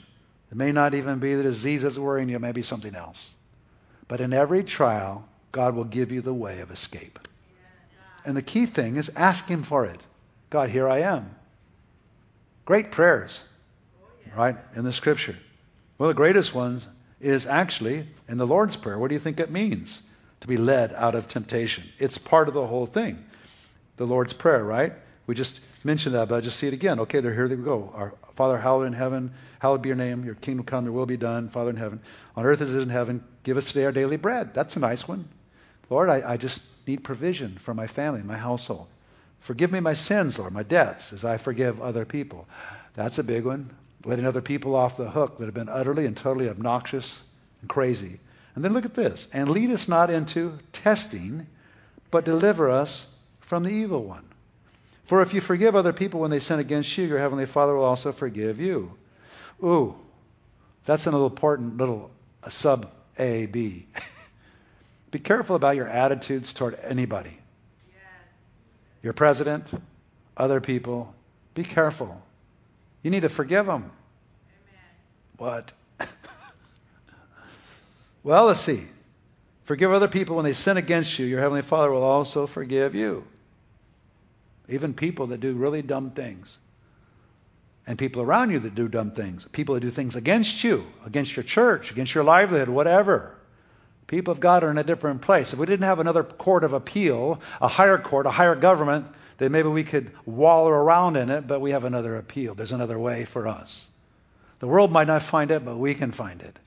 it 0.50 0.56
may 0.56 0.72
not 0.72 0.94
even 0.94 1.20
be 1.20 1.36
the 1.36 1.44
disease 1.44 1.82
that's 1.82 1.96
worrying 1.96 2.28
you, 2.28 2.34
it 2.34 2.40
may 2.40 2.50
be 2.50 2.64
something 2.64 2.96
else. 2.96 3.24
But 4.08 4.20
in 4.20 4.32
every 4.32 4.64
trial, 4.64 5.24
God 5.52 5.76
will 5.76 5.84
give 5.84 6.10
you 6.10 6.20
the 6.20 6.34
way 6.34 6.58
of 6.62 6.72
escape. 6.72 7.20
And 8.24 8.36
the 8.36 8.42
key 8.42 8.66
thing 8.66 8.96
is 8.96 9.10
ask 9.14 9.46
Him 9.46 9.62
for 9.62 9.84
it. 9.84 10.00
God, 10.50 10.70
here 10.70 10.88
I 10.88 11.00
am. 11.00 11.34
Great 12.64 12.90
prayers, 12.90 13.42
right, 14.36 14.56
in 14.74 14.84
the 14.84 14.92
scripture. 14.92 15.36
One 15.96 16.08
of 16.08 16.16
the 16.16 16.18
greatest 16.18 16.54
ones 16.54 16.86
is 17.20 17.46
actually 17.46 18.06
in 18.28 18.38
the 18.38 18.46
Lord's 18.46 18.76
Prayer. 18.76 18.98
What 18.98 19.08
do 19.08 19.14
you 19.14 19.20
think 19.20 19.40
it 19.40 19.50
means 19.50 20.00
to 20.40 20.46
be 20.46 20.56
led 20.56 20.92
out 20.94 21.14
of 21.14 21.28
temptation? 21.28 21.84
It's 21.98 22.18
part 22.18 22.48
of 22.48 22.54
the 22.54 22.66
whole 22.66 22.86
thing. 22.86 23.24
The 23.96 24.06
Lord's 24.06 24.32
Prayer, 24.32 24.64
right? 24.64 24.92
We 25.26 25.34
just 25.34 25.60
mentioned 25.84 26.14
that, 26.14 26.28
but 26.28 26.36
I 26.36 26.40
just 26.40 26.58
see 26.58 26.66
it 26.66 26.74
again. 26.74 27.00
Okay, 27.00 27.20
there, 27.20 27.34
here 27.34 27.48
we 27.48 27.56
go. 27.56 27.90
Our 27.94 28.14
Father, 28.36 28.58
hallowed 28.58 28.86
in 28.86 28.92
heaven, 28.92 29.32
hallowed 29.58 29.82
be 29.82 29.88
your 29.90 29.96
name. 29.96 30.24
Your 30.24 30.34
kingdom 30.34 30.66
come, 30.66 30.84
your 30.84 30.92
will 30.92 31.06
be 31.06 31.16
done. 31.16 31.48
Father 31.50 31.70
in 31.70 31.76
heaven, 31.76 32.00
on 32.36 32.44
earth 32.44 32.60
as 32.60 32.74
it 32.74 32.78
is 32.78 32.82
in 32.82 32.88
heaven. 32.88 33.22
Give 33.42 33.56
us 33.56 33.68
today 33.68 33.84
our 33.84 33.92
daily 33.92 34.16
bread. 34.16 34.54
That's 34.54 34.76
a 34.76 34.80
nice 34.80 35.06
one. 35.06 35.28
Lord, 35.90 36.08
I, 36.08 36.32
I 36.32 36.36
just 36.36 36.62
need 36.86 37.04
provision 37.04 37.58
for 37.58 37.74
my 37.74 37.86
family, 37.86 38.22
my 38.22 38.36
household. 38.36 38.86
Forgive 39.40 39.70
me 39.70 39.80
my 39.80 39.94
sins, 39.94 40.38
Lord, 40.38 40.52
my 40.52 40.62
debts, 40.62 41.12
as 41.12 41.24
I 41.24 41.36
forgive 41.36 41.80
other 41.80 42.04
people. 42.04 42.46
That's 42.94 43.18
a 43.18 43.24
big 43.24 43.44
one. 43.44 43.70
Letting 44.04 44.26
other 44.26 44.40
people 44.40 44.74
off 44.74 44.96
the 44.96 45.10
hook 45.10 45.38
that 45.38 45.46
have 45.46 45.54
been 45.54 45.68
utterly 45.68 46.06
and 46.06 46.16
totally 46.16 46.48
obnoxious 46.48 47.18
and 47.60 47.68
crazy. 47.68 48.20
And 48.54 48.64
then 48.64 48.72
look 48.72 48.84
at 48.84 48.94
this. 48.94 49.26
And 49.32 49.50
lead 49.50 49.70
us 49.70 49.88
not 49.88 50.10
into 50.10 50.58
testing, 50.72 51.46
but 52.10 52.24
deliver 52.24 52.70
us 52.70 53.06
from 53.40 53.64
the 53.64 53.70
evil 53.70 54.04
one. 54.04 54.24
For 55.06 55.20
if 55.20 55.34
you 55.34 55.40
forgive 55.40 55.76
other 55.76 55.92
people 55.92 56.20
when 56.20 56.30
they 56.30 56.40
sin 56.40 56.58
against 56.58 56.96
you, 56.96 57.06
your 57.06 57.18
heavenly 57.18 57.46
Father 57.46 57.74
will 57.74 57.84
also 57.84 58.12
forgive 58.12 58.60
you. 58.60 58.92
Ooh, 59.62 59.94
that's 60.86 61.06
an 61.06 61.14
important 61.14 61.76
little 61.76 62.10
sub 62.48 62.90
A, 63.18 63.46
B. 63.46 63.86
Be 65.14 65.20
careful 65.20 65.54
about 65.54 65.76
your 65.76 65.86
attitudes 65.86 66.52
toward 66.52 66.76
anybody. 66.82 67.30
Yes. 67.30 67.98
Your 69.00 69.12
president, 69.12 69.64
other 70.36 70.60
people. 70.60 71.14
Be 71.54 71.62
careful. 71.62 72.20
You 73.04 73.12
need 73.12 73.20
to 73.20 73.28
forgive 73.28 73.64
them. 73.64 73.84
Amen. 73.84 73.92
What? 75.36 75.72
well, 78.24 78.46
let's 78.46 78.60
see. 78.60 78.82
Forgive 79.66 79.92
other 79.92 80.08
people 80.08 80.34
when 80.34 80.46
they 80.46 80.52
sin 80.52 80.78
against 80.78 81.16
you. 81.16 81.26
Your 81.26 81.38
Heavenly 81.38 81.62
Father 81.62 81.92
will 81.92 82.02
also 82.02 82.48
forgive 82.48 82.96
you. 82.96 83.22
Even 84.68 84.94
people 84.94 85.28
that 85.28 85.38
do 85.38 85.54
really 85.54 85.82
dumb 85.82 86.10
things. 86.10 86.48
And 87.86 87.96
people 87.96 88.20
around 88.20 88.50
you 88.50 88.58
that 88.58 88.74
do 88.74 88.88
dumb 88.88 89.12
things. 89.12 89.46
People 89.52 89.76
that 89.76 89.80
do 89.82 89.90
things 89.90 90.16
against 90.16 90.64
you, 90.64 90.84
against 91.06 91.36
your 91.36 91.44
church, 91.44 91.92
against 91.92 92.16
your 92.16 92.24
livelihood, 92.24 92.68
whatever. 92.68 93.36
People 94.06 94.32
of 94.32 94.40
God 94.40 94.64
are 94.64 94.70
in 94.70 94.78
a 94.78 94.84
different 94.84 95.22
place. 95.22 95.52
If 95.52 95.58
we 95.58 95.66
didn't 95.66 95.86
have 95.86 95.98
another 95.98 96.22
court 96.22 96.64
of 96.64 96.72
appeal, 96.72 97.40
a 97.60 97.68
higher 97.68 97.98
court, 97.98 98.26
a 98.26 98.30
higher 98.30 98.54
government, 98.54 99.06
then 99.38 99.52
maybe 99.52 99.68
we 99.68 99.84
could 99.84 100.12
waller 100.26 100.72
around 100.72 101.16
in 101.16 101.30
it, 101.30 101.46
but 101.46 101.60
we 101.60 101.70
have 101.70 101.84
another 101.84 102.16
appeal. 102.16 102.54
There's 102.54 102.72
another 102.72 102.98
way 102.98 103.24
for 103.24 103.48
us. 103.48 103.84
The 104.60 104.66
world 104.66 104.92
might 104.92 105.06
not 105.06 105.22
find 105.22 105.50
it, 105.50 105.64
but 105.64 105.78
we 105.78 105.94
can 105.94 106.12
find 106.12 106.40
it. 106.42 106.58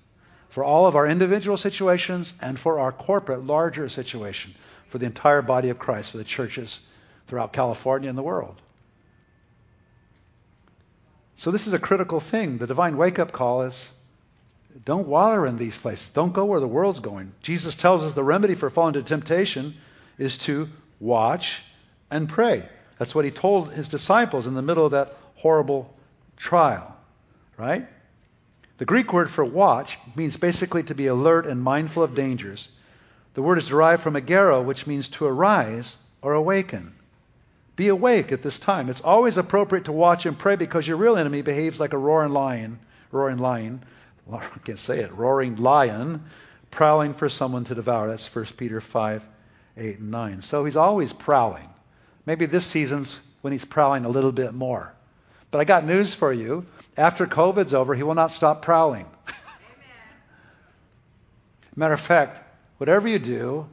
For 0.50 0.64
all 0.64 0.88
of 0.88 0.96
our 0.96 1.06
individual 1.06 1.58
situations 1.58 2.34
and 2.42 2.60
for 2.60 2.80
our 2.80 2.92
corporate, 2.92 3.46
larger 3.46 3.88
situation, 3.90 4.56
for 4.90 4.98
the 4.98 5.06
entire 5.06 5.42
body 5.42 5.70
of 5.70 5.80
Christ, 5.80 6.12
for 6.12 6.18
the 6.18 6.24
churches 6.24 6.80
throughout 7.28 7.54
California 7.54 8.10
and 8.10 8.18
the 8.18 8.24
world. 8.24 8.62
So, 11.36 11.52
this 11.52 11.68
is 11.68 11.74
a 11.74 11.80
critical 11.80 12.20
thing. 12.20 12.58
The 12.58 12.66
divine 12.66 12.98
wake 12.98 13.20
up 13.20 13.32
call 13.32 13.62
is 13.62 13.90
don't 14.86 15.08
waller 15.08 15.46
in 15.46 15.58
these 15.58 15.78
places. 15.78 16.10
Don't 16.10 16.34
go 16.34 16.46
where 16.46 16.60
the 16.60 16.68
world's 16.68 17.00
going. 17.00 17.34
Jesus 17.42 17.76
tells 17.76 18.04
us 18.04 18.14
the 18.14 18.24
remedy 18.24 18.56
for 18.56 18.70
falling 18.70 18.96
into 18.96 19.08
temptation 19.08 19.76
is 20.18 20.38
to 20.40 20.70
watch 21.00 21.64
and 22.12 22.30
pray. 22.30 22.68
That's 22.98 23.14
what 23.14 23.26
he 23.26 23.32
told 23.32 23.72
his 23.72 23.90
disciples 23.90 24.48
in 24.48 24.56
the 24.56 24.62
middle 24.62 24.86
of 24.86 24.92
that 24.92 25.16
horrible 25.36 25.94
trial, 26.36 26.96
right? 27.58 27.88
The 28.78 28.86
Greek 28.86 29.14
word 29.14 29.32
for 29.32 29.44
watch 29.44 29.98
means 30.16 30.38
basically 30.38 30.84
to 30.84 30.96
be 30.96 31.08
alert 31.08 31.46
and 31.46 31.62
mindful 31.62 32.04
of 32.04 32.16
dangers. 32.16 32.70
The 33.34 33.42
word 33.42 33.58
is 33.58 33.68
derived 33.68 34.04
from 34.04 34.16
agero, 34.16 34.64
which 34.64 34.88
means 34.88 35.10
to 35.10 35.26
arise 35.26 35.98
or 36.22 36.34
awaken. 36.34 36.94
Be 37.76 37.90
awake 37.90 38.32
at 38.32 38.42
this 38.42 38.58
time. 38.58 38.90
It's 38.90 39.02
always 39.02 39.38
appropriate 39.38 39.86
to 39.86 39.92
watch 39.92 40.26
and 40.26 40.38
pray 40.38 40.56
because 40.56 40.88
your 40.88 40.98
real 40.98 41.18
enemy 41.18 41.44
behaves 41.44 41.80
like 41.80 41.94
a 41.94 41.98
roaring 41.98 42.34
lion, 42.34 42.80
roaring 43.12 43.38
lion, 43.38 43.84
I 44.34 44.46
can't 44.64 44.80
say 44.80 45.00
it, 45.00 45.14
roaring 45.14 45.58
lion, 45.58 46.24
prowling 46.72 47.14
for 47.14 47.30
someone 47.30 47.66
to 47.66 47.76
devour. 47.76 48.08
That's 48.08 48.34
1 48.34 48.46
Peter 48.58 48.82
5, 48.82 49.24
8, 49.78 50.00
and 50.00 50.12
9. 50.12 50.42
So 50.42 50.66
he's 50.66 50.78
always 50.78 51.14
prowling. 51.14 51.70
Maybe 52.26 52.46
this 52.46 52.66
season's 52.66 53.16
when 53.42 53.54
he's 53.54 53.66
prowling 53.66 54.06
a 54.06 54.10
little 54.10 54.32
bit 54.32 54.54
more. 54.54 54.94
But 55.52 55.60
I 55.60 55.64
got 55.64 55.86
news 55.86 56.14
for 56.14 56.34
you. 56.34 56.66
After 56.98 57.26
COVID's 57.26 57.74
over, 57.74 57.96
he 57.96 58.04
will 58.04 58.16
not 58.16 58.34
stop 58.34 58.62
prowling. 58.62 59.06
Matter 61.76 61.94
of 61.94 62.02
fact, 62.02 62.42
whatever 62.78 63.08
you 63.08 63.20
do, 63.20 63.68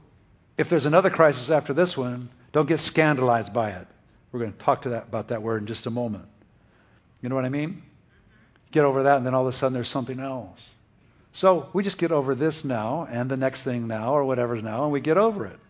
if 0.57 0.69
there's 0.69 0.87
another 0.87 1.11
crisis 1.11 1.51
after 1.51 1.75
this 1.75 1.97
one, 1.97 2.29
don't 2.53 2.69
get 2.69 2.81
scandalized 2.81 3.53
by 3.53 3.71
it. 3.71 3.89
We're 4.31 4.41
going 4.41 4.53
to 4.53 4.59
talk 4.59 4.83
to 4.83 4.91
that 4.91 5.09
about 5.09 5.29
that 5.29 5.43
word 5.43 5.63
in 5.63 5.67
just 5.67 5.87
a 5.87 5.91
moment. 5.91 6.27
You 7.23 7.29
know 7.29 7.35
what 7.35 7.45
I 7.45 7.49
mean? 7.49 7.83
Get 8.75 8.85
over 8.85 9.05
that, 9.05 9.19
and 9.19 9.25
then 9.25 9.35
all 9.35 9.47
of 9.47 9.55
a 9.55 9.57
sudden 9.57 9.73
there's 9.73 9.89
something 9.89 10.19
else. 10.19 10.69
So 11.33 11.69
we 11.73 11.85
just 11.85 11.97
get 11.97 12.11
over 12.11 12.35
this 12.35 12.65
now 12.65 13.07
and 13.09 13.31
the 13.31 13.37
next 13.37 13.63
thing 13.63 13.87
now 13.87 14.15
or 14.15 14.25
whatever's 14.25 14.65
now, 14.65 14.83
and 14.83 14.93
we 14.93 15.01
get 15.01 15.17
over 15.17 15.47
it. 15.47 15.61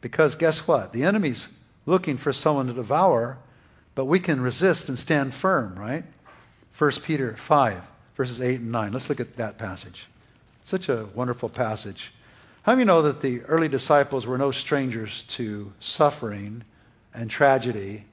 Because 0.00 0.34
guess 0.34 0.66
what? 0.66 0.92
The 0.92 1.04
enemy's 1.04 1.46
looking 1.86 2.16
for 2.16 2.32
someone 2.32 2.66
to 2.66 2.72
devour, 2.72 3.38
but 3.94 4.06
we 4.06 4.18
can 4.18 4.40
resist 4.40 4.88
and 4.88 4.98
stand 4.98 5.32
firm, 5.32 5.78
right? 5.78 6.02
1 6.76 6.90
Peter 7.04 7.36
5, 7.36 7.80
verses 8.16 8.40
8 8.40 8.58
and 8.58 8.72
9. 8.72 8.92
Let's 8.92 9.08
look 9.08 9.20
at 9.20 9.36
that 9.36 9.56
passage. 9.56 10.08
Such 10.64 10.88
a 10.88 11.06
wonderful 11.14 11.48
passage. 11.48 12.12
How 12.64 12.74
do 12.74 12.80
you 12.80 12.84
know 12.86 13.02
that 13.02 13.20
the 13.20 13.42
early 13.42 13.68
disciples 13.68 14.26
were 14.26 14.38
no 14.38 14.50
strangers 14.50 15.22
to 15.28 15.72
suffering 15.78 16.64
and 17.14 17.30
tragedy 17.30 18.04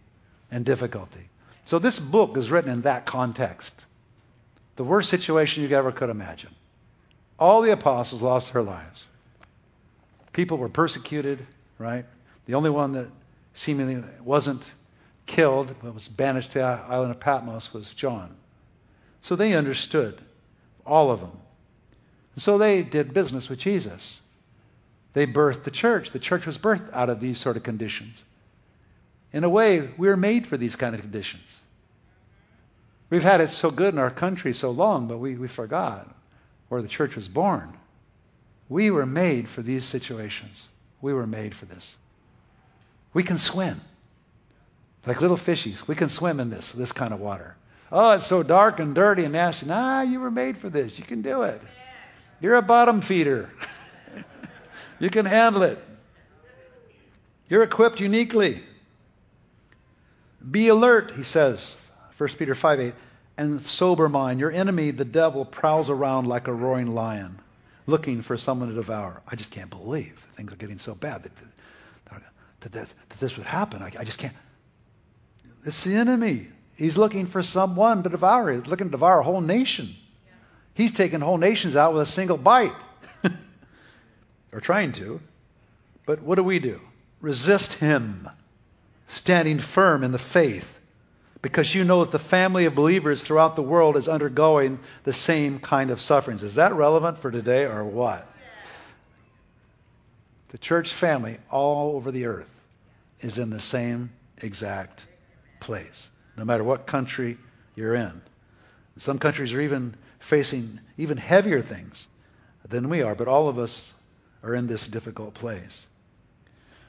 and 0.51 0.63
difficulty? 0.63 1.29
So 1.65 1.79
this 1.79 1.97
book 1.97 2.37
is 2.37 2.51
written 2.51 2.71
in 2.71 2.81
that 2.83 3.07
context. 3.07 3.73
The 4.79 4.85
worst 4.85 5.09
situation 5.09 5.61
you 5.61 5.75
ever 5.75 5.91
could 5.91 6.09
imagine. 6.09 6.51
All 7.37 7.61
the 7.61 7.73
apostles 7.73 8.21
lost 8.21 8.53
their 8.53 8.61
lives. 8.61 9.03
People 10.31 10.57
were 10.57 10.69
persecuted, 10.69 11.45
right? 11.77 12.05
The 12.45 12.53
only 12.53 12.69
one 12.69 12.93
that 12.93 13.09
seemingly 13.53 14.01
wasn't 14.23 14.63
killed, 15.25 15.75
but 15.83 15.93
was 15.93 16.07
banished 16.07 16.53
to 16.53 16.59
the 16.59 16.63
island 16.63 17.11
of 17.11 17.19
Patmos, 17.19 17.73
was 17.73 17.93
John. 17.93 18.33
So 19.21 19.35
they 19.35 19.53
understood, 19.53 20.21
all 20.85 21.11
of 21.11 21.19
them. 21.19 21.37
And 22.35 22.41
so 22.41 22.57
they 22.57 22.81
did 22.81 23.13
business 23.13 23.49
with 23.49 23.59
Jesus. 23.59 24.21
They 25.11 25.27
birthed 25.27 25.65
the 25.65 25.71
church. 25.71 26.11
The 26.11 26.19
church 26.19 26.45
was 26.45 26.57
birthed 26.57 26.93
out 26.93 27.09
of 27.09 27.19
these 27.19 27.37
sort 27.37 27.57
of 27.57 27.63
conditions. 27.63 28.23
In 29.33 29.43
a 29.43 29.49
way, 29.49 29.89
we 29.97 30.07
are 30.07 30.15
made 30.15 30.47
for 30.47 30.55
these 30.55 30.77
kind 30.77 30.95
of 30.95 31.01
conditions. 31.01 31.43
We've 33.09 33.23
had 33.23 33.41
it 33.41 33.51
so 33.51 33.71
good 33.71 33.93
in 33.93 33.99
our 33.99 34.11
country 34.11 34.53
so 34.53 34.71
long, 34.71 35.07
but 35.07 35.17
we, 35.17 35.35
we 35.35 35.47
forgot 35.47 36.07
where 36.67 36.81
the 36.81 36.87
church 36.87 37.15
was 37.15 37.27
born. 37.27 37.73
We 38.67 38.91
were 38.91 39.05
made 39.05 39.49
for 39.49 39.63
these 39.63 39.83
situations. 39.83 40.67
We 41.01 41.13
were 41.13 41.25
made 41.25 41.55
for 41.55 41.65
this. 41.65 41.95
We 43.13 43.23
can 43.23 43.39
swim. 43.39 43.81
Like 45.07 45.21
little 45.21 45.37
fishies. 45.37 45.87
We 45.87 45.95
can 45.95 46.09
swim 46.09 46.39
in 46.39 46.49
this, 46.49 46.71
this 46.71 46.91
kind 46.91 47.13
of 47.13 47.19
water. 47.19 47.55
Oh, 47.91 48.11
it's 48.11 48.27
so 48.27 48.43
dark 48.43 48.79
and 48.79 48.93
dirty 48.93 49.23
and 49.23 49.33
nasty. 49.33 49.65
Nah, 49.65 50.01
you 50.01 50.19
were 50.19 50.29
made 50.29 50.59
for 50.59 50.69
this. 50.69 50.99
You 50.99 51.05
can 51.05 51.23
do 51.23 51.43
it. 51.43 51.59
You're 52.39 52.55
a 52.55 52.61
bottom 52.61 53.01
feeder. 53.01 53.49
you 54.99 55.09
can 55.09 55.25
handle 55.25 55.63
it. 55.63 55.79
You're 57.47 57.63
equipped 57.63 57.99
uniquely. 57.99 58.63
Be 60.49 60.67
alert, 60.67 61.11
he 61.15 61.23
says, 61.23 61.75
1 62.19 62.29
Peter 62.37 62.53
5 62.53 62.79
8, 62.81 62.93
and 63.37 63.65
sober 63.65 64.09
mind. 64.09 64.41
Your 64.41 64.51
enemy, 64.51 64.91
the 64.91 65.05
devil, 65.05 65.45
prowls 65.45 65.89
around 65.89 66.27
like 66.27 66.49
a 66.49 66.53
roaring 66.53 66.93
lion, 66.93 67.39
looking 67.87 68.21
for 68.21 68.37
someone 68.37 68.67
to 68.67 68.75
devour. 68.75 69.21
I 69.25 69.37
just 69.37 69.51
can't 69.51 69.69
believe 69.69 70.27
things 70.35 70.51
are 70.51 70.57
getting 70.57 70.79
so 70.79 70.93
bad 70.93 71.23
that 71.23 71.31
that, 72.11 72.71
that, 72.73 72.73
that 72.73 73.19
this 73.21 73.37
would 73.37 73.45
happen. 73.45 73.81
I, 73.81 73.91
I 73.97 74.03
just 74.03 74.17
can't. 74.17 74.35
It's 75.65 75.81
the 75.85 75.95
enemy. 75.95 76.49
He's 76.75 76.97
looking 76.97 77.25
for 77.27 77.41
someone 77.41 78.03
to 78.03 78.09
devour. 78.09 78.51
He's 78.51 78.67
looking 78.67 78.87
to 78.87 78.91
devour 78.91 79.19
a 79.19 79.23
whole 79.23 79.41
nation. 79.41 79.95
He's 80.73 80.91
taking 80.91 81.21
whole 81.21 81.37
nations 81.37 81.75
out 81.77 81.93
with 81.93 82.03
a 82.03 82.05
single 82.05 82.37
bite. 82.37 82.75
or 84.51 84.59
trying 84.59 84.91
to. 84.93 85.21
But 86.05 86.21
what 86.21 86.35
do 86.35 86.43
we 86.43 86.59
do? 86.59 86.81
Resist 87.21 87.73
him, 87.73 88.29
standing 89.07 89.59
firm 89.59 90.03
in 90.03 90.11
the 90.11 90.19
faith. 90.19 90.78
Because 91.41 91.73
you 91.73 91.85
know 91.85 92.03
that 92.03 92.11
the 92.11 92.19
family 92.19 92.65
of 92.65 92.75
believers 92.75 93.23
throughout 93.23 93.55
the 93.55 93.61
world 93.61 93.95
is 93.95 94.07
undergoing 94.09 94.79
the 95.03 95.13
same 95.13 95.59
kind 95.59 95.89
of 95.89 96.01
sufferings. 96.01 96.43
Is 96.43 96.55
that 96.55 96.73
relevant 96.73 97.19
for 97.19 97.31
today 97.31 97.63
or 97.63 97.83
what? 97.83 98.27
The 100.49 100.57
church 100.57 100.93
family 100.93 101.37
all 101.49 101.95
over 101.95 102.11
the 102.11 102.25
earth 102.25 102.49
is 103.21 103.37
in 103.37 103.49
the 103.49 103.61
same 103.61 104.09
exact 104.41 105.05
place, 105.59 106.09
no 106.35 106.43
matter 106.43 106.63
what 106.63 106.87
country 106.87 107.37
you're 107.75 107.95
in. 107.95 108.21
Some 108.97 109.19
countries 109.19 109.53
are 109.53 109.61
even 109.61 109.95
facing 110.19 110.79
even 110.97 111.17
heavier 111.17 111.61
things 111.61 112.07
than 112.67 112.89
we 112.89 113.01
are, 113.01 113.15
but 113.15 113.27
all 113.27 113.47
of 113.47 113.59
us 113.59 113.93
are 114.43 114.55
in 114.55 114.67
this 114.67 114.85
difficult 114.85 115.33
place. 115.33 115.85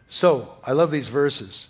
So, 0.09 0.57
I 0.65 0.73
love 0.73 0.91
these 0.91 1.07
verses. 1.07 1.69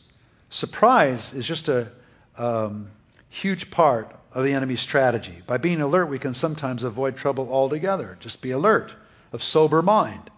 Surprise 0.49 1.35
is 1.35 1.47
just 1.47 1.68
a 1.68 1.93
um, 2.37 2.91
huge 3.28 3.70
part 3.70 4.14
of 4.33 4.45
the 4.45 4.53
enemy's 4.53 4.81
strategy. 4.81 5.43
By 5.47 5.57
being 5.57 5.81
alert, 5.81 6.07
we 6.07 6.18
can 6.18 6.35
sometimes 6.35 6.85
avoid 6.85 7.16
trouble 7.16 7.53
altogether. 7.53 8.16
Just 8.20 8.41
be 8.41 8.53
alert, 8.53 8.93
of 9.33 9.43
sober 9.43 9.83
mind. 9.83 10.31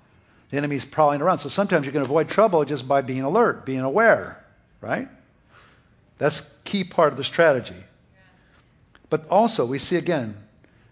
The 0.50 0.56
enemy's 0.58 0.84
prowling 0.84 1.22
around. 1.22 1.38
So 1.38 1.48
sometimes 1.48 1.86
you 1.86 1.92
can 1.92 2.02
avoid 2.02 2.28
trouble 2.28 2.64
just 2.64 2.86
by 2.86 3.00
being 3.00 3.22
alert, 3.22 3.64
being 3.64 3.80
aware, 3.80 4.42
right? 4.80 5.08
That's 6.18 6.42
key 6.64 6.84
part 6.84 7.12
of 7.12 7.18
the 7.18 7.24
strategy. 7.24 7.82
But 9.10 9.28
also, 9.28 9.66
we 9.66 9.78
see 9.78 9.96
again 9.96 10.36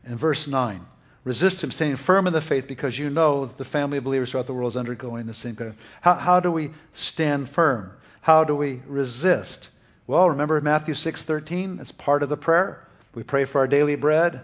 in 0.05 0.17
verse 0.17 0.47
9 0.47 0.85
resist 1.25 1.63
him, 1.63 1.71
staying 1.71 1.97
firm 1.97 2.27
in 2.27 2.33
the 2.33 2.41
faith 2.41 2.67
because 2.67 2.99
you 2.99 3.11
know 3.11 3.47
that 3.47 3.59
the 3.59 3.65
family 3.65 3.99
of 3.99 4.05
believers 4.05 4.31
throughout 4.31 4.47
the 4.47 4.55
world 4.55 4.73
is 4.73 4.77
undergoing 4.77 5.27
the 5.27 5.35
same 5.35 5.57
kind 5.57 5.71
of. 5.71 5.77
How, 6.01 6.15
how 6.15 6.41
do 6.41 6.51
we 6.51 6.71
stand 6.93 7.49
firm? 7.49 7.93
How 8.23 8.45
do 8.45 8.55
we 8.55 8.81
resist? 8.87 9.69
Well, 10.11 10.31
remember 10.31 10.61
Matthew 10.61 10.95
6:13? 10.95 11.79
It's 11.79 11.93
part 11.93 12.25
of 12.25 12.29
the 12.29 12.37
prayer. 12.37 12.85
We 13.15 13.23
pray 13.23 13.45
for 13.45 13.61
our 13.61 13.69
daily 13.69 13.95
bread, 13.95 14.41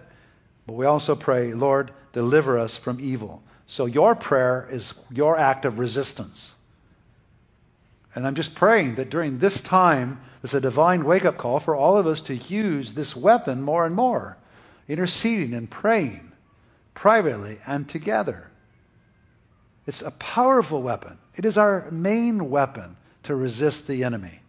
but 0.65 0.75
we 0.75 0.87
also 0.87 1.17
pray, 1.17 1.55
Lord, 1.55 1.91
deliver 2.13 2.57
us 2.57 2.77
from 2.77 3.01
evil. 3.01 3.43
So 3.67 3.87
your 3.87 4.15
prayer 4.15 4.69
is 4.71 4.95
your 5.11 5.37
act 5.37 5.65
of 5.65 5.81
resistance. 5.81 6.53
And 8.15 8.25
I'm 8.25 8.37
just 8.37 8.55
praying 8.55 8.95
that 8.95 9.11
during 9.11 9.39
this 9.41 9.61
time, 9.61 10.21
there's 10.41 10.55
a 10.55 10.61
divine 10.61 11.05
wake 11.05 11.25
up 11.25 11.37
call 11.37 11.59
for 11.59 11.75
all 11.75 11.97
of 11.97 12.07
us 12.07 12.23
to 12.23 12.37
use 12.37 12.93
this 12.93 13.17
weapon 13.17 13.61
more 13.61 13.85
and 13.85 13.97
more, 13.97 14.37
interceding 14.87 15.53
and 15.53 15.69
praying 15.69 16.31
privately 16.95 17.59
and 17.67 17.89
together. 17.89 18.47
It's 19.85 20.03
a 20.03 20.13
powerful 20.13 20.81
weapon. 20.81 21.19
It 21.35 21.45
is 21.45 21.59
our 21.59 21.91
main 21.91 22.51
weapon 22.51 22.97
to 23.25 23.35
resist 23.35 23.89
the 23.89 24.05
enemy. 24.05 24.43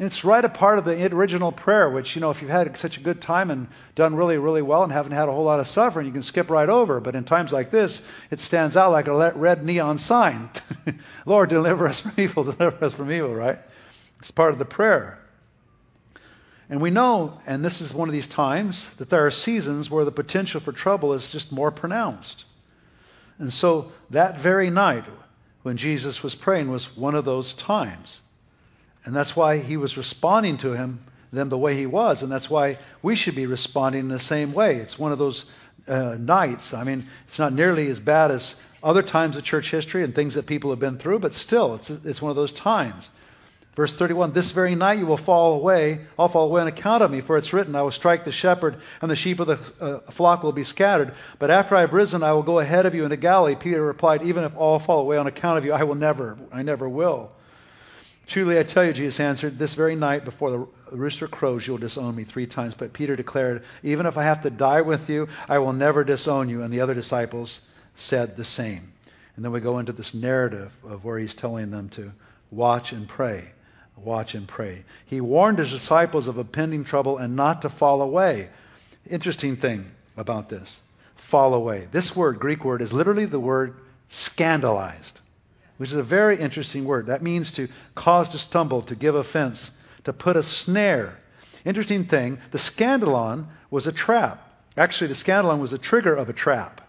And 0.00 0.06
it's 0.06 0.24
right 0.24 0.42
a 0.42 0.48
part 0.48 0.78
of 0.78 0.86
the 0.86 1.14
original 1.14 1.52
prayer, 1.52 1.90
which, 1.90 2.14
you 2.14 2.22
know, 2.22 2.30
if 2.30 2.40
you've 2.40 2.50
had 2.50 2.74
such 2.78 2.96
a 2.96 3.00
good 3.00 3.20
time 3.20 3.50
and 3.50 3.68
done 3.94 4.14
really, 4.16 4.38
really 4.38 4.62
well 4.62 4.82
and 4.82 4.90
haven't 4.90 5.12
had 5.12 5.28
a 5.28 5.30
whole 5.30 5.44
lot 5.44 5.60
of 5.60 5.68
suffering, 5.68 6.06
you 6.06 6.12
can 6.12 6.22
skip 6.22 6.48
right 6.48 6.70
over. 6.70 7.00
But 7.00 7.16
in 7.16 7.24
times 7.24 7.52
like 7.52 7.70
this, 7.70 8.00
it 8.30 8.40
stands 8.40 8.78
out 8.78 8.92
like 8.92 9.08
a 9.08 9.32
red 9.32 9.62
neon 9.62 9.98
sign. 9.98 10.48
Lord, 11.26 11.50
deliver 11.50 11.86
us 11.86 12.00
from 12.00 12.14
evil, 12.16 12.44
deliver 12.50 12.82
us 12.82 12.94
from 12.94 13.12
evil, 13.12 13.34
right? 13.34 13.58
It's 14.20 14.30
part 14.30 14.54
of 14.54 14.58
the 14.58 14.64
prayer. 14.64 15.18
And 16.70 16.80
we 16.80 16.88
know, 16.88 17.38
and 17.46 17.62
this 17.62 17.82
is 17.82 17.92
one 17.92 18.08
of 18.08 18.14
these 18.14 18.26
times, 18.26 18.88
that 18.94 19.10
there 19.10 19.26
are 19.26 19.30
seasons 19.30 19.90
where 19.90 20.06
the 20.06 20.12
potential 20.12 20.62
for 20.62 20.72
trouble 20.72 21.12
is 21.12 21.30
just 21.30 21.52
more 21.52 21.70
pronounced. 21.70 22.46
And 23.36 23.52
so 23.52 23.92
that 24.08 24.40
very 24.40 24.70
night, 24.70 25.04
when 25.62 25.76
Jesus 25.76 26.22
was 26.22 26.34
praying, 26.34 26.70
was 26.70 26.86
one 26.96 27.14
of 27.14 27.26
those 27.26 27.52
times. 27.52 28.22
And 29.04 29.14
that's 29.14 29.34
why 29.34 29.58
he 29.58 29.76
was 29.76 29.96
responding 29.96 30.58
to 30.58 30.72
him 30.72 31.04
them 31.32 31.48
the 31.48 31.58
way 31.58 31.76
he 31.76 31.86
was, 31.86 32.22
and 32.22 32.32
that's 32.32 32.50
why 32.50 32.78
we 33.02 33.14
should 33.14 33.34
be 33.34 33.46
responding 33.46 34.00
in 34.00 34.08
the 34.08 34.18
same 34.18 34.52
way. 34.52 34.76
It's 34.76 34.98
one 34.98 35.12
of 35.12 35.18
those 35.18 35.44
uh, 35.86 36.16
nights. 36.18 36.74
I 36.74 36.84
mean, 36.84 37.06
it's 37.26 37.38
not 37.38 37.52
nearly 37.52 37.88
as 37.88 38.00
bad 38.00 38.30
as 38.30 38.56
other 38.82 39.02
times 39.02 39.36
of 39.36 39.44
church 39.44 39.70
history 39.70 40.02
and 40.02 40.14
things 40.14 40.34
that 40.34 40.46
people 40.46 40.70
have 40.70 40.80
been 40.80 40.98
through, 40.98 41.20
but 41.20 41.34
still, 41.34 41.74
it's 41.74 41.90
it's 41.90 42.20
one 42.20 42.30
of 42.30 42.36
those 42.36 42.52
times. 42.52 43.08
Verse 43.76 43.94
31, 43.94 44.32
This 44.32 44.50
very 44.50 44.74
night 44.74 44.98
you 44.98 45.06
will 45.06 45.16
fall 45.16 45.54
away, 45.54 46.00
all 46.18 46.28
fall 46.28 46.46
away 46.46 46.60
on 46.60 46.66
account 46.66 47.04
of 47.04 47.10
me, 47.10 47.20
for 47.20 47.36
it's 47.36 47.52
written, 47.52 47.76
I 47.76 47.82
will 47.82 47.92
strike 47.92 48.24
the 48.24 48.32
shepherd, 48.32 48.76
and 49.00 49.10
the 49.10 49.16
sheep 49.16 49.38
of 49.38 49.46
the 49.46 49.58
uh, 49.80 50.10
flock 50.10 50.42
will 50.42 50.52
be 50.52 50.64
scattered. 50.64 51.14
But 51.38 51.50
after 51.50 51.76
I 51.76 51.82
have 51.82 51.92
risen, 51.92 52.24
I 52.24 52.32
will 52.32 52.42
go 52.42 52.58
ahead 52.58 52.84
of 52.84 52.94
you 52.96 53.04
into 53.04 53.16
Galilee. 53.16 53.54
Peter 53.54 53.82
replied, 53.82 54.22
Even 54.22 54.42
if 54.42 54.56
all 54.56 54.80
fall 54.80 55.00
away 55.00 55.18
on 55.18 55.28
account 55.28 55.58
of 55.58 55.64
you, 55.64 55.72
I 55.72 55.84
will 55.84 55.94
never, 55.94 56.36
I 56.52 56.62
never 56.62 56.88
will. 56.88 57.30
Truly 58.30 58.60
I 58.60 58.62
tell 58.62 58.84
you, 58.84 58.92
Jesus 58.92 59.18
answered, 59.18 59.58
this 59.58 59.74
very 59.74 59.96
night 59.96 60.24
before 60.24 60.52
the 60.52 60.96
rooster 60.96 61.26
crows, 61.26 61.66
you'll 61.66 61.78
disown 61.78 62.14
me 62.14 62.22
three 62.22 62.46
times. 62.46 62.74
But 62.74 62.92
Peter 62.92 63.16
declared, 63.16 63.64
Even 63.82 64.06
if 64.06 64.16
I 64.16 64.22
have 64.22 64.42
to 64.42 64.50
die 64.50 64.82
with 64.82 65.10
you, 65.10 65.26
I 65.48 65.58
will 65.58 65.72
never 65.72 66.04
disown 66.04 66.48
you. 66.48 66.62
And 66.62 66.72
the 66.72 66.80
other 66.80 66.94
disciples 66.94 67.60
said 67.96 68.36
the 68.36 68.44
same. 68.44 68.92
And 69.34 69.44
then 69.44 69.50
we 69.50 69.58
go 69.58 69.80
into 69.80 69.90
this 69.90 70.14
narrative 70.14 70.70
of 70.84 71.04
where 71.04 71.18
he's 71.18 71.34
telling 71.34 71.72
them 71.72 71.88
to 71.88 72.12
watch 72.52 72.92
and 72.92 73.08
pray. 73.08 73.50
Watch 73.96 74.36
and 74.36 74.46
pray. 74.46 74.84
He 75.06 75.20
warned 75.20 75.58
his 75.58 75.72
disciples 75.72 76.28
of 76.28 76.38
impending 76.38 76.84
trouble 76.84 77.18
and 77.18 77.34
not 77.34 77.62
to 77.62 77.68
fall 77.68 78.00
away. 78.00 78.48
Interesting 79.10 79.56
thing 79.56 79.90
about 80.16 80.48
this 80.48 80.78
fall 81.16 81.52
away. 81.52 81.88
This 81.90 82.14
word, 82.14 82.38
Greek 82.38 82.64
word, 82.64 82.80
is 82.80 82.92
literally 82.92 83.26
the 83.26 83.40
word 83.40 83.74
scandalized 84.08 85.20
which 85.80 85.88
is 85.88 85.96
a 85.96 86.02
very 86.02 86.38
interesting 86.38 86.84
word. 86.84 87.06
That 87.06 87.22
means 87.22 87.52
to 87.52 87.66
cause 87.94 88.28
to 88.28 88.38
stumble, 88.38 88.82
to 88.82 88.94
give 88.94 89.14
offense, 89.14 89.70
to 90.04 90.12
put 90.12 90.36
a 90.36 90.42
snare. 90.42 91.16
Interesting 91.64 92.04
thing, 92.04 92.38
the 92.50 92.58
scandalon 92.58 93.46
was 93.70 93.86
a 93.86 93.92
trap. 93.92 94.46
Actually, 94.76 95.06
the 95.06 95.14
scandalon 95.14 95.58
was 95.58 95.72
a 95.72 95.78
trigger 95.78 96.14
of 96.14 96.28
a 96.28 96.34
trap. 96.34 96.86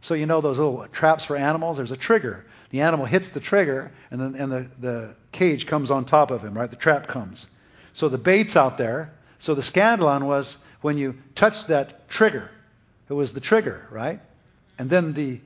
So 0.00 0.14
you 0.14 0.24
know 0.24 0.40
those 0.40 0.56
little 0.56 0.86
traps 0.86 1.22
for 1.26 1.36
animals? 1.36 1.76
There's 1.76 1.90
a 1.90 1.98
trigger. 1.98 2.46
The 2.70 2.80
animal 2.80 3.04
hits 3.04 3.28
the 3.28 3.40
trigger, 3.40 3.92
and 4.10 4.18
then 4.18 4.34
and 4.34 4.50
the, 4.50 4.70
the 4.80 5.14
cage 5.32 5.66
comes 5.66 5.90
on 5.90 6.06
top 6.06 6.30
of 6.30 6.42
him, 6.42 6.56
right? 6.56 6.70
The 6.70 6.76
trap 6.76 7.08
comes. 7.08 7.46
So 7.92 8.08
the 8.08 8.16
bait's 8.16 8.56
out 8.56 8.78
there. 8.78 9.12
So 9.38 9.54
the 9.54 9.60
scandalon 9.60 10.22
was 10.22 10.56
when 10.80 10.96
you 10.96 11.18
touch 11.34 11.66
that 11.66 12.08
trigger. 12.08 12.50
It 13.10 13.12
was 13.12 13.34
the 13.34 13.40
trigger, 13.40 13.86
right? 13.90 14.18
And 14.78 14.88
then 14.88 15.12
the 15.12 15.42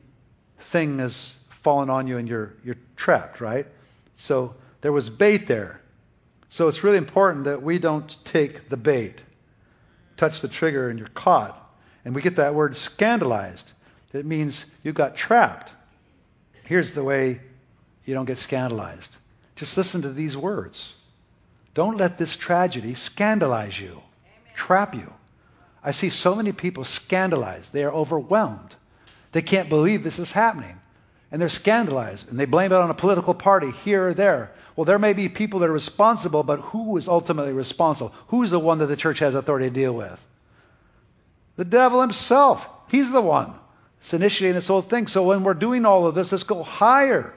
thing 0.70 1.00
is 1.00 1.34
fallen 1.64 1.90
on 1.90 2.06
you 2.06 2.18
and 2.18 2.28
you're, 2.28 2.52
you're 2.62 2.76
trapped, 2.94 3.40
right? 3.40 3.66
So 4.16 4.54
there 4.82 4.92
was 4.92 5.10
bait 5.10 5.48
there. 5.48 5.80
So 6.50 6.68
it's 6.68 6.84
really 6.84 6.98
important 6.98 7.46
that 7.46 7.62
we 7.62 7.78
don't 7.78 8.16
take 8.24 8.68
the 8.68 8.76
bait. 8.76 9.20
Touch 10.16 10.40
the 10.40 10.48
trigger 10.48 10.88
and 10.88 10.98
you're 10.98 11.08
caught. 11.08 11.60
And 12.04 12.14
we 12.14 12.22
get 12.22 12.36
that 12.36 12.54
word 12.54 12.76
scandalized. 12.76 13.72
It 14.12 14.26
means 14.26 14.64
you 14.84 14.92
got 14.92 15.16
trapped. 15.16 15.72
Here's 16.64 16.92
the 16.92 17.02
way 17.02 17.40
you 18.04 18.14
don't 18.14 18.26
get 18.26 18.38
scandalized. 18.38 19.10
Just 19.56 19.76
listen 19.76 20.02
to 20.02 20.12
these 20.12 20.36
words. 20.36 20.92
Don't 21.72 21.96
let 21.96 22.18
this 22.18 22.36
tragedy 22.36 22.94
scandalize 22.94 23.80
you, 23.80 23.90
Amen. 23.90 24.02
trap 24.54 24.94
you. 24.94 25.12
I 25.82 25.90
see 25.90 26.10
so 26.10 26.36
many 26.36 26.52
people 26.52 26.84
scandalized. 26.84 27.72
They 27.72 27.82
are 27.82 27.92
overwhelmed. 27.92 28.74
They 29.32 29.42
can't 29.42 29.68
believe 29.68 30.04
this 30.04 30.20
is 30.20 30.30
happening 30.30 30.78
and 31.30 31.40
they're 31.40 31.48
scandalized 31.48 32.28
and 32.28 32.38
they 32.38 32.44
blame 32.44 32.72
it 32.72 32.76
on 32.76 32.90
a 32.90 32.94
political 32.94 33.34
party 33.34 33.70
here 33.70 34.08
or 34.08 34.14
there. 34.14 34.52
Well, 34.76 34.84
there 34.84 34.98
may 34.98 35.12
be 35.12 35.28
people 35.28 35.60
that 35.60 35.68
are 35.68 35.72
responsible, 35.72 36.42
but 36.42 36.60
who 36.60 36.96
is 36.96 37.08
ultimately 37.08 37.52
responsible? 37.52 38.12
Who's 38.28 38.50
the 38.50 38.58
one 38.58 38.78
that 38.78 38.86
the 38.86 38.96
church 38.96 39.20
has 39.20 39.34
authority 39.34 39.68
to 39.68 39.74
deal 39.74 39.94
with? 39.94 40.24
The 41.56 41.64
devil 41.64 42.00
himself. 42.00 42.66
He's 42.90 43.10
the 43.10 43.22
one. 43.22 43.54
It's 44.00 44.12
initiating 44.12 44.56
this 44.56 44.68
whole 44.68 44.82
thing. 44.82 45.06
So 45.06 45.22
when 45.22 45.44
we're 45.44 45.54
doing 45.54 45.86
all 45.86 46.06
of 46.06 46.14
this, 46.14 46.32
let's 46.32 46.44
go 46.44 46.62
higher. 46.62 47.32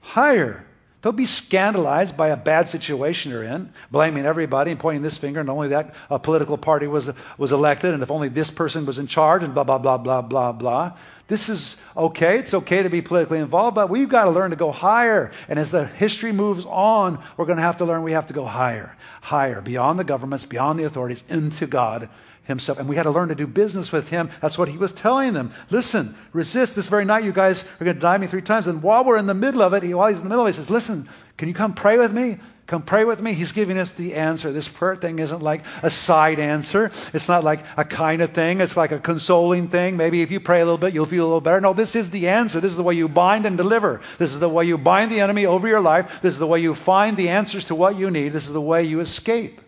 Higher. 0.00 0.64
Don't 1.02 1.16
be 1.16 1.26
scandalized 1.26 2.16
by 2.16 2.28
a 2.28 2.36
bad 2.36 2.68
situation 2.68 3.32
you're 3.32 3.42
in, 3.42 3.72
blaming 3.90 4.24
everybody 4.24 4.70
and 4.70 4.78
pointing 4.78 5.02
this 5.02 5.16
finger, 5.16 5.40
and 5.40 5.50
only 5.50 5.68
that 5.68 5.94
a 6.08 6.20
political 6.20 6.56
party 6.56 6.86
was, 6.86 7.10
was 7.36 7.50
elected, 7.50 7.92
and 7.92 8.04
if 8.04 8.10
only 8.10 8.28
this 8.28 8.50
person 8.50 8.86
was 8.86 9.00
in 9.00 9.08
charge, 9.08 9.42
and 9.42 9.52
blah, 9.52 9.64
blah, 9.64 9.78
blah, 9.78 9.98
blah, 9.98 10.22
blah, 10.22 10.52
blah. 10.52 10.92
This 11.26 11.48
is 11.48 11.76
okay. 11.96 12.38
It's 12.38 12.54
okay 12.54 12.84
to 12.84 12.88
be 12.88 13.02
politically 13.02 13.40
involved, 13.40 13.74
but 13.74 13.90
we've 13.90 14.08
got 14.08 14.24
to 14.24 14.30
learn 14.30 14.50
to 14.50 14.56
go 14.56 14.70
higher. 14.70 15.32
And 15.48 15.58
as 15.58 15.72
the 15.72 15.86
history 15.86 16.30
moves 16.30 16.64
on, 16.66 17.20
we're 17.36 17.46
going 17.46 17.56
to 17.56 17.62
have 17.62 17.78
to 17.78 17.84
learn 17.84 18.04
we 18.04 18.12
have 18.12 18.28
to 18.28 18.34
go 18.34 18.44
higher, 18.44 18.94
higher, 19.20 19.60
beyond 19.60 19.98
the 19.98 20.04
governments, 20.04 20.44
beyond 20.44 20.78
the 20.78 20.84
authorities, 20.84 21.24
into 21.28 21.66
God 21.66 22.10
himself. 22.44 22.78
And 22.78 22.88
we 22.88 22.96
had 22.96 23.04
to 23.04 23.10
learn 23.10 23.28
to 23.28 23.34
do 23.34 23.46
business 23.46 23.92
with 23.92 24.08
him. 24.08 24.30
That's 24.40 24.58
what 24.58 24.68
he 24.68 24.76
was 24.76 24.92
telling 24.92 25.32
them. 25.32 25.52
Listen, 25.70 26.16
resist. 26.32 26.74
This 26.74 26.86
very 26.86 27.04
night 27.04 27.24
you 27.24 27.32
guys 27.32 27.62
are 27.62 27.84
going 27.84 27.94
to 27.94 28.00
deny 28.00 28.18
me 28.18 28.26
three 28.26 28.42
times. 28.42 28.66
And 28.66 28.82
while 28.82 29.04
we're 29.04 29.18
in 29.18 29.26
the 29.26 29.34
middle 29.34 29.62
of 29.62 29.72
it, 29.74 29.82
he, 29.82 29.94
while 29.94 30.08
he's 30.08 30.18
in 30.18 30.24
the 30.24 30.28
middle 30.28 30.44
of 30.44 30.48
it, 30.48 30.56
he 30.56 30.56
says, 30.56 30.70
listen, 30.70 31.08
can 31.36 31.48
you 31.48 31.54
come 31.54 31.74
pray 31.74 31.98
with 31.98 32.12
me? 32.12 32.38
Come 32.66 32.82
pray 32.82 33.04
with 33.04 33.20
me. 33.20 33.34
He's 33.34 33.52
giving 33.52 33.76
us 33.76 33.90
the 33.90 34.14
answer. 34.14 34.52
This 34.52 34.68
prayer 34.68 34.96
thing 34.96 35.18
isn't 35.18 35.42
like 35.42 35.62
a 35.82 35.90
side 35.90 36.38
answer. 36.38 36.90
It's 37.12 37.28
not 37.28 37.44
like 37.44 37.64
a 37.76 37.84
kind 37.84 38.22
of 38.22 38.32
thing. 38.32 38.60
It's 38.60 38.76
like 38.76 38.92
a 38.92 39.00
consoling 39.00 39.68
thing. 39.68 39.96
Maybe 39.96 40.22
if 40.22 40.30
you 40.30 40.40
pray 40.40 40.60
a 40.60 40.64
little 40.64 40.78
bit, 40.78 40.94
you'll 40.94 41.06
feel 41.06 41.24
a 41.24 41.26
little 41.26 41.40
better. 41.40 41.60
No, 41.60 41.74
this 41.74 41.96
is 41.96 42.08
the 42.08 42.28
answer. 42.28 42.60
This 42.60 42.70
is 42.70 42.76
the 42.76 42.82
way 42.82 42.94
you 42.94 43.08
bind 43.08 43.46
and 43.46 43.56
deliver. 43.56 44.00
This 44.18 44.32
is 44.32 44.38
the 44.38 44.48
way 44.48 44.64
you 44.64 44.78
bind 44.78 45.10
the 45.10 45.20
enemy 45.20 45.44
over 45.44 45.66
your 45.68 45.80
life. 45.80 46.20
This 46.22 46.34
is 46.34 46.38
the 46.38 46.46
way 46.46 46.60
you 46.60 46.74
find 46.74 47.16
the 47.16 47.30
answers 47.30 47.66
to 47.66 47.74
what 47.74 47.96
you 47.96 48.10
need. 48.10 48.30
This 48.30 48.46
is 48.46 48.52
the 48.52 48.60
way 48.60 48.84
you 48.84 49.00
escape. 49.00 49.60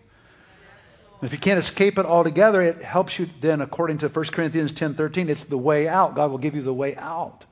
If 1.24 1.32
you 1.32 1.38
can't 1.38 1.58
escape 1.58 1.98
it 1.98 2.06
altogether, 2.06 2.60
it 2.60 2.82
helps 2.82 3.18
you 3.18 3.28
then, 3.40 3.60
according 3.60 3.98
to 3.98 4.08
1 4.08 4.32
Corinthians 4.32 4.72
10:13, 4.72 5.28
it's 5.28 5.44
the 5.44 5.58
way 5.58 5.88
out. 5.88 6.14
God 6.14 6.30
will 6.30 6.38
give 6.38 6.54
you 6.54 6.62
the 6.62 6.74
way 6.74 6.96
out. 6.96 7.44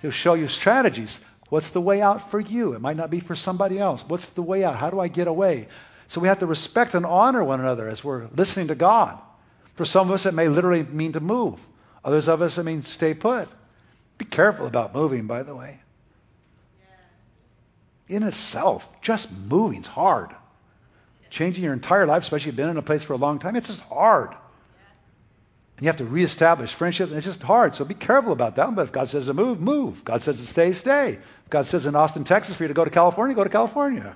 He'll 0.00 0.10
show 0.10 0.34
you 0.34 0.48
strategies. 0.48 1.20
What's 1.48 1.70
the 1.70 1.80
way 1.80 2.00
out 2.00 2.30
for 2.30 2.40
you? 2.40 2.72
It 2.72 2.80
might 2.80 2.96
not 2.96 3.10
be 3.10 3.20
for 3.20 3.36
somebody 3.36 3.78
else. 3.78 4.02
What's 4.06 4.30
the 4.30 4.42
way 4.42 4.64
out? 4.64 4.76
How 4.76 4.90
do 4.90 4.98
I 4.98 5.08
get 5.08 5.28
away? 5.28 5.68
So 6.08 6.20
we 6.20 6.28
have 6.28 6.40
to 6.40 6.46
respect 6.46 6.94
and 6.94 7.06
honor 7.06 7.44
one 7.44 7.60
another 7.60 7.88
as 7.88 8.02
we're 8.02 8.26
listening 8.34 8.68
to 8.68 8.74
God. 8.74 9.18
For 9.74 9.84
some 9.84 10.08
of 10.08 10.14
us, 10.14 10.26
it 10.26 10.34
may 10.34 10.48
literally 10.48 10.82
mean 10.82 11.12
to 11.12 11.20
move. 11.20 11.60
Others 12.04 12.28
of 12.28 12.42
us, 12.42 12.58
it 12.58 12.64
means 12.64 12.88
stay 12.88 13.14
put. 13.14 13.48
Be 14.18 14.24
careful 14.24 14.66
about 14.66 14.94
moving, 14.94 15.26
by 15.26 15.42
the 15.42 15.54
way. 15.54 15.80
In 18.08 18.22
itself, 18.24 18.88
just 19.00 19.30
moving's 19.30 19.86
hard. 19.86 20.34
Changing 21.32 21.64
your 21.64 21.72
entire 21.72 22.06
life, 22.06 22.24
especially 22.24 22.42
if 22.42 22.46
you've 22.48 22.56
been 22.56 22.68
in 22.68 22.76
a 22.76 22.82
place 22.82 23.02
for 23.02 23.14
a 23.14 23.16
long 23.16 23.38
time, 23.38 23.56
it's 23.56 23.68
just 23.68 23.80
hard. 23.80 24.28
And 24.32 24.38
you 25.80 25.86
have 25.86 25.96
to 25.96 26.04
reestablish 26.04 26.74
friendship, 26.74 27.08
and 27.08 27.16
it's 27.16 27.24
just 27.24 27.40
hard. 27.40 27.74
So 27.74 27.86
be 27.86 27.94
careful 27.94 28.32
about 28.32 28.56
that. 28.56 28.74
But 28.74 28.82
if 28.82 28.92
God 28.92 29.08
says 29.08 29.24
to 29.24 29.32
move, 29.32 29.58
move. 29.58 30.04
God 30.04 30.22
says 30.22 30.38
to 30.40 30.46
stay, 30.46 30.74
stay. 30.74 31.12
If 31.12 31.48
God 31.48 31.66
says 31.66 31.86
in 31.86 31.96
Austin, 31.96 32.24
Texas, 32.24 32.54
for 32.54 32.64
you 32.64 32.68
to 32.68 32.74
go 32.74 32.84
to 32.84 32.90
California, 32.90 33.34
go 33.34 33.44
to 33.44 33.50
California. 33.50 34.14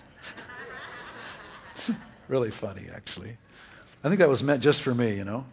it's 1.74 1.90
really 2.28 2.50
funny, 2.50 2.88
actually. 2.94 3.38
I 4.04 4.08
think 4.08 4.18
that 4.18 4.28
was 4.28 4.42
meant 4.42 4.62
just 4.62 4.82
for 4.82 4.94
me, 4.94 5.16
you 5.16 5.24
know. 5.24 5.46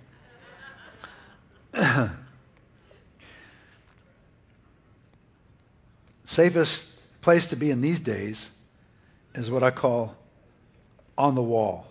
Safest 6.26 6.89
place 7.22 7.47
to 7.47 7.55
be 7.55 7.72
in 7.72 7.80
these 7.80 8.01
days 8.01 8.49
is 9.34 9.49
what 9.49 9.64
I 9.64 9.72
call 9.72 10.18
on 11.18 11.36
the 11.36 11.41
wall, 11.41 11.86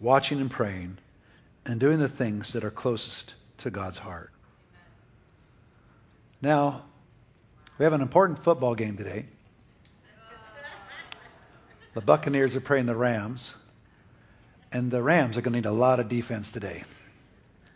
watching 0.00 0.40
and 0.40 0.50
praying, 0.50 0.98
and 1.64 1.80
doing 1.80 1.98
the 1.98 2.08
things 2.08 2.52
that 2.52 2.64
are 2.64 2.70
closest 2.70 3.34
to 3.58 3.70
God's 3.70 3.98
heart. 3.98 4.30
Now, 6.40 6.84
we 7.78 7.84
have 7.84 7.92
an 7.92 8.02
important 8.02 8.42
football 8.44 8.74
game 8.74 8.96
today. 8.96 9.26
The 11.94 12.00
Buccaneers 12.00 12.54
are 12.54 12.60
playing 12.60 12.86
the 12.86 12.96
Rams, 12.96 13.50
and 14.70 14.90
the 14.90 15.02
Rams 15.02 15.36
are 15.36 15.40
going 15.40 15.54
to 15.54 15.58
need 15.60 15.66
a 15.66 15.72
lot 15.72 15.98
of 15.98 16.08
defense 16.08 16.50
today, 16.50 16.84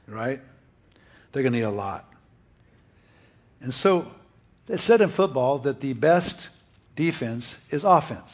right? 0.06 0.40
They're 1.32 1.42
going 1.42 1.52
to 1.52 1.58
need 1.58 1.64
a 1.64 1.70
lot. 1.70 2.06
And 3.60 3.72
so 3.72 4.06
it's 4.68 4.82
said 4.82 5.00
in 5.00 5.08
football 5.08 5.60
that 5.60 5.80
the 5.80 5.94
best 5.94 6.48
defense 6.96 7.54
is 7.70 7.84
offense. 7.84 8.32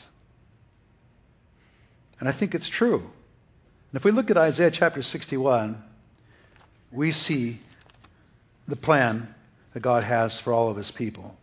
And 2.19 2.29
I 2.29 2.33
think 2.33 2.55
it's 2.55 2.69
true. 2.69 2.99
And 2.99 3.95
if 3.95 4.05
we 4.05 4.11
look 4.11 4.31
at 4.31 4.37
Isaiah 4.37 4.71
chapter 4.71 5.03
61, 5.03 5.83
we 6.91 7.13
see 7.13 7.61
the 8.69 8.77
plan 8.77 9.35
that 9.75 9.81
God 9.81 10.05
has 10.05 10.39
for 10.39 10.53
all 10.53 10.71
of 10.71 10.77
his 10.77 10.91
people. 10.91 11.37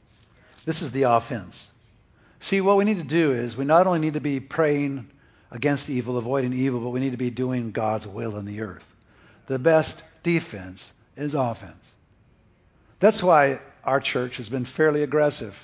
This 0.66 0.82
is 0.82 0.92
the 0.92 1.04
offense. 1.04 1.68
See, 2.40 2.62
what 2.62 2.78
we 2.78 2.84
need 2.84 2.98
to 2.98 3.04
do 3.04 3.32
is 3.32 3.56
we 3.56 3.66
not 3.66 3.88
only 3.88 4.00
need 4.00 4.16
to 4.16 4.22
be 4.22 4.40
praying 4.40 5.10
against 5.52 5.90
evil, 5.90 6.18
avoiding 6.18 6.54
evil, 6.54 6.82
but 6.82 6.90
we 6.90 7.00
need 7.00 7.12
to 7.12 7.18
be 7.18 7.30
doing 7.30 7.72
God's 7.72 8.08
will 8.08 8.38
in 8.38 8.46
the 8.46 8.62
earth. 8.62 8.86
The 9.46 9.60
best 9.60 10.02
defense 10.24 10.84
is 11.16 11.36
offense. 11.36 11.76
That's 13.00 13.22
why 13.22 13.60
our 13.84 14.00
church 14.00 14.38
has 14.38 14.50
been 14.50 14.66
fairly 14.66 15.04
aggressive 15.04 15.58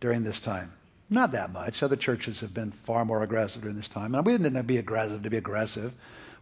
during 0.00 0.24
this 0.24 0.40
time. 0.40 0.72
Not 1.10 1.32
that 1.32 1.52
much. 1.52 1.82
Other 1.82 1.96
churches 1.96 2.40
have 2.40 2.54
been 2.54 2.72
far 2.72 3.04
more 3.04 3.22
aggressive 3.22 3.62
during 3.62 3.76
this 3.76 3.88
time. 3.88 4.14
And 4.14 4.24
we 4.24 4.36
didn't 4.36 4.66
be 4.66 4.78
aggressive 4.78 5.22
to 5.22 5.30
be 5.30 5.36
aggressive. 5.36 5.92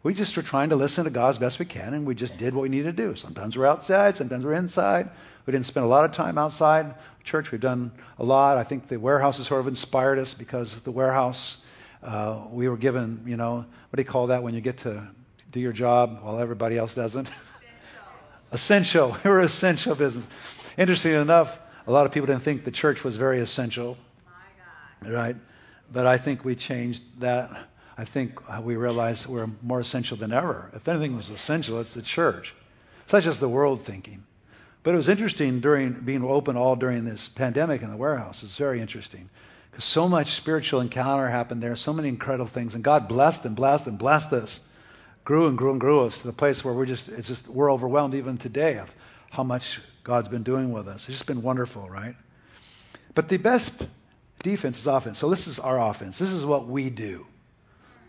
We 0.03 0.15
just 0.15 0.37
were 0.37 0.43
trying 0.43 0.71
to 0.71 0.77
listen 0.77 1.05
to 1.05 1.11
God 1.11 1.31
as 1.31 1.39
best 1.39 1.61
we 1.61 1.65
can, 1.65 1.95
and 1.95 2.05
we 2.05 2.17
just 2.17 2.37
did 2.37 2.55
what 2.55 2.63
we 2.63 2.69
needed 2.69 2.97
to 2.97 3.07
do. 3.07 3.15
Sometimes 3.15 3.57
we're 3.57 3.67
outside, 3.67 4.17
sometimes 4.17 4.45
we're 4.45 4.55
inside. 4.55 5.11
We 5.47 5.53
didn't 5.53 5.67
spend 5.67 5.85
a 5.85 5.89
lot 5.89 6.05
of 6.05 6.13
time 6.13 6.39
outside 6.39 6.95
church. 7.25 7.51
We've 7.51 7.61
done 7.61 7.93
a 8.19 8.25
lot. 8.25 8.59
I 8.59 8.65
think 8.65 8.89
the 8.89 8.99
warehouse 8.99 9.39
has 9.39 9.47
sort 9.47 9.61
of 9.61 9.69
inspired 9.69 10.19
us 10.19 10.35
because 10.35 10.75
the 10.83 10.91
warehouse, 10.91 11.57
uh, 12.03 12.45
we 12.51 12.69
were 12.69 12.77
given, 12.77 13.23
you 13.27 13.37
know, 13.37 13.57
what 13.57 13.97
do 13.97 14.03
you 14.03 14.09
call 14.09 14.29
that 14.29 14.43
when 14.43 14.55
you 14.55 14.61
get 14.61 14.79
to 14.79 15.07
do 15.51 15.61
your 15.61 15.73
job 15.73 16.19
while 16.23 16.39
everybody 16.39 16.77
else 16.77 16.95
doesn't? 16.95 17.29
essential. 18.53 19.17
We 19.25 19.31
were 19.31 19.41
essential 19.41 19.95
business. 19.95 20.27
Interesting 20.77 21.13
enough, 21.13 21.57
a 21.87 21.93
lot 21.93 22.07
of 22.07 22.13
people 22.13 22.27
didn't 22.27 22.43
think 22.43 22.65
the 22.65 22.71
church 22.71 23.05
was 23.05 23.17
very 23.17 23.41
essential. 23.41 23.97
Right? 25.07 25.37
But 25.93 26.07
I 26.07 26.19
think 26.19 26.45
we 26.45 26.55
changed 26.55 27.03
that. 27.21 27.51
I 27.97 28.05
think 28.05 28.41
we 28.63 28.77
realized 28.77 29.27
we're 29.27 29.51
more 29.63 29.81
essential 29.81 30.17
than 30.17 30.33
ever. 30.33 30.71
If 30.75 30.89
anything 30.89 31.17
was 31.17 31.29
essential, 31.31 31.81
it's 31.81 31.95
the 31.95 32.03
church. 32.03 32.55
It's 33.05 33.13
not 33.13 33.23
just 33.23 33.41
the 33.41 33.49
world 33.49 33.85
thinking. 33.85 34.25
But 34.83 34.95
it 34.95 34.97
was 34.97 35.09
interesting 35.09 35.61
during 35.61 35.93
being 35.93 36.25
open 36.25 36.57
all 36.57 36.77
during 36.77 37.05
this 37.05 37.29
pandemic 37.29 37.83
in 37.83 37.91
the 37.91 37.97
warehouse. 37.97 38.43
It's 38.43 38.57
very 38.57 38.81
interesting 38.81 39.29
because 39.71 39.85
so 39.85 40.09
much 40.09 40.33
spiritual 40.33 40.81
encounter 40.81 41.29
happened 41.29 41.63
there, 41.63 41.77
so 41.77 41.93
many 41.93 42.09
incredible 42.09 42.47
things, 42.47 42.75
and 42.75 42.83
God 42.83 43.09
blessed 43.09 43.45
and 43.45 43.55
blessed 43.55 43.87
and 43.87 43.99
blessed 43.99 44.33
us, 44.33 44.61
grew 45.25 45.47
and 45.47 45.57
grew 45.57 45.71
and 45.71 45.81
grew 45.81 46.01
us 46.01 46.19
to 46.19 46.27
the 46.27 46.33
place 46.33 46.65
where 46.65 46.75
we're 46.75 46.87
just 46.87 47.09
it's 47.09 47.29
just 47.29 47.47
we're 47.49 47.73
overwhelmed 47.73 48.15
even 48.15 48.39
today 48.39 48.79
of 48.79 48.93
how 49.31 49.45
much 49.45 49.81
God's 50.05 50.29
been 50.29 50.43
doing 50.43 50.73
with 50.73 50.89
us. 50.89 51.09
It's 51.09 51.19
just 51.19 51.27
been 51.27 51.43
wonderful, 51.43 51.89
right? 51.89 52.17
But 53.15 53.29
the 53.29 53.37
best 53.37 53.73
defense 54.43 54.81
is 54.81 54.87
offense. 54.87 55.19
So 55.19 55.31
this 55.31 55.47
is 55.47 55.59
our 55.59 55.81
offense. 55.81 56.19
This 56.19 56.33
is 56.33 56.45
what 56.45 56.67
we 56.67 56.91
do. 56.91 57.27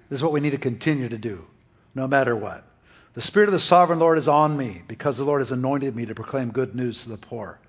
This 0.10 0.20
is 0.20 0.24
what 0.24 0.34
we 0.34 0.42
need 0.42 0.52
to 0.52 0.58
continue 0.58 1.10
to 1.10 1.18
do, 1.18 1.46
no 1.96 2.08
matter 2.08 2.36
what. 2.36 2.64
The 3.14 3.22
Spirit 3.22 3.50
of 3.50 3.54
the 3.54 3.60
sovereign 3.60 4.00
Lord 4.00 4.18
is 4.18 4.28
on 4.28 4.58
me, 4.58 4.82
because 4.88 5.18
the 5.18 5.24
Lord 5.24 5.42
has 5.42 5.52
anointed 5.52 5.96
me 5.96 6.06
to 6.08 6.16
proclaim 6.16 6.52
good 6.52 6.76
news 6.76 7.04
to 7.04 7.10
the 7.10 7.18
poor. 7.18 7.60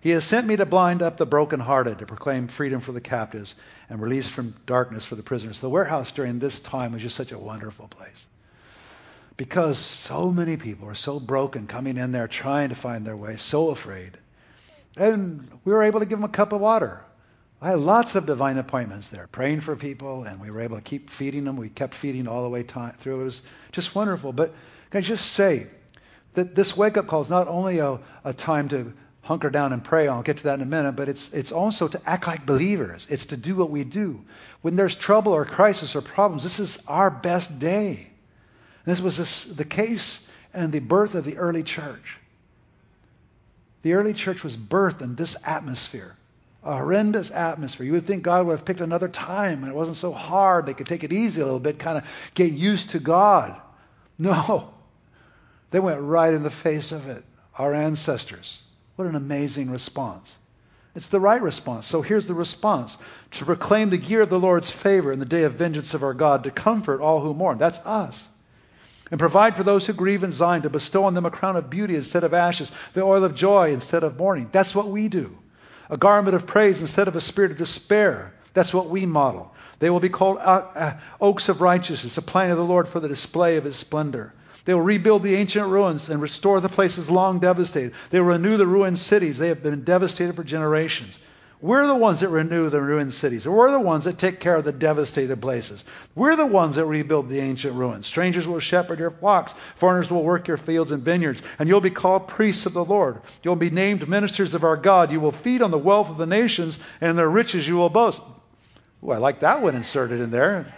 He 0.00 0.10
has 0.10 0.24
sent 0.24 0.46
me 0.46 0.56
to 0.56 0.66
blind 0.66 1.02
up 1.02 1.16
the 1.16 1.26
brokenhearted, 1.26 1.98
to 1.98 2.06
proclaim 2.06 2.46
freedom 2.46 2.80
for 2.80 2.92
the 2.92 3.00
captives, 3.00 3.54
and 3.88 4.00
release 4.00 4.28
from 4.28 4.54
darkness 4.66 5.04
for 5.04 5.16
the 5.16 5.22
prisoners. 5.22 5.60
The 5.60 5.68
warehouse 5.68 6.12
during 6.12 6.38
this 6.38 6.60
time 6.60 6.92
was 6.92 7.02
just 7.02 7.16
such 7.16 7.32
a 7.32 7.38
wonderful 7.38 7.88
place. 7.88 8.24
Because 9.36 9.78
so 9.78 10.30
many 10.30 10.56
people 10.56 10.88
are 10.88 10.94
so 10.94 11.20
broken 11.20 11.66
coming 11.66 11.96
in 11.96 12.12
there 12.12 12.28
trying 12.28 12.68
to 12.70 12.74
find 12.74 13.06
their 13.06 13.16
way, 13.16 13.36
so 13.36 13.70
afraid. 13.70 14.18
And 14.96 15.48
we 15.64 15.72
were 15.72 15.84
able 15.84 16.00
to 16.00 16.06
give 16.06 16.18
them 16.18 16.28
a 16.28 16.32
cup 16.32 16.52
of 16.52 16.60
water. 16.60 17.04
I 17.60 17.70
had 17.70 17.80
lots 17.80 18.14
of 18.14 18.24
divine 18.24 18.56
appointments 18.56 19.08
there, 19.08 19.28
praying 19.32 19.62
for 19.62 19.74
people, 19.74 20.24
and 20.24 20.40
we 20.40 20.50
were 20.50 20.60
able 20.60 20.76
to 20.76 20.82
keep 20.82 21.10
feeding 21.10 21.44
them. 21.44 21.56
We 21.56 21.68
kept 21.68 21.94
feeding 21.94 22.28
all 22.28 22.44
the 22.44 22.48
way 22.48 22.62
through. 22.62 23.20
It 23.20 23.24
was 23.24 23.42
just 23.72 23.94
wonderful. 23.94 24.32
But 24.32 24.54
can 24.90 24.98
I 24.98 25.00
just 25.00 25.32
say 25.32 25.66
that 26.34 26.54
this 26.54 26.76
wake-up 26.76 27.08
call 27.08 27.22
is 27.22 27.28
not 27.28 27.48
only 27.48 27.78
a, 27.80 27.98
a 28.24 28.32
time 28.32 28.68
to 28.68 28.92
hunker 29.22 29.50
down 29.50 29.72
and 29.72 29.84
pray. 29.84 30.08
I'll 30.08 30.22
get 30.22 30.38
to 30.38 30.44
that 30.44 30.54
in 30.54 30.62
a 30.62 30.66
minute. 30.66 30.92
But 30.92 31.08
it's, 31.08 31.30
it's 31.32 31.52
also 31.52 31.88
to 31.88 32.00
act 32.06 32.26
like 32.26 32.46
believers. 32.46 33.06
It's 33.10 33.26
to 33.26 33.36
do 33.36 33.56
what 33.56 33.70
we 33.70 33.84
do. 33.84 34.24
When 34.62 34.76
there's 34.76 34.96
trouble 34.96 35.32
or 35.32 35.44
crisis 35.44 35.96
or 35.96 36.00
problems, 36.00 36.44
this 36.44 36.58
is 36.58 36.78
our 36.86 37.10
best 37.10 37.58
day. 37.58 38.06
This 38.86 39.00
was 39.00 39.18
this, 39.18 39.44
the 39.44 39.64
case 39.66 40.20
and 40.54 40.72
the 40.72 40.78
birth 40.78 41.14
of 41.14 41.24
the 41.24 41.36
early 41.36 41.62
church. 41.62 42.16
The 43.82 43.92
early 43.92 44.14
church 44.14 44.42
was 44.42 44.56
birthed 44.56 45.02
in 45.02 45.14
this 45.14 45.36
atmosphere, 45.44 46.16
a 46.64 46.76
horrendous 46.76 47.30
atmosphere. 47.30 47.86
You 47.86 47.92
would 47.92 48.06
think 48.06 48.22
God 48.22 48.46
would 48.46 48.58
have 48.58 48.64
picked 48.64 48.80
another 48.80 49.08
time 49.08 49.62
and 49.62 49.72
it 49.72 49.76
wasn't 49.76 49.96
so 49.96 50.12
hard. 50.12 50.66
They 50.66 50.74
could 50.74 50.86
take 50.86 51.04
it 51.04 51.12
easy 51.12 51.40
a 51.40 51.44
little 51.44 51.60
bit, 51.60 51.78
kind 51.78 51.98
of 51.98 52.04
get 52.34 52.52
used 52.52 52.90
to 52.90 52.98
God. 52.98 53.60
No. 54.18 54.74
They 55.70 55.80
went 55.80 56.00
right 56.00 56.34
in 56.34 56.42
the 56.42 56.50
face 56.50 56.92
of 56.92 57.08
it. 57.08 57.24
Our 57.56 57.74
ancestors. 57.74 58.58
What 58.96 59.06
an 59.08 59.14
amazing 59.14 59.70
response. 59.70 60.30
It's 60.94 61.08
the 61.08 61.20
right 61.20 61.40
response. 61.40 61.86
So 61.86 62.02
here's 62.02 62.26
the 62.26 62.34
response 62.34 62.96
to 63.32 63.44
proclaim 63.44 63.90
the 63.90 63.98
year 63.98 64.22
of 64.22 64.30
the 64.30 64.40
Lord's 64.40 64.70
favor 64.70 65.12
in 65.12 65.18
the 65.18 65.24
day 65.24 65.44
of 65.44 65.54
vengeance 65.54 65.94
of 65.94 66.02
our 66.02 66.14
God, 66.14 66.44
to 66.44 66.50
comfort 66.50 67.00
all 67.00 67.20
who 67.20 67.34
mourn. 67.34 67.58
That's 67.58 67.78
us 67.84 68.26
and 69.10 69.18
provide 69.18 69.56
for 69.56 69.62
those 69.62 69.86
who 69.86 69.92
grieve 69.92 70.24
in 70.24 70.32
Zion, 70.32 70.62
to 70.62 70.70
bestow 70.70 71.04
on 71.04 71.14
them 71.14 71.26
a 71.26 71.30
crown 71.30 71.56
of 71.56 71.70
beauty 71.70 71.96
instead 71.96 72.24
of 72.24 72.34
ashes, 72.34 72.70
the 72.92 73.02
oil 73.02 73.24
of 73.24 73.34
joy 73.34 73.72
instead 73.72 74.04
of 74.04 74.18
mourning. 74.18 74.48
That's 74.52 74.74
what 74.74 74.88
we 74.88 75.08
do. 75.08 75.36
A 75.90 75.96
garment 75.96 76.34
of 76.34 76.46
praise 76.46 76.80
instead 76.80 77.08
of 77.08 77.16
a 77.16 77.20
spirit 77.20 77.52
of 77.52 77.58
despair. 77.58 78.32
That's 78.54 78.74
what 78.74 78.88
we 78.88 79.06
model. 79.06 79.54
They 79.78 79.90
will 79.90 80.00
be 80.00 80.08
called 80.08 80.38
uh, 80.38 80.64
uh, 80.74 80.92
oaks 81.20 81.48
of 81.48 81.60
righteousness, 81.60 82.18
a 82.18 82.22
plan 82.22 82.50
of 82.50 82.56
the 82.56 82.64
Lord 82.64 82.88
for 82.88 83.00
the 83.00 83.08
display 83.08 83.56
of 83.56 83.64
his 83.64 83.76
splendor. 83.76 84.32
They 84.64 84.74
will 84.74 84.82
rebuild 84.82 85.22
the 85.22 85.36
ancient 85.36 85.68
ruins 85.68 86.10
and 86.10 86.20
restore 86.20 86.60
the 86.60 86.68
places 86.68 87.08
long 87.08 87.38
devastated. 87.38 87.94
They 88.10 88.20
will 88.20 88.28
renew 88.28 88.56
the 88.56 88.66
ruined 88.66 88.98
cities. 88.98 89.38
They 89.38 89.48
have 89.48 89.62
been 89.62 89.84
devastated 89.84 90.36
for 90.36 90.44
generations. 90.44 91.18
We're 91.60 91.88
the 91.88 91.94
ones 91.94 92.20
that 92.20 92.28
renew 92.28 92.70
the 92.70 92.80
ruined 92.80 93.12
cities. 93.12 93.46
We're 93.46 93.72
the 93.72 93.80
ones 93.80 94.04
that 94.04 94.16
take 94.16 94.38
care 94.38 94.54
of 94.54 94.64
the 94.64 94.70
devastated 94.70 95.42
places. 95.42 95.82
We're 96.14 96.36
the 96.36 96.46
ones 96.46 96.76
that 96.76 96.84
rebuild 96.84 97.28
the 97.28 97.40
ancient 97.40 97.74
ruins. 97.74 98.06
Strangers 98.06 98.46
will 98.46 98.60
shepherd 98.60 99.00
your 99.00 99.10
flocks. 99.10 99.54
Foreigners 99.74 100.08
will 100.08 100.22
work 100.22 100.46
your 100.46 100.56
fields 100.56 100.92
and 100.92 101.02
vineyards. 101.02 101.42
And 101.58 101.68
you'll 101.68 101.80
be 101.80 101.90
called 101.90 102.28
priests 102.28 102.66
of 102.66 102.74
the 102.74 102.84
Lord. 102.84 103.20
You'll 103.42 103.56
be 103.56 103.70
named 103.70 104.08
ministers 104.08 104.54
of 104.54 104.62
our 104.62 104.76
God. 104.76 105.10
You 105.10 105.18
will 105.18 105.32
feed 105.32 105.60
on 105.60 105.72
the 105.72 105.78
wealth 105.78 106.10
of 106.10 106.16
the 106.16 106.26
nations, 106.26 106.78
and 107.00 107.10
in 107.10 107.16
their 107.16 107.28
riches 107.28 107.66
you 107.66 107.76
will 107.76 107.90
boast. 107.90 108.22
Ooh, 109.02 109.10
I 109.10 109.18
like 109.18 109.40
that 109.40 109.60
one 109.60 109.74
inserted 109.74 110.20
in 110.20 110.30
there. 110.30 110.72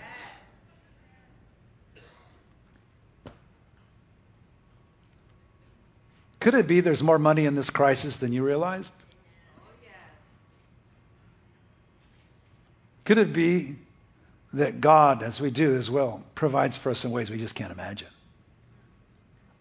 Could 6.40 6.54
it 6.54 6.66
be 6.66 6.80
there's 6.80 7.02
more 7.02 7.18
money 7.18 7.44
in 7.44 7.54
this 7.54 7.68
crisis 7.68 8.16
than 8.16 8.32
you 8.32 8.42
realized? 8.42 8.90
Could 13.10 13.18
it 13.18 13.32
be 13.32 13.74
that 14.52 14.80
God, 14.80 15.24
as 15.24 15.40
we 15.40 15.50
do 15.50 15.74
as 15.74 15.90
well, 15.90 16.22
provides 16.36 16.76
for 16.76 16.90
us 16.90 17.04
in 17.04 17.10
ways 17.10 17.28
we 17.28 17.38
just 17.38 17.56
can't 17.56 17.72
imagine? 17.72 18.06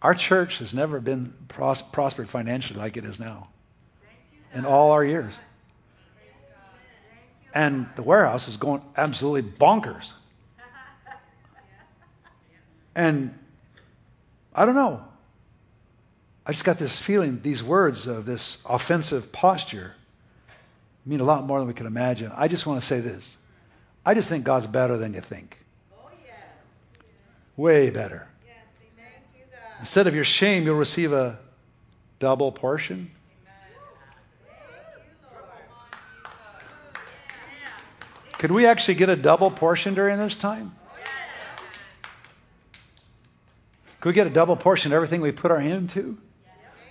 Our 0.04 0.14
church 0.14 0.60
has 0.60 0.72
never 0.72 1.00
been 1.00 1.34
pros- 1.48 1.82
prospered 1.82 2.30
financially 2.30 2.80
like 2.80 2.96
it 2.96 3.06
is 3.06 3.20
now 3.20 3.48
in 4.54 4.68
all 4.68 4.92
our 4.92 5.04
years. 5.04 5.34
And 7.52 7.90
the 7.96 8.04
warehouse 8.04 8.48
is 8.48 8.58
going 8.58 8.84
absolutely 8.96 9.52
bonkers. 9.52 10.06
And 12.94 13.34
I 14.54 14.68
don't 14.68 14.76
know. 14.76 15.04
I 16.46 16.52
just 16.52 16.66
got 16.66 16.78
this 16.78 17.00
feeling, 17.00 17.42
these 17.42 17.64
words 17.64 18.06
of 18.06 18.28
this 18.28 18.60
offensive 18.64 19.32
posture 19.32 19.96
mean 21.04 21.20
a 21.20 21.24
lot 21.24 21.46
more 21.46 21.58
than 21.58 21.68
we 21.68 21.74
can 21.74 21.88
imagine. 21.88 22.32
I 22.36 22.48
just 22.48 22.68
want 22.68 22.80
to 22.80 22.86
say 22.86 23.00
this. 23.00 23.38
I 24.06 24.14
just 24.14 24.30
think 24.30 24.44
God's 24.44 24.66
better 24.66 24.98
than 24.98 25.14
you 25.14 25.22
think. 25.22 25.58
Oh, 25.94 26.10
yeah. 26.26 26.34
Way 27.58 27.90
better. 27.90 28.28
Instead 29.80 30.08
of 30.08 30.16
your 30.16 30.26
shame, 30.26 30.64
you'll 30.64 30.76
receive 30.76 31.14
a 31.14 31.40
double 32.20 32.52
portion. 32.52 33.12
Could 38.38 38.52
we 38.52 38.66
actually 38.66 38.96
get 38.96 39.10
a 39.10 39.16
double 39.16 39.52
portion 39.52 39.96
during 39.96 40.18
this 40.18 40.36
time? 40.36 40.74
Could 44.00 44.10
we 44.10 44.14
get 44.14 44.28
a 44.28 44.30
double 44.30 44.56
portion 44.56 44.94
of 44.94 44.96
everything 44.96 45.20
we 45.20 45.34
put 45.34 45.52
our 45.52 45.60
hand 45.60 45.90
to? 45.92 46.18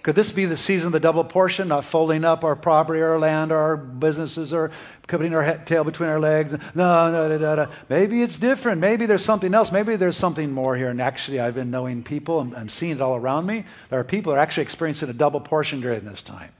Could 0.09 0.16
this 0.16 0.32
be 0.32 0.46
the 0.46 0.56
season 0.56 0.86
of 0.86 0.92
the 0.92 1.00
double 1.00 1.22
portion, 1.22 1.68
not 1.68 1.84
folding 1.84 2.24
up 2.24 2.42
our 2.42 2.56
property 2.56 3.02
our 3.02 3.18
land 3.18 3.52
our 3.52 3.76
businesses 3.76 4.54
or 4.54 4.70
putting 5.06 5.34
our 5.34 5.42
head, 5.42 5.66
tail 5.66 5.84
between 5.84 6.09
our 6.09 6.18
legs? 6.18 6.50
No, 6.74 7.12
no, 7.12 7.36
no, 7.36 7.54
no. 7.56 7.70
Maybe 7.90 8.22
it's 8.22 8.38
different. 8.38 8.80
Maybe 8.80 9.04
there's 9.04 9.22
something 9.22 9.52
else. 9.52 9.70
Maybe 9.70 9.96
there's 9.96 10.16
something 10.16 10.50
more 10.50 10.74
here. 10.74 10.88
And 10.88 11.02
actually, 11.02 11.40
I've 11.40 11.54
been 11.54 11.70
knowing 11.70 12.04
people, 12.04 12.40
I'm, 12.40 12.54
I'm 12.56 12.68
seeing 12.70 12.92
it 12.92 13.00
all 13.02 13.16
around 13.16 13.44
me. 13.44 13.66
There 13.90 14.00
are 14.00 14.04
people 14.04 14.32
that 14.32 14.38
are 14.38 14.40
actually 14.40 14.62
experiencing 14.62 15.11
a 15.11 15.12
double 15.12 15.40
portion 15.40 15.82
during 15.82 16.06
this 16.06 16.22
time. 16.22 16.52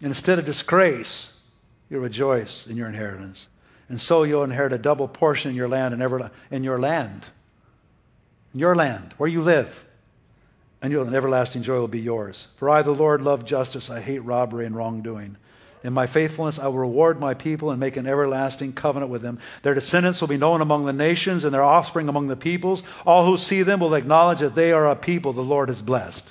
Instead 0.00 0.38
of 0.38 0.46
disgrace, 0.46 1.30
you 1.90 2.00
rejoice 2.00 2.66
in 2.66 2.78
your 2.78 2.88
inheritance. 2.88 3.46
And 3.90 4.00
so 4.00 4.22
you'll 4.22 4.44
inherit 4.44 4.72
a 4.72 4.78
double 4.78 5.06
portion 5.06 5.50
in 5.50 5.54
your 5.54 5.68
land 5.68 5.92
and 5.92 6.02
ever 6.02 6.30
in 6.50 6.64
your 6.64 6.80
land. 6.80 7.26
In 8.54 8.60
your 8.60 8.74
land, 8.74 9.12
where 9.18 9.28
you 9.28 9.42
live 9.42 9.84
and 10.84 11.08
an 11.08 11.14
everlasting 11.14 11.62
joy 11.62 11.78
will 11.78 11.88
be 11.88 12.00
yours. 12.00 12.46
For 12.56 12.68
I, 12.68 12.82
the 12.82 12.90
Lord, 12.90 13.22
love 13.22 13.46
justice. 13.46 13.88
I 13.88 14.00
hate 14.00 14.18
robbery 14.18 14.66
and 14.66 14.76
wrongdoing. 14.76 15.36
In 15.82 15.94
my 15.94 16.06
faithfulness, 16.06 16.58
I 16.58 16.66
will 16.66 16.78
reward 16.78 17.18
my 17.18 17.32
people 17.32 17.70
and 17.70 17.80
make 17.80 17.96
an 17.96 18.06
everlasting 18.06 18.74
covenant 18.74 19.10
with 19.10 19.22
them. 19.22 19.38
Their 19.62 19.72
descendants 19.72 20.20
will 20.20 20.28
be 20.28 20.36
known 20.36 20.60
among 20.60 20.84
the 20.84 20.92
nations 20.92 21.44
and 21.44 21.54
their 21.54 21.62
offspring 21.62 22.10
among 22.10 22.26
the 22.26 22.36
peoples. 22.36 22.82
All 23.06 23.24
who 23.24 23.38
see 23.38 23.62
them 23.62 23.80
will 23.80 23.94
acknowledge 23.94 24.40
that 24.40 24.54
they 24.54 24.72
are 24.72 24.90
a 24.90 24.96
people 24.96 25.32
the 25.32 25.42
Lord 25.42 25.70
has 25.70 25.80
blessed. 25.80 26.30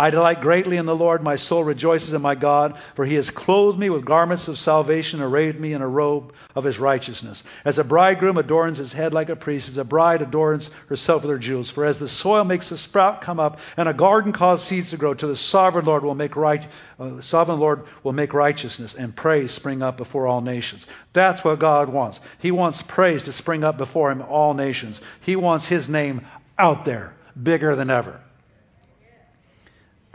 I 0.00 0.10
delight 0.10 0.40
greatly 0.40 0.76
in 0.76 0.86
the 0.86 0.94
Lord. 0.94 1.24
My 1.24 1.34
soul 1.34 1.64
rejoices 1.64 2.12
in 2.12 2.22
my 2.22 2.36
God, 2.36 2.78
for 2.94 3.04
he 3.04 3.16
has 3.16 3.30
clothed 3.30 3.78
me 3.78 3.90
with 3.90 4.04
garments 4.04 4.46
of 4.46 4.56
salvation, 4.56 5.20
arrayed 5.20 5.60
me 5.60 5.72
in 5.72 5.82
a 5.82 5.88
robe 5.88 6.32
of 6.54 6.62
his 6.62 6.78
righteousness. 6.78 7.42
As 7.64 7.80
a 7.80 7.84
bridegroom 7.84 8.38
adorns 8.38 8.78
his 8.78 8.92
head 8.92 9.12
like 9.12 9.28
a 9.28 9.34
priest, 9.34 9.68
as 9.68 9.76
a 9.76 9.82
bride 9.82 10.22
adorns 10.22 10.70
herself 10.88 11.22
with 11.22 11.32
her 11.32 11.38
jewels. 11.38 11.68
For 11.68 11.84
as 11.84 11.98
the 11.98 12.06
soil 12.06 12.44
makes 12.44 12.68
the 12.68 12.78
sprout 12.78 13.22
come 13.22 13.40
up, 13.40 13.58
and 13.76 13.88
a 13.88 13.92
garden 13.92 14.32
cause 14.32 14.62
seeds 14.62 14.90
to 14.90 14.96
grow, 14.96 15.14
to 15.14 15.26
the 15.26 15.36
sovereign 15.36 15.84
Lord 15.84 16.04
will 16.04 16.14
make 16.14 16.36
right, 16.36 16.64
uh, 17.00 17.08
the 17.08 17.22
sovereign 17.22 17.58
Lord 17.58 17.82
will 18.04 18.12
make 18.12 18.32
righteousness 18.34 18.94
and 18.94 19.16
praise 19.16 19.50
spring 19.50 19.82
up 19.82 19.96
before 19.96 20.28
all 20.28 20.40
nations. 20.40 20.86
That's 21.12 21.42
what 21.42 21.58
God 21.58 21.88
wants. 21.88 22.20
He 22.38 22.52
wants 22.52 22.82
praise 22.82 23.24
to 23.24 23.32
spring 23.32 23.64
up 23.64 23.76
before 23.76 24.12
him 24.12 24.22
all 24.22 24.54
nations. 24.54 25.00
He 25.22 25.34
wants 25.34 25.66
his 25.66 25.88
name 25.88 26.24
out 26.56 26.84
there, 26.84 27.16
bigger 27.42 27.74
than 27.74 27.90
ever. 27.90 28.20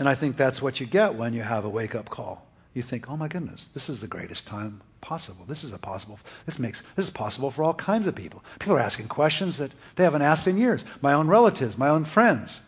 And 0.03 0.09
I 0.09 0.15
think 0.15 0.35
that's 0.35 0.61
what 0.61 0.81
you 0.81 0.85
get 0.85 1.15
when 1.15 1.31
you 1.31 1.43
have 1.43 1.63
a 1.63 1.69
wake 1.69 1.95
up 1.95 2.09
call. 2.09 2.45
You 2.73 2.83
think, 2.83 3.09
oh 3.09 3.15
my 3.15 3.29
goodness, 3.29 3.69
this 3.73 3.87
is 3.87 4.01
the 4.01 4.07
greatest 4.07 4.45
time 4.45 4.81
possible. 4.99 5.45
This 5.47 5.63
is 5.63 5.71
a 5.71 5.77
possible. 5.77 6.19
This 6.45 6.59
makes 6.59 6.83
this 6.97 7.05
is 7.05 7.09
possible 7.09 7.51
for 7.51 7.63
all 7.63 7.73
kinds 7.73 8.05
of 8.05 8.13
people. 8.13 8.43
People 8.59 8.75
are 8.75 8.81
asking 8.81 9.07
questions 9.07 9.59
that 9.59 9.71
they 9.95 10.03
haven't 10.03 10.21
asked 10.21 10.45
in 10.45 10.57
years. 10.57 10.83
My 11.01 11.13
own 11.13 11.29
relatives, 11.29 11.77
my 11.77 11.87
own 11.87 12.03
friends. 12.03 12.59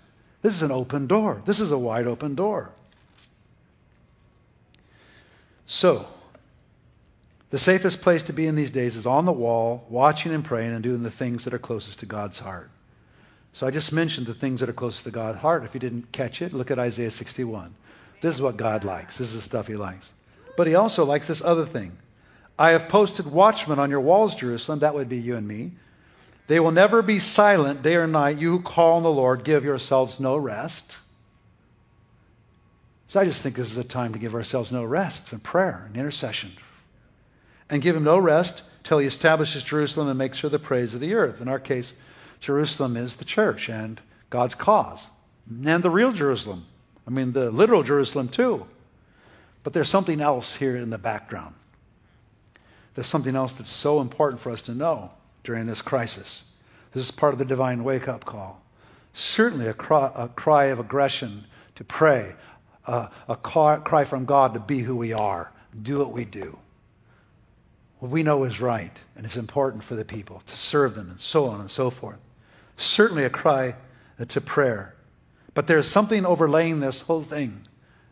This 0.44 0.54
is 0.54 0.62
an 0.62 0.72
open 0.72 1.08
door. 1.08 1.42
This 1.46 1.60
is 1.60 1.72
a 1.72 1.78
wide 1.78 2.08
open 2.08 2.36
door. 2.36 2.70
So, 5.66 6.08
the 7.50 7.60
safest 7.60 8.02
place 8.02 8.24
to 8.24 8.32
be 8.32 8.48
in 8.48 8.56
these 8.56 8.72
days 8.72 8.96
is 8.96 9.06
on 9.06 9.26
the 9.26 9.34
wall, 9.34 9.86
watching 9.90 10.34
and 10.34 10.46
praying 10.46 10.72
and 10.72 10.82
doing 10.82 11.04
the 11.04 11.12
things 11.12 11.44
that 11.44 11.54
are 11.54 11.60
closest 11.60 12.00
to 12.00 12.06
God's 12.06 12.40
heart. 12.40 12.70
So 13.56 13.66
I 13.66 13.72
just 13.72 13.94
mentioned 13.94 14.28
the 14.28 14.34
things 14.34 14.60
that 14.60 14.68
are 14.68 14.74
close 14.74 15.02
to 15.02 15.12
God's 15.12 15.38
heart. 15.38 15.64
If 15.64 15.74
you 15.74 15.80
didn't 15.80 16.12
catch 16.12 16.42
it, 16.42 16.52
look 16.52 16.72
at 16.72 16.78
Isaiah 16.78 17.10
61. 17.10 17.74
This 18.20 18.36
is 18.36 18.42
what 18.42 18.58
God 18.58 18.84
likes. 18.84 19.18
This 19.18 19.30
is 19.30 19.36
the 19.36 19.42
stuff 19.42 19.68
he 19.68 19.78
likes. 19.78 20.12
But 20.58 20.68
he 20.68 20.76
also 20.76 21.06
likes 21.06 21.28
this 21.28 21.42
other 21.42 21.66
thing. 21.66 21.98
I 22.60 22.72
have 22.72 22.90
posted 22.90 23.26
watchmen 23.26 23.80
on 23.80 23.90
your 23.90 24.02
walls, 24.02 24.36
Jerusalem. 24.36 24.80
That 24.80 24.94
would 24.94 25.08
be 25.08 25.20
you 25.20 25.38
and 25.38 25.48
me. 25.48 25.72
They 26.48 26.60
will 26.60 26.72
never 26.72 27.02
be 27.02 27.20
silent 27.20 27.82
day 27.82 27.96
or 27.96 28.08
night. 28.08 28.40
You 28.40 28.50
who 28.50 28.62
call 28.62 28.98
on 28.98 29.04
the 29.04 29.10
Lord, 29.10 29.46
give 29.46 29.64
yourselves 29.64 30.20
no 30.20 30.36
rest. 30.36 30.98
So 33.08 33.22
I 33.22 33.26
just 33.26 33.42
think 33.42 33.56
this 33.56 33.72
is 33.72 33.78
a 33.78 33.86
time 33.86 34.12
to 34.12 34.20
give 34.20 34.36
ourselves 34.36 34.70
no 34.70 34.84
rest 34.84 35.32
and 35.32 35.42
prayer 35.42 35.86
and 35.88 35.96
intercession. 35.96 36.52
And 37.70 37.82
give 37.82 37.96
him 37.96 38.04
no 38.04 38.20
rest 38.20 38.64
till 38.84 38.98
he 38.98 39.08
establishes 39.08 39.64
Jerusalem 39.64 40.10
and 40.10 40.18
makes 40.18 40.40
her 40.40 40.50
the 40.50 40.60
praise 40.60 40.94
of 40.94 41.00
the 41.00 41.14
earth. 41.14 41.40
In 41.40 41.48
our 41.48 41.60
case, 41.60 41.94
Jerusalem 42.46 42.96
is 42.96 43.16
the 43.16 43.26
church 43.26 43.70
and 43.70 44.00
God's 44.30 44.54
cause. 44.54 45.02
And 45.50 45.82
the 45.82 45.90
real 45.90 46.14
Jerusalem. 46.14 46.64
I 47.08 47.10
mean, 47.10 47.34
the 47.34 47.50
literal 47.50 47.82
Jerusalem 47.82 48.30
too. 48.30 48.68
But 49.64 49.74
there's 49.74 49.90
something 49.90 50.22
else 50.22 50.54
here 50.54 50.76
in 50.76 50.92
the 50.92 51.00
background. 51.00 51.56
There's 52.94 53.08
something 53.08 53.36
else 53.36 53.54
that's 53.54 53.72
so 53.72 54.00
important 54.00 54.44
for 54.44 54.52
us 54.52 54.62
to 54.64 54.76
know 54.76 55.10
during 55.44 55.66
this 55.66 55.82
crisis. 55.82 56.44
This 56.94 57.06
is 57.06 57.12
part 57.12 57.34
of 57.34 57.40
the 57.40 57.46
divine 57.46 57.84
wake 57.84 58.08
up 58.08 58.26
call. 58.26 58.62
Certainly 59.14 59.66
a 59.66 59.74
cry, 59.74 60.12
a 60.14 60.28
cry 60.28 60.66
of 60.66 60.80
aggression 60.80 61.46
to 61.76 61.84
pray, 61.84 62.36
uh, 62.86 63.08
a 63.28 63.36
cry, 63.38 64.06
from 64.06 64.26
God 64.26 64.54
to 64.54 64.60
be 64.60 64.82
who 64.82 64.96
we 64.96 65.14
are, 65.14 65.52
do 65.82 65.98
what 65.98 66.12
we 66.12 66.26
do 66.26 66.60
what 68.00 68.12
we 68.12 68.22
know 68.22 68.44
is 68.44 68.62
right 68.62 68.92
and 69.16 69.26
it's 69.26 69.38
important 69.38 69.84
for 69.84 69.96
the 69.96 70.06
people, 70.06 70.44
to 70.46 70.58
serve 70.58 70.94
them, 70.94 71.10
and 71.10 71.20
so 71.20 71.48
on 71.48 71.60
and 71.60 71.72
so 71.72 71.90
forth 71.90 72.20
certainly 72.78 73.24
a 73.24 73.30
cry 73.30 73.76
to 74.28 74.42
prayer. 74.42 74.96
But 75.54 75.68
there's 75.68 75.88
something 75.88 76.26
overlaying 76.26 76.80
this 76.80 77.02
whole 77.02 77.24
thing, 77.24 77.62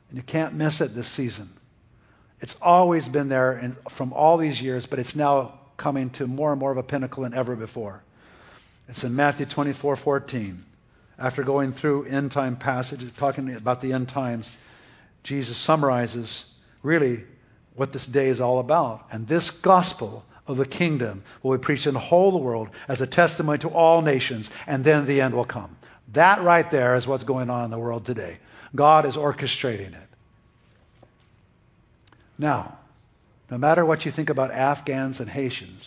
and 0.10 0.18
you 0.18 0.24
can't 0.24 0.54
miss 0.54 0.82
it 0.82 0.96
this 0.96 1.08
season. 1.08 1.50
It's 2.40 2.56
always 2.62 3.08
been 3.08 3.30
there 3.30 3.58
in, 3.58 3.78
from 3.90 4.14
all 4.14 4.38
these 4.38 4.62
years, 4.62 4.86
but 4.86 5.00
it's 5.00 5.16
now 5.16 5.60
coming 5.78 6.10
to 6.12 6.28
more 6.28 6.52
and 6.52 6.60
more 6.60 6.72
of 6.72 6.78
a 6.78 6.84
pinnacle 6.84 7.24
than 7.24 7.34
ever 7.34 7.56
before. 7.56 8.04
It's 8.88 9.04
in 9.04 9.16
Matthew 9.16 9.46
24 9.46 9.96
14. 9.96 10.66
After 11.18 11.44
going 11.44 11.74
through 11.74 12.06
end 12.06 12.32
time 12.32 12.56
passages, 12.58 13.12
talking 13.18 13.54
about 13.56 13.82
the 13.82 13.94
end 13.94 14.10
times, 14.10 14.50
Jesus 15.24 15.58
summarizes 15.58 16.46
really 16.82 17.24
what 17.76 17.94
this 17.94 18.06
day 18.06 18.28
is 18.28 18.42
all 18.42 18.60
about. 18.60 19.08
And 19.12 19.28
this 19.28 19.52
gospel 19.52 20.26
of 20.48 20.58
the 20.58 20.66
kingdom 20.66 21.24
will 21.42 21.58
be 21.58 21.62
preached 21.62 21.88
in 21.88 21.94
the 21.94 22.00
whole 22.00 22.42
world 22.42 22.70
as 22.88 23.02
a 23.02 23.08
testimony 23.08 23.58
to 23.60 23.70
all 23.70 24.02
nations, 24.02 24.50
and 24.68 24.84
then 24.84 25.06
the 25.06 25.22
end 25.22 25.34
will 25.34 25.46
come. 25.46 25.78
That 26.12 26.44
right 26.44 26.70
there 26.70 26.96
is 26.96 27.08
what's 27.08 27.24
going 27.24 27.50
on 27.50 27.66
in 27.66 27.72
the 27.72 27.80
world 27.80 28.06
today. 28.06 28.40
God 28.76 29.06
is 29.06 29.16
orchestrating 29.16 29.94
it. 29.94 30.10
Now, 32.38 32.78
no 33.50 33.58
matter 33.58 33.86
what 33.86 34.06
you 34.06 34.12
think 34.12 34.30
about 34.30 34.52
Afghans 34.52 35.20
and 35.20 35.30
Haitians, 35.30 35.86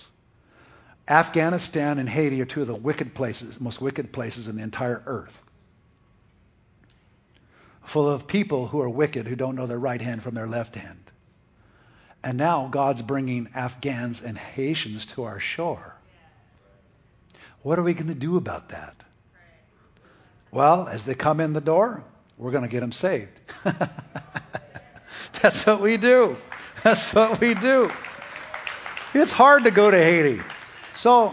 Afghanistan 1.08 1.98
and 1.98 2.08
Haiti 2.08 2.40
are 2.40 2.46
two 2.46 2.62
of 2.62 2.66
the 2.66 2.74
wicked 2.74 3.14
places, 3.14 3.60
most 3.60 3.80
wicked 3.80 4.12
places 4.12 4.48
in 4.48 4.56
the 4.56 4.62
entire 4.62 5.02
earth. 5.06 5.40
Full 7.84 8.08
of 8.08 8.26
people 8.26 8.66
who 8.66 8.80
are 8.80 8.88
wicked, 8.88 9.28
who 9.28 9.36
don't 9.36 9.54
know 9.54 9.66
their 9.66 9.78
right 9.78 10.00
hand 10.00 10.22
from 10.22 10.34
their 10.34 10.48
left 10.48 10.74
hand. 10.74 10.98
And 12.26 12.38
now 12.38 12.66
God's 12.66 13.02
bringing 13.02 13.50
Afghans 13.54 14.20
and 14.20 14.36
Haitians 14.36 15.06
to 15.14 15.22
our 15.22 15.38
shore. 15.38 15.94
What 17.62 17.78
are 17.78 17.84
we 17.84 17.94
going 17.94 18.08
to 18.08 18.16
do 18.16 18.36
about 18.36 18.70
that? 18.70 18.96
Well, 20.50 20.88
as 20.88 21.04
they 21.04 21.14
come 21.14 21.38
in 21.38 21.52
the 21.52 21.60
door, 21.60 22.02
we're 22.36 22.50
going 22.50 22.64
to 22.64 22.68
get 22.68 22.80
them 22.80 22.90
saved. 22.90 23.30
That's 25.40 25.64
what 25.66 25.80
we 25.80 25.98
do. 25.98 26.36
That's 26.82 27.14
what 27.14 27.40
we 27.40 27.54
do. 27.54 27.92
It's 29.14 29.30
hard 29.30 29.62
to 29.62 29.70
go 29.70 29.88
to 29.88 29.96
Haiti. 29.96 30.42
So, 30.96 31.32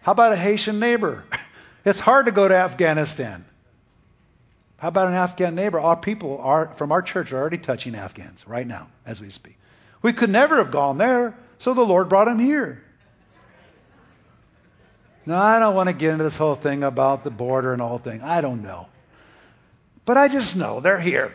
how 0.00 0.10
about 0.10 0.32
a 0.32 0.36
Haitian 0.36 0.80
neighbor? 0.80 1.22
It's 1.84 1.98
hard 1.98 2.26
to 2.26 2.32
go 2.32 2.46
to 2.46 2.54
Afghanistan. 2.54 3.44
How 4.76 4.86
about 4.86 5.08
an 5.08 5.14
Afghan 5.14 5.56
neighbor? 5.56 5.80
Our 5.80 5.96
people 5.96 6.38
are, 6.38 6.72
from 6.76 6.92
our 6.92 7.02
church 7.02 7.32
are 7.32 7.40
already 7.40 7.58
touching 7.58 7.96
Afghans 7.96 8.46
right 8.46 8.66
now 8.66 8.86
as 9.04 9.20
we 9.20 9.30
speak. 9.30 9.56
We 10.02 10.12
could 10.12 10.30
never 10.30 10.58
have 10.58 10.70
gone 10.70 10.98
there, 10.98 11.34
so 11.60 11.74
the 11.74 11.86
Lord 11.86 12.08
brought 12.08 12.28
him 12.28 12.38
here. 12.38 12.82
Now, 15.24 15.40
I 15.40 15.60
don't 15.60 15.76
want 15.76 15.88
to 15.88 15.92
get 15.92 16.10
into 16.10 16.24
this 16.24 16.36
whole 16.36 16.56
thing 16.56 16.82
about 16.82 17.22
the 17.22 17.30
border 17.30 17.72
and 17.72 17.80
all 17.80 17.98
thing. 17.98 18.22
I 18.22 18.40
don't 18.40 18.62
know. 18.62 18.88
But 20.04 20.16
I 20.16 20.26
just 20.26 20.56
know 20.56 20.80
they're 20.80 20.98
here. 20.98 21.32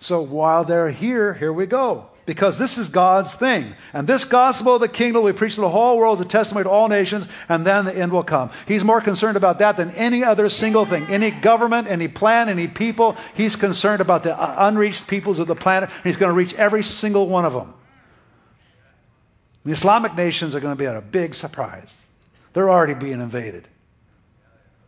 So 0.00 0.22
while 0.22 0.64
they're 0.64 0.90
here, 0.90 1.34
here 1.34 1.52
we 1.52 1.66
go. 1.66 2.08
Because 2.26 2.56
this 2.56 2.78
is 2.78 2.88
God's 2.88 3.34
thing. 3.34 3.74
And 3.92 4.06
this 4.06 4.24
gospel 4.24 4.76
of 4.76 4.80
the 4.80 4.88
kingdom 4.88 5.22
we 5.22 5.32
preach 5.32 5.56
to 5.56 5.60
the 5.60 5.68
whole 5.68 5.98
world 5.98 6.20
as 6.20 6.26
a 6.26 6.28
testimony 6.28 6.64
to 6.64 6.70
all 6.70 6.88
nations, 6.88 7.28
and 7.50 7.66
then 7.66 7.84
the 7.84 7.94
end 7.94 8.12
will 8.12 8.22
come. 8.22 8.50
He's 8.66 8.82
more 8.82 9.02
concerned 9.02 9.36
about 9.36 9.58
that 9.58 9.76
than 9.76 9.90
any 9.90 10.24
other 10.24 10.48
single 10.48 10.86
thing. 10.86 11.04
Any 11.04 11.30
government, 11.30 11.86
any 11.88 12.08
plan, 12.08 12.48
any 12.48 12.66
people. 12.66 13.16
He's 13.34 13.56
concerned 13.56 14.00
about 14.00 14.22
the 14.22 14.34
uh, 14.34 14.54
unreached 14.68 15.06
peoples 15.06 15.38
of 15.38 15.46
the 15.46 15.54
planet. 15.54 15.90
And 15.90 16.04
he's 16.04 16.16
going 16.16 16.30
to 16.30 16.36
reach 16.36 16.54
every 16.54 16.82
single 16.82 17.28
one 17.28 17.44
of 17.44 17.52
them. 17.52 17.74
The 19.66 19.72
Islamic 19.72 20.14
nations 20.14 20.54
are 20.54 20.60
going 20.60 20.74
to 20.74 20.78
be 20.78 20.86
at 20.86 20.96
a 20.96 21.02
big 21.02 21.34
surprise. 21.34 21.90
They're 22.54 22.70
already 22.70 22.94
being 22.94 23.20
invaded. 23.20 23.68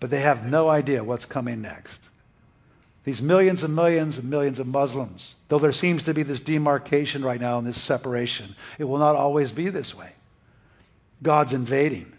But 0.00 0.10
they 0.10 0.20
have 0.20 0.46
no 0.46 0.68
idea 0.68 1.04
what's 1.04 1.26
coming 1.26 1.62
next. 1.62 1.98
These 3.06 3.22
millions 3.22 3.62
and 3.62 3.76
millions 3.76 4.18
and 4.18 4.28
millions 4.28 4.58
of 4.58 4.66
Muslims, 4.66 5.36
though 5.48 5.60
there 5.60 5.72
seems 5.72 6.02
to 6.02 6.12
be 6.12 6.24
this 6.24 6.40
demarcation 6.40 7.24
right 7.24 7.40
now 7.40 7.56
and 7.56 7.66
this 7.66 7.80
separation, 7.80 8.56
it 8.80 8.84
will 8.84 8.98
not 8.98 9.14
always 9.14 9.52
be 9.52 9.68
this 9.70 9.94
way. 9.94 10.10
God's 11.22 11.52
invading. 11.52 12.12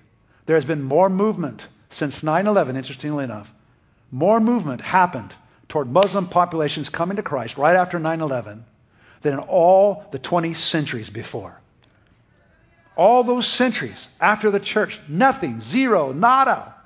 There 0.46 0.56
has 0.56 0.64
been 0.64 0.82
more 0.82 1.10
movement 1.10 1.68
since 1.90 2.24
9 2.24 2.48
11, 2.48 2.78
interestingly 2.78 3.26
enough. 3.26 3.52
More 4.12 4.40
movement 4.40 4.80
happened 4.80 5.36
toward 5.68 5.92
Muslim 5.92 6.30
populations 6.30 6.88
coming 6.88 7.18
to 7.18 7.24
Christ 7.24 7.58
right 7.58 7.76
after 7.76 8.00
9 8.00 8.22
11 8.22 8.64
than 9.24 9.34
in 9.34 9.40
all 9.40 10.06
the 10.12 10.20
20 10.20 10.54
centuries 10.54 11.10
before. 11.10 11.60
All 12.96 13.26
those 13.26 13.46
centuries 13.46 14.08
after 14.22 14.52
the 14.52 14.62
church, 14.62 15.02
nothing, 15.10 15.60
zero, 15.60 16.14
nada 16.14 16.77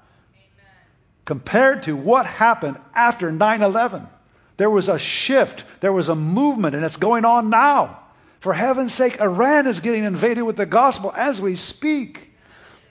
compared 1.31 1.83
to 1.83 1.95
what 1.95 2.25
happened 2.25 2.77
after 2.93 3.31
9 3.31 3.61
11. 3.61 4.05
There 4.57 4.69
was 4.69 4.89
a 4.89 4.99
shift, 4.99 5.63
there 5.79 5.93
was 5.93 6.09
a 6.09 6.13
movement, 6.13 6.75
and 6.75 6.83
it's 6.83 6.97
going 6.97 7.23
on 7.23 7.49
now. 7.49 8.01
For 8.41 8.51
heaven's 8.51 8.93
sake, 8.93 9.21
Iran 9.21 9.65
is 9.65 9.79
getting 9.79 10.03
invaded 10.03 10.41
with 10.41 10.57
the 10.57 10.65
gospel 10.65 11.13
as 11.15 11.39
we 11.39 11.55
speak. 11.55 12.33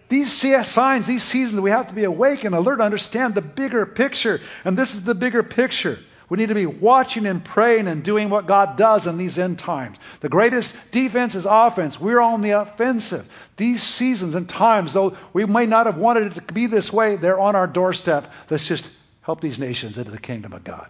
These 0.09 0.33
signs, 0.67 1.07
these 1.07 1.23
seasons, 1.23 1.61
we 1.61 1.69
have 1.69 1.89
to 1.89 1.95
be 1.95 2.05
awake 2.05 2.45
and 2.45 2.55
alert 2.55 2.81
understand 2.81 3.35
the 3.35 3.43
bigger 3.43 3.85
picture. 3.85 4.41
And 4.65 4.75
this 4.75 4.95
is 4.95 5.05
the 5.05 5.15
bigger 5.15 5.43
picture. 5.43 5.99
We 6.31 6.39
need 6.39 6.51
to 6.51 6.55
be 6.55 6.65
watching 6.65 7.27
and 7.27 7.45
praying 7.45 7.89
and 7.89 8.05
doing 8.05 8.31
what 8.31 8.47
God 8.47 8.77
does 8.77 9.09
in 9.09 9.19
these 9.19 9.37
end 9.37 9.59
times. 9.59 9.99
The 10.21 10.29
greatest 10.29 10.77
defense 10.93 11.35
is 11.35 11.45
offense. 11.45 12.01
We're 12.01 12.21
on 12.21 12.41
the 12.41 12.53
offensive. 12.53 13.29
These 13.57 13.83
seasons 13.83 14.37
and 14.37 14.49
times, 14.49 14.93
though 14.93 15.17
we 15.33 15.45
may 15.45 15.67
not 15.67 15.87
have 15.87 15.99
wanted 15.99 16.37
it 16.37 16.47
to 16.47 16.55
be 16.55 16.67
this 16.67 16.93
way, 16.93 17.17
they're 17.17 17.39
on 17.39 17.57
our 17.57 17.67
doorstep. 17.67 18.31
Let's 18.49 18.65
just 18.65 18.89
help 19.23 19.41
these 19.41 19.59
nations 19.59 19.99
into 19.99 20.13
the 20.13 20.21
kingdom 20.21 20.53
of 20.53 20.63
God. 20.63 20.89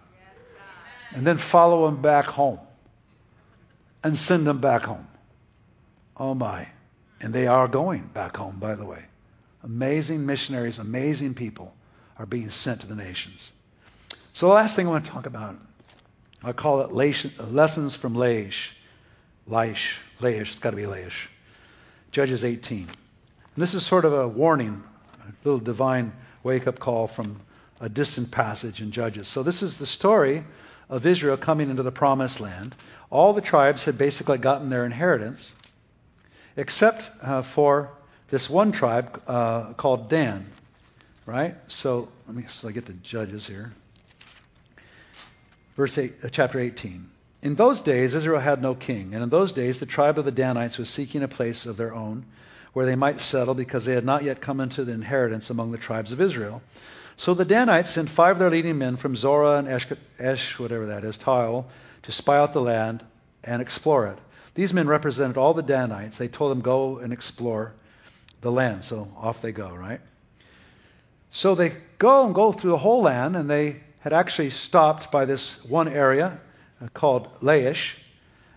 And 1.13 1.27
then 1.27 1.39
follow 1.39 1.87
them 1.87 2.03
back 2.03 2.27
home 2.27 2.61
and 4.05 4.17
send 4.17 4.47
them 4.47 4.61
back 4.61 4.83
home. 4.83 5.09
Oh 6.19 6.35
my. 6.35 6.69
And 7.19 7.33
they 7.33 7.47
are 7.47 7.67
going 7.67 8.03
back 8.13 8.37
home, 8.37 8.59
by 8.59 8.75
the 8.75 8.85
way. 8.85 9.03
Amazing 9.63 10.27
missionaries, 10.27 10.79
amazing 10.79 11.33
people 11.33 11.75
are 12.19 12.27
being 12.27 12.51
sent 12.51 12.83
to 12.83 12.87
the 12.87 12.95
nations. 12.95 13.51
So 14.33 14.47
the 14.47 14.55
last 14.55 14.77
thing 14.77 14.87
I 14.87 14.91
want 14.91 15.05
to 15.05 15.11
talk 15.11 15.27
about, 15.27 15.57
I 16.43 16.53
call 16.53 16.81
it 16.83 16.93
lessons 16.93 17.95
from 17.95 18.15
Laish. 18.15 18.71
Laish. 19.49 19.95
Laish. 20.21 20.51
It's 20.51 20.59
got 20.59 20.71
to 20.71 20.77
be 20.77 20.85
Laish. 20.85 21.29
Judges 22.13 22.45
18. 22.45 22.79
And 22.89 22.89
this 23.57 23.75
is 23.75 23.85
sort 23.85 24.05
of 24.05 24.13
a 24.13 24.29
warning, 24.29 24.83
a 25.23 25.33
little 25.45 25.61
divine 25.61 26.13
wake-up 26.43 26.79
call 26.79 27.09
from 27.09 27.41
a 27.81 27.89
distant 27.89 28.31
passage 28.31 28.81
in 28.81 28.93
Judges. 28.93 29.27
So 29.27 29.43
this 29.43 29.63
is 29.63 29.79
the 29.79 29.87
story 29.87 30.45
of 30.89 31.07
Israel 31.07 31.37
coming 31.37 31.69
into 31.69 31.83
the 31.83 31.93
promised 31.93 32.41
land. 32.41 32.75
All 33.11 33.33
the 33.33 33.41
tribes 33.41 33.85
had 33.85 33.99
basically 33.99 34.39
gotten 34.39 34.71
their 34.71 34.87
inheritance, 34.87 35.53
except 36.57 37.11
uh, 37.23 37.43
for 37.43 37.91
this 38.31 38.49
one 38.49 38.73
tribe 38.73 39.21
uh, 39.27 39.73
called 39.75 40.09
Dan. 40.09 40.47
Right? 41.27 41.57
So 41.69 42.09
let 42.27 42.37
me 42.37 42.45
so 42.49 42.69
I 42.69 42.73
get 42.73 42.87
the 42.87 42.93
Judges 42.95 43.47
here 43.47 43.73
verse 45.81 45.97
eight, 45.97 46.15
uh, 46.23 46.29
chapter 46.29 46.61
18. 46.61 47.09
In 47.41 47.55
those 47.55 47.81
days, 47.81 48.15
Israel 48.15 48.39
had 48.39 48.61
no 48.61 48.75
king, 48.75 49.15
and 49.15 49.23
in 49.23 49.31
those 49.31 49.55
days, 49.55 49.81
the 49.81 49.87
tribe 49.87 50.19
of 50.19 50.27
the 50.27 50.31
Danites 50.31 50.77
was 50.77 50.91
seeking 50.91 51.23
a 51.23 51.29
place 51.29 51.65
of 51.65 51.79
their 51.79 51.95
own 51.95 52.27
where 52.75 52.85
they 52.85 52.97
might 52.97 53.19
settle 53.19 53.55
because 53.55 53.87
they 53.87 53.95
had 53.95 54.05
not 54.05 54.23
yet 54.23 54.43
come 54.43 54.61
into 54.61 54.85
the 54.85 54.93
inheritance 54.93 55.49
among 55.49 55.73
the 55.73 55.79
tribes 55.79 56.13
of 56.13 56.21
Israel. 56.21 56.61
So 57.17 57.33
the 57.33 57.47
Danites 57.47 57.91
sent 57.91 58.11
five 58.11 58.33
of 58.33 58.41
their 58.41 58.51
leading 58.51 58.77
men 58.77 58.99
from 58.99 59.17
Zorah 59.17 59.57
and 59.57 59.69
Esh, 59.69 59.87
Esh 60.19 60.59
whatever 60.59 60.87
that 60.87 61.03
is, 61.03 61.17
Taol, 61.17 61.65
to 62.03 62.13
spy 62.13 62.37
out 62.37 62.53
the 62.53 62.61
land 62.61 63.03
and 63.43 63.63
explore 63.63 64.07
it. 64.09 64.19
These 64.55 64.75
men 64.75 64.87
represented 64.87 65.39
all 65.39 65.55
the 65.55 65.63
Danites. 65.63 66.19
They 66.19 66.29
told 66.29 66.51
them, 66.51 66.61
go 66.61 66.99
and 66.99 67.11
explore 67.11 67.73
the 68.43 68.53
land. 68.53 68.85
So 68.85 69.11
off 69.17 69.41
they 69.41 69.53
go, 69.53 69.75
right? 69.75 70.01
So 71.31 71.55
they 71.55 71.75
go 71.97 72.27
and 72.27 72.35
go 72.35 72.53
through 72.53 72.73
the 72.73 72.79
whole 72.79 73.01
land, 73.01 73.35
and 73.35 73.49
they 73.49 73.81
had 74.01 74.13
actually 74.13 74.51
stopped 74.51 75.11
by 75.11 75.25
this 75.25 75.63
one 75.65 75.89
area 75.89 76.41
uh, 76.81 76.89
called 76.93 77.29
Laish. 77.41 77.95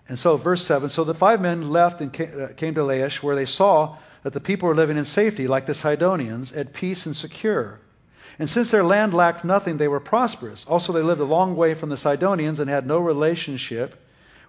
And 0.07 0.17
so, 0.17 0.37
verse 0.37 0.65
7 0.65 0.89
So 0.89 1.03
the 1.03 1.13
five 1.13 1.41
men 1.41 1.69
left 1.69 2.01
and 2.01 2.09
uh, 2.19 2.53
came 2.55 2.75
to 2.75 2.81
Laish, 2.81 3.21
where 3.21 3.35
they 3.35 3.45
saw 3.45 3.97
that 4.23 4.33
the 4.33 4.39
people 4.39 4.69
were 4.69 4.75
living 4.75 4.97
in 4.97 5.05
safety, 5.05 5.47
like 5.47 5.65
the 5.65 5.75
Sidonians, 5.75 6.51
at 6.53 6.73
peace 6.73 7.05
and 7.05 7.15
secure. 7.15 7.79
And 8.39 8.49
since 8.49 8.71
their 8.71 8.83
land 8.83 9.13
lacked 9.13 9.45
nothing, 9.45 9.77
they 9.77 9.87
were 9.87 9.99
prosperous. 9.99 10.65
Also, 10.65 10.91
they 10.91 11.01
lived 11.01 11.21
a 11.21 11.25
long 11.25 11.55
way 11.55 11.75
from 11.75 11.89
the 11.89 11.97
Sidonians 11.97 12.59
and 12.59 12.69
had 12.69 12.87
no 12.87 12.99
relationship 12.99 13.95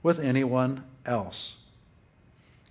with 0.03 0.21
anyone 0.21 0.85
else. 1.05 1.55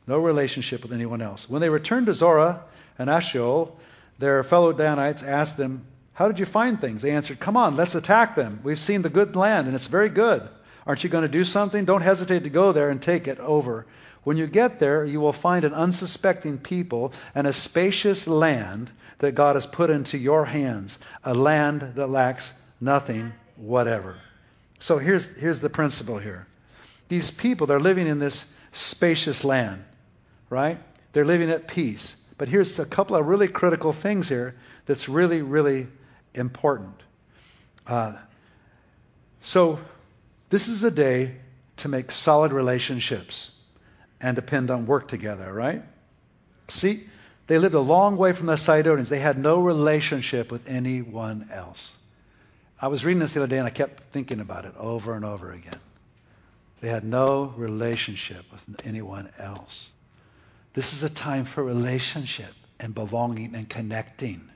No 0.08 0.18
relationship 0.18 0.82
with 0.82 0.94
anyone 0.94 1.22
else. 1.22 1.50
When 1.50 1.62
they 1.62 1.70
returned 1.70 2.08
to 2.08 2.14
Zorah 2.14 2.64
and 2.98 3.10
Eshtaol, 3.10 3.72
their 4.18 4.44
fellow 4.44 4.74
Danites 4.74 5.24
asked 5.24 5.58
them, 5.58 5.86
how 6.14 6.28
did 6.28 6.39
you 6.39 6.45
find 6.45 6.80
things? 6.80 7.01
They 7.01 7.11
answered, 7.11 7.39
Come 7.39 7.57
on, 7.57 7.76
let's 7.76 7.95
attack 7.95 8.36
them. 8.36 8.59
We've 8.64 8.80
seen 8.80 9.01
the 9.01 9.09
good 9.09 9.36
land, 9.36 9.68
and 9.68 9.76
it's 9.76 9.88
very 9.88 10.09
good. 10.09 10.47
Aren't 10.86 11.03
you 11.03 11.09
going 11.09 11.24
to 11.24 11.28
do 11.28 11.45
something? 11.45 11.86
Don't 11.86 12.01
hesitate 12.01 12.43
to 12.43 12.49
go 12.49 12.72
there 12.72 12.89
and 12.89 13.01
take 13.01 13.28
it 13.28 13.39
over. 13.39 13.86
When 14.24 14.38
you 14.38 14.47
get 14.47 14.80
there, 14.80 15.03
you 15.03 15.20
will 15.20 15.34
find 15.34 15.66
an 15.66 15.74
unsuspecting 15.74 16.59
people 16.59 17.14
and 17.34 17.47
a 17.47 17.53
spacious 17.53 18.28
land 18.28 18.91
that 19.20 19.36
God 19.36 19.55
has 19.55 19.66
put 19.66 19.89
into 19.89 20.18
your 20.18 20.45
hands, 20.45 20.97
a 21.24 21.34
land 21.34 21.93
that 21.95 22.07
lacks 22.07 22.53
nothing 22.80 23.34
whatever. 23.55 24.18
So 24.80 24.97
here's, 24.97 25.26
here's 25.26 25.59
the 25.59 25.70
principle 25.70 26.20
here. 26.20 26.45
These 27.07 27.32
people, 27.32 27.68
they're 27.68 27.80
living 27.80 28.07
in 28.07 28.20
this 28.20 28.45
spacious 28.72 29.43
land, 29.43 29.84
right? 30.49 30.78
They're 31.14 31.26
living 31.26 31.49
at 31.49 31.68
peace. 31.68 32.16
But 32.38 32.49
here's 32.49 32.80
a 32.80 32.86
couple 32.86 33.16
of 33.16 33.26
really 33.28 33.47
critical 33.47 33.93
things 33.93 34.28
here 34.28 34.55
that's 34.86 35.07
really, 35.07 35.41
really 35.41 35.88
important. 36.34 36.96
Uh, 37.86 38.14
so, 39.42 39.80
this 40.50 40.68
is 40.68 40.84
a 40.84 40.92
day 40.92 41.36
to 41.78 41.88
make 41.88 42.12
solid 42.12 42.54
relationships 42.54 43.52
and 44.22 44.36
depend 44.36 44.72
on 44.72 44.86
work 44.86 45.08
together, 45.08 45.52
right? 45.52 45.84
See, 46.70 47.08
they 47.48 47.58
lived 47.58 47.76
a 47.76 47.80
long 47.80 48.16
way 48.16 48.32
from 48.32 48.46
the 48.46 48.56
Sidonians. 48.56 49.10
They 49.10 49.20
had 49.20 49.38
no 49.38 49.62
relationship 49.62 50.52
with 50.52 50.70
anyone 50.70 51.50
else. 51.52 51.92
I 52.80 52.88
was 52.88 53.04
reading 53.04 53.20
this 53.20 53.34
the 53.34 53.42
other 53.42 53.48
day 53.48 53.58
and 53.58 53.68
I 53.68 53.72
kept 53.72 54.12
thinking 54.12 54.40
about 54.40 54.66
it 54.66 54.74
over 54.78 55.14
and 55.14 55.26
over 55.26 55.52
again. 55.52 55.80
They 56.82 56.90
had 56.90 57.04
no 57.04 57.54
relationship 57.58 58.46
with 58.52 58.64
anyone 58.86 59.30
else. 59.38 59.88
This 60.74 60.94
is 60.94 61.04
a 61.04 61.10
time 61.10 61.46
for 61.46 61.64
relationship 61.64 62.54
and 62.80 62.94
belonging 62.94 63.56
and 63.56 63.70
connecting. 63.70 64.50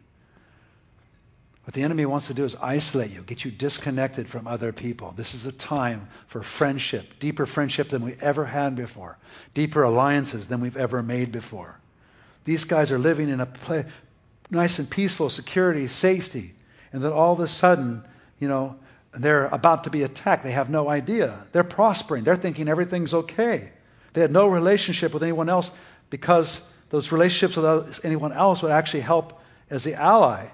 What 1.68 1.74
the 1.74 1.84
enemy 1.84 2.06
wants 2.06 2.28
to 2.28 2.34
do 2.34 2.46
is 2.46 2.56
isolate 2.62 3.12
you, 3.12 3.24
get 3.24 3.44
you 3.44 3.52
disconnected 3.52 4.30
from 4.30 4.48
other 4.48 4.72
people. 4.72 5.14
This 5.18 5.36
is 5.36 5.46
a 5.46 5.52
time 5.52 6.08
for 6.28 6.42
friendship, 6.42 7.20
deeper 7.20 7.46
friendship 7.46 7.90
than 7.90 8.06
we 8.06 8.16
ever 8.22 8.46
had 8.46 8.78
before, 8.78 9.18
deeper 9.54 9.84
alliances 9.84 10.48
than 10.48 10.62
we've 10.62 10.78
ever 10.78 11.04
made 11.04 11.34
before. 11.34 11.78
These 12.46 12.64
guys 12.64 12.90
are 12.94 12.98
living 12.98 13.28
in 13.28 13.42
a 13.42 13.46
play, 13.46 13.84
nice 14.50 14.80
and 14.80 14.90
peaceful 14.90 15.30
security, 15.30 15.90
safety, 15.90 16.54
and 16.94 17.04
then 17.04 17.12
all 17.12 17.34
of 17.34 17.42
a 17.42 17.50
sudden, 17.50 18.02
you 18.40 18.48
know, 18.48 18.78
they're 19.12 19.48
about 19.48 19.84
to 19.84 19.90
be 19.90 20.04
attacked. 20.04 20.46
They 20.46 20.54
have 20.54 20.70
no 20.70 20.88
idea. 20.88 21.46
They're 21.52 21.66
prospering. 21.66 22.24
They're 22.24 22.38
thinking 22.38 22.70
everything's 22.70 23.14
okay. 23.14 23.74
They 24.14 24.22
had 24.22 24.32
no 24.32 24.48
relationship 24.48 25.14
with 25.14 25.22
anyone 25.22 25.50
else 25.50 25.70
because 26.10 26.62
those 26.92 27.12
relationships 27.12 27.58
with 27.58 28.06
anyone 28.06 28.32
else 28.32 28.62
would 28.62 28.72
actually 28.72 29.02
help 29.02 29.42
as 29.70 29.84
the 29.84 29.96
ally 29.96 30.48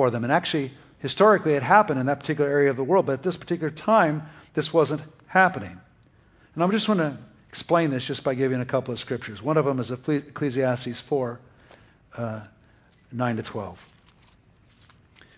for 0.00 0.08
them. 0.08 0.24
And 0.24 0.32
actually, 0.32 0.72
historically, 1.00 1.52
it 1.52 1.62
happened 1.62 2.00
in 2.00 2.06
that 2.06 2.20
particular 2.20 2.48
area 2.48 2.70
of 2.70 2.76
the 2.78 2.82
world, 2.82 3.04
but 3.04 3.12
at 3.12 3.22
this 3.22 3.36
particular 3.36 3.70
time, 3.70 4.22
this 4.54 4.72
wasn't 4.72 5.02
happening. 5.26 5.78
And 6.54 6.64
I'm 6.64 6.70
just 6.70 6.86
going 6.86 7.00
to 7.00 7.18
explain 7.50 7.90
this 7.90 8.06
just 8.06 8.24
by 8.24 8.34
giving 8.34 8.62
a 8.62 8.64
couple 8.64 8.94
of 8.94 8.98
scriptures. 8.98 9.42
One 9.42 9.58
of 9.58 9.66
them 9.66 9.78
is 9.78 9.90
Ecclesiastes 9.90 11.00
4, 11.00 11.38
uh, 12.16 12.40
9 13.12 13.36
to 13.36 13.42
12. 13.42 13.86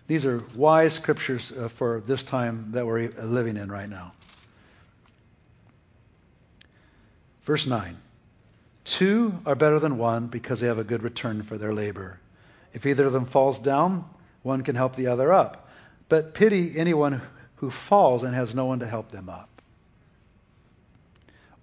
These 0.07 0.27
are 0.27 0.45
wise 0.55 0.93
scriptures 0.93 1.51
uh, 1.51 1.67
for 1.67 2.01
this 2.07 2.23
time 2.23 2.71
that 2.71 2.87
we're 2.87 3.09
living 3.21 3.57
in 3.57 3.69
right 3.69 3.89
now. 3.89 4.13
Verse 7.43 7.67
9 7.67 7.97
Two 8.85 9.41
are 9.45 9.57
better 9.57 9.81
than 9.81 9.99
one 9.99 10.29
because 10.29 10.61
they 10.61 10.69
have 10.69 10.79
a 10.79 10.85
good 10.85 11.03
return 11.03 11.43
for 11.43 11.59
their 11.59 11.75
labor. 11.75 12.21
If 12.73 12.87
either 12.87 13.07
of 13.07 13.13
them 13.13 13.27
falls 13.27 13.59
down, 13.59 14.05
one 14.43 14.63
can 14.63 14.75
help 14.75 14.97
the 14.97 15.07
other 15.09 15.33
up. 15.33 15.69
But 16.09 16.35
pity 16.35 16.73
anyone 16.77 17.23
who 17.57 17.71
falls 17.71 18.23
and 18.23 18.35
has 18.35 18.55
no 18.55 18.67
one 18.67 18.81
to 18.81 18.87
help 18.87 19.11
them 19.11 19.29
up. 19.29 19.49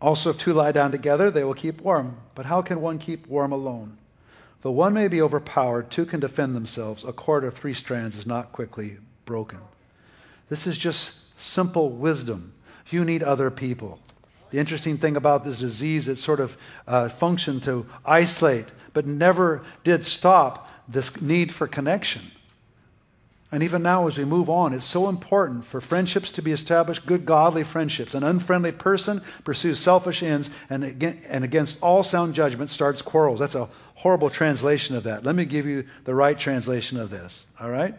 Also, 0.01 0.29
if 0.29 0.37
two 0.37 0.53
lie 0.53 0.71
down 0.71 0.91
together, 0.91 1.29
they 1.29 1.43
will 1.43 1.53
keep 1.53 1.81
warm. 1.81 2.17
But 2.35 2.45
how 2.45 2.61
can 2.61 2.81
one 2.81 2.99
keep 2.99 3.27
warm 3.27 3.51
alone? 3.51 3.97
Though 4.61 4.71
one 4.71 4.93
may 4.93 5.07
be 5.07 5.21
overpowered, 5.21 5.91
two 5.91 6.05
can 6.05 6.19
defend 6.19 6.55
themselves. 6.55 7.03
A 7.03 7.13
cord 7.13 7.43
of 7.43 7.53
three 7.53 7.73
strands 7.73 8.17
is 8.17 8.25
not 8.25 8.51
quickly 8.51 8.97
broken. 9.25 9.59
This 10.49 10.67
is 10.67 10.77
just 10.77 11.13
simple 11.39 11.89
wisdom. 11.89 12.53
You 12.89 13.05
need 13.05 13.23
other 13.23 13.51
people. 13.51 13.99
The 14.51 14.57
interesting 14.57 14.97
thing 14.97 15.15
about 15.15 15.43
this 15.43 15.57
disease, 15.57 16.07
it 16.07 16.17
sort 16.17 16.39
of 16.39 16.57
uh, 16.87 17.09
functioned 17.09 17.63
to 17.63 17.85
isolate, 18.05 18.65
but 18.93 19.05
never 19.05 19.63
did 19.83 20.05
stop 20.05 20.69
this 20.87 21.21
need 21.21 21.53
for 21.53 21.67
connection. 21.67 22.21
And 23.51 23.63
even 23.63 23.81
now, 23.81 24.07
as 24.07 24.15
we 24.15 24.25
move 24.25 24.47
on, 24.49 24.73
it's 24.73 24.85
so 24.85 25.09
important 25.09 25.65
for 25.65 25.81
friendships 25.81 26.33
to 26.33 26.43
be 26.43 26.51
established, 26.51 27.05
good, 27.07 27.25
godly 27.25 27.63
friendships. 27.63 28.13
An 28.13 28.23
unfriendly 28.23 28.71
person 28.71 29.23
pursues 29.43 29.79
selfish 29.79 30.21
ends, 30.21 30.51
and, 30.69 30.83
against 30.83 31.79
all 31.81 32.03
sound 32.03 32.35
judgment 32.35 32.69
starts 32.69 33.01
quarrels. 33.01 33.39
That's 33.39 33.55
a 33.55 33.67
horrible 33.95 34.29
translation 34.29 34.95
of 34.95 35.05
that. 35.05 35.23
Let 35.23 35.33
me 35.33 35.45
give 35.45 35.65
you 35.65 35.85
the 36.05 36.13
right 36.13 36.37
translation 36.37 36.99
of 36.99 37.09
this. 37.09 37.43
All 37.59 37.71
right? 37.71 37.95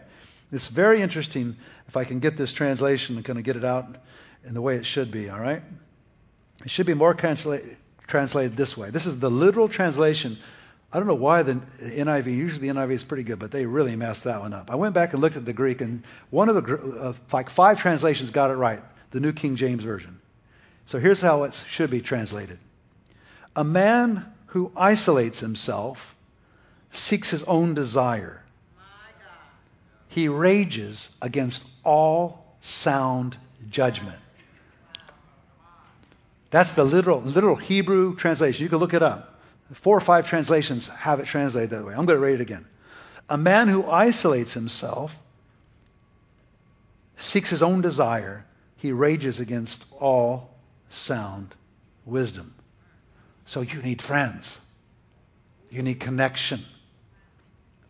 It's 0.53 0.69
very 0.69 1.01
interesting 1.01 1.57
if 1.87 1.97
I 1.97 2.05
can 2.05 2.19
get 2.19 2.37
this 2.37 2.53
translation 2.53 3.17
and 3.17 3.25
kind 3.25 3.37
of 3.37 3.43
get 3.43 3.57
it 3.57 3.65
out 3.65 3.93
in 4.45 4.53
the 4.53 4.61
way 4.61 4.77
it 4.77 4.85
should 4.85 5.11
be. 5.11 5.29
All 5.29 5.39
right? 5.39 5.61
It 6.63 6.71
should 6.71 6.85
be 6.85 6.93
more 6.93 7.13
translated 7.13 8.55
this 8.55 8.77
way. 8.77 8.89
This 8.89 9.05
is 9.05 9.19
the 9.19 9.29
literal 9.29 9.67
translation 9.67 10.37
I 10.93 10.97
don't 10.97 11.07
know 11.07 11.13
why 11.13 11.43
the 11.43 11.53
NIV, 11.79 12.25
usually 12.25 12.67
the 12.67 12.73
NIV 12.73 12.91
is 12.91 13.03
pretty 13.03 13.23
good, 13.23 13.39
but 13.39 13.51
they 13.51 13.65
really 13.65 13.95
messed 13.95 14.25
that 14.25 14.41
one 14.41 14.53
up. 14.53 14.69
I 14.69 14.75
went 14.75 14.93
back 14.93 15.13
and 15.13 15.21
looked 15.21 15.37
at 15.37 15.45
the 15.45 15.53
Greek, 15.53 15.79
and 15.79 16.03
one 16.29 16.49
of 16.49 16.55
the, 16.55 16.75
uh, 16.75 17.13
like 17.31 17.49
five 17.49 17.79
translations 17.79 18.31
got 18.31 18.51
it 18.51 18.55
right, 18.55 18.81
the 19.11 19.21
New 19.21 19.31
King 19.31 19.55
James 19.55 19.83
Version. 19.83 20.19
So 20.85 20.99
here's 20.99 21.21
how 21.21 21.43
it 21.43 21.61
should 21.69 21.89
be 21.89 22.01
translated 22.01 22.59
A 23.55 23.63
man 23.63 24.25
who 24.47 24.71
isolates 24.75 25.39
himself 25.39 26.13
seeks 26.91 27.29
his 27.29 27.43
own 27.43 27.73
desire. 27.73 28.41
He 30.09 30.27
rages 30.27 31.09
against 31.21 31.63
all 31.85 32.57
sound 32.61 33.37
judgment. 33.69 34.19
That's 36.49 36.73
the 36.73 36.83
literal, 36.83 37.21
literal 37.21 37.55
Hebrew 37.55 38.17
translation. 38.17 38.63
You 38.63 38.69
can 38.69 38.79
look 38.79 38.93
it 38.93 39.01
up. 39.01 39.30
Four 39.73 39.97
or 39.97 40.01
five 40.01 40.27
translations 40.27 40.87
have 40.89 41.19
it 41.19 41.25
translated 41.25 41.69
that 41.71 41.85
way. 41.85 41.93
I'm 41.93 42.05
going 42.05 42.19
to 42.19 42.25
read 42.25 42.35
it 42.35 42.41
again. 42.41 42.65
A 43.29 43.37
man 43.37 43.67
who 43.67 43.85
isolates 43.89 44.53
himself 44.53 45.15
seeks 47.17 47.49
his 47.49 47.63
own 47.63 47.81
desire. 47.81 48.45
He 48.77 48.91
rages 48.91 49.39
against 49.39 49.85
all 49.99 50.49
sound 50.89 51.55
wisdom. 52.05 52.53
So 53.45 53.61
you 53.61 53.81
need 53.81 54.01
friends. 54.01 54.57
You 55.69 55.83
need 55.83 55.99
connection. 55.99 56.65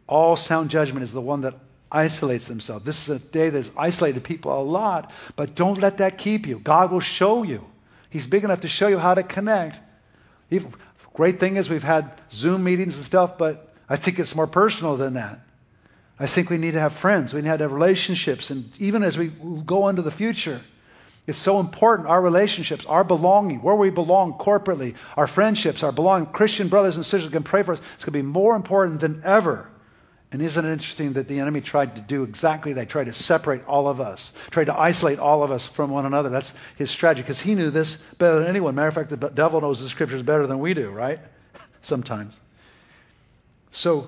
All 0.07 0.36
sound 0.36 0.69
judgment 0.69 1.03
is 1.03 1.11
the 1.11 1.21
one 1.21 1.41
that 1.41 1.55
isolates 1.91 2.47
themselves. 2.47 2.86
This 2.86 3.09
is 3.09 3.15
a 3.15 3.19
day 3.19 3.49
that's 3.49 3.71
isolated 3.75 4.23
people 4.23 4.57
a 4.57 4.61
lot, 4.61 5.11
but 5.36 5.55
don't 5.55 5.79
let 5.79 5.97
that 5.97 6.17
keep 6.17 6.45
you. 6.45 6.59
God 6.59 6.91
will 6.91 6.99
show 6.99 7.43
you. 7.43 7.65
He's 8.09 8.27
big 8.27 8.43
enough 8.43 8.61
to 8.61 8.69
show 8.69 8.88
you 8.88 8.97
how 8.97 9.13
to 9.13 9.23
connect. 9.23 9.79
Even, 10.49 10.73
Great 11.14 11.39
thing 11.39 11.57
is 11.57 11.70
we've 11.70 11.84
had 11.84 12.12
Zoom 12.32 12.64
meetings 12.64 12.95
and 12.95 13.05
stuff, 13.05 13.38
but 13.38 13.70
I 13.89 13.97
think 13.97 14.20
it's 14.20 14.36
more 14.36 14.47
personal 14.47 14.97
than 14.97 15.16
that. 15.16 15.39
I 16.20 16.28
think 16.28 16.49
we 16.49 16.57
need 16.57 16.72
to 16.72 16.80
have 16.80 16.93
friends. 16.93 17.34
We 17.34 17.41
need 17.41 17.49
to 17.49 17.57
have 17.57 17.72
relationships. 17.72 18.49
And 18.51 18.72
even 18.80 19.03
as 19.03 19.18
we 19.18 19.28
go 19.28 19.89
into 19.89 20.01
the 20.01 20.12
future, 20.12 20.62
it's 21.28 21.39
so 21.39 21.59
important. 21.59 22.07
Our 22.07 22.22
relationships, 22.22 22.86
our 22.86 23.03
belonging, 23.03 23.62
where 23.62 23.76
we 23.76 23.89
belong 23.89 24.34
corporately, 24.34 24.95
our 25.18 25.28
friendships, 25.28 25.84
our 25.84 25.91
belonging, 25.91 26.28
Christian 26.28 26.70
brothers 26.70 26.95
and 26.95 27.05
sisters 27.05 27.32
can 27.32 27.43
pray 27.43 27.64
for 27.64 27.74
us. 27.74 27.80
It's 27.95 28.05
going 28.05 28.14
to 28.14 28.20
be 28.20 28.22
more 28.22 28.55
important 28.55 29.01
than 29.01 29.22
ever 29.26 29.68
and 30.32 30.41
isn't 30.41 30.65
it 30.65 30.71
interesting 30.71 31.13
that 31.13 31.27
the 31.27 31.41
enemy 31.41 31.59
tried 31.59 31.97
to 31.97 32.01
do 32.01 32.23
exactly 32.23 32.73
that? 32.73 32.88
Tried 32.88 33.05
to 33.05 33.13
separate 33.13 33.65
all 33.65 33.89
of 33.89 33.99
us, 33.99 34.32
tried 34.49 34.65
to 34.65 34.79
isolate 34.79 35.19
all 35.19 35.43
of 35.43 35.51
us 35.51 35.67
from 35.67 35.91
one 35.91 36.05
another. 36.05 36.29
That's 36.29 36.53
his 36.77 36.89
strategy 36.89 37.21
because 37.21 37.41
he 37.41 37.53
knew 37.53 37.69
this 37.69 37.97
better 38.17 38.39
than 38.39 38.47
anyone. 38.47 38.73
Matter 38.75 38.88
of 38.88 38.93
fact, 38.93 39.09
the 39.09 39.29
devil 39.29 39.59
knows 39.59 39.82
the 39.82 39.89
scriptures 39.89 40.21
better 40.21 40.47
than 40.47 40.59
we 40.59 40.73
do, 40.73 40.89
right? 40.89 41.19
Sometimes. 41.82 42.34
So, 43.71 44.07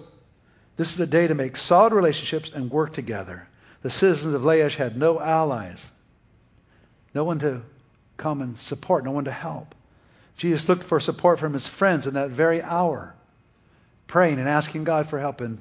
this 0.77 0.93
is 0.93 0.99
a 1.01 1.07
day 1.07 1.27
to 1.27 1.35
make 1.35 1.57
solid 1.57 1.91
relationships 1.91 2.51
and 2.53 2.71
work 2.71 2.93
together. 2.93 3.47
The 3.81 3.89
citizens 3.89 4.33
of 4.33 4.43
Laish 4.43 4.75
had 4.75 4.97
no 4.97 5.19
allies, 5.19 5.85
no 7.13 7.25
one 7.25 7.39
to 7.39 7.61
come 8.15 8.41
and 8.41 8.57
support, 8.57 9.03
no 9.03 9.11
one 9.11 9.25
to 9.25 9.31
help. 9.31 9.75
Jesus 10.37 10.69
looked 10.69 10.85
for 10.85 11.01
support 11.01 11.37
from 11.37 11.51
his 11.51 11.67
friends 11.67 12.07
in 12.07 12.13
that 12.13 12.29
very 12.29 12.61
hour, 12.61 13.13
praying 14.07 14.39
and 14.39 14.47
asking 14.47 14.85
God 14.85 15.09
for 15.09 15.19
help. 15.19 15.41
And 15.41 15.59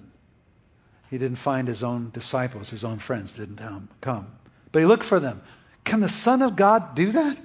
he 1.13 1.19
didn't 1.19 1.37
find 1.37 1.69
his 1.69 1.85
own 1.85 2.11
disciples, 2.15 2.71
his 2.71 2.85
own 2.85 2.99
friends 2.99 3.35
didn't 3.35 3.61
come. 4.01 4.29
But 4.73 4.79
he 4.79 4.87
looked 4.87 5.05
for 5.05 5.21
them. 5.21 5.43
Can 5.85 6.01
the 6.01 6.09
Son 6.09 6.41
of 6.41 6.57
God 6.57 6.95
do 6.95 7.13
that? 7.13 7.37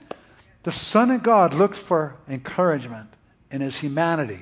The 0.64 0.72
Son 0.72 1.12
of 1.12 1.22
God 1.22 1.54
looked 1.54 1.76
for 1.76 2.16
encouragement 2.30 3.10
in 3.52 3.60
his 3.60 3.76
humanity. 3.76 4.40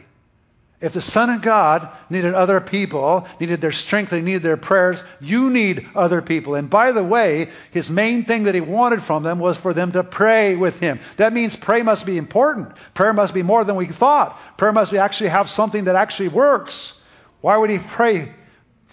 If 0.80 0.94
the 0.94 1.02
Son 1.02 1.32
of 1.32 1.42
God 1.42 1.90
needed 2.08 2.36
other 2.36 2.62
people, 2.62 3.28
needed 3.40 3.62
their 3.62 3.72
strength, 3.72 4.12
they 4.12 4.22
needed 4.22 4.44
their 4.44 4.58
prayers, 4.58 5.02
you 5.20 5.50
need 5.50 5.88
other 5.96 6.22
people. 6.22 6.54
And 6.54 6.70
by 6.70 6.92
the 6.92 7.04
way, 7.04 7.50
his 7.72 7.90
main 7.90 8.26
thing 8.26 8.44
that 8.44 8.54
he 8.54 8.62
wanted 8.62 9.02
from 9.02 9.24
them 9.24 9.40
was 9.40 9.58
for 9.58 9.74
them 9.74 9.94
to 9.94 10.04
pray 10.04 10.56
with 10.56 10.78
him. 10.80 11.00
That 11.18 11.34
means 11.34 11.56
prayer 11.56 11.84
must 11.84 12.06
be 12.06 12.20
important. 12.20 12.76
Prayer 12.94 13.12
must 13.12 13.34
be 13.34 13.42
more 13.42 13.64
than 13.64 13.76
we 13.76 13.88
thought. 13.88 14.40
Prayer 14.60 14.72
must 14.72 14.92
be 14.92 15.00
actually 15.00 15.30
have 15.30 15.50
something 15.50 15.86
that 15.86 15.96
actually 15.96 16.30
works. 16.30 16.94
Why 17.42 17.58
would 17.58 17.72
he 17.72 17.80
pray 17.80 18.32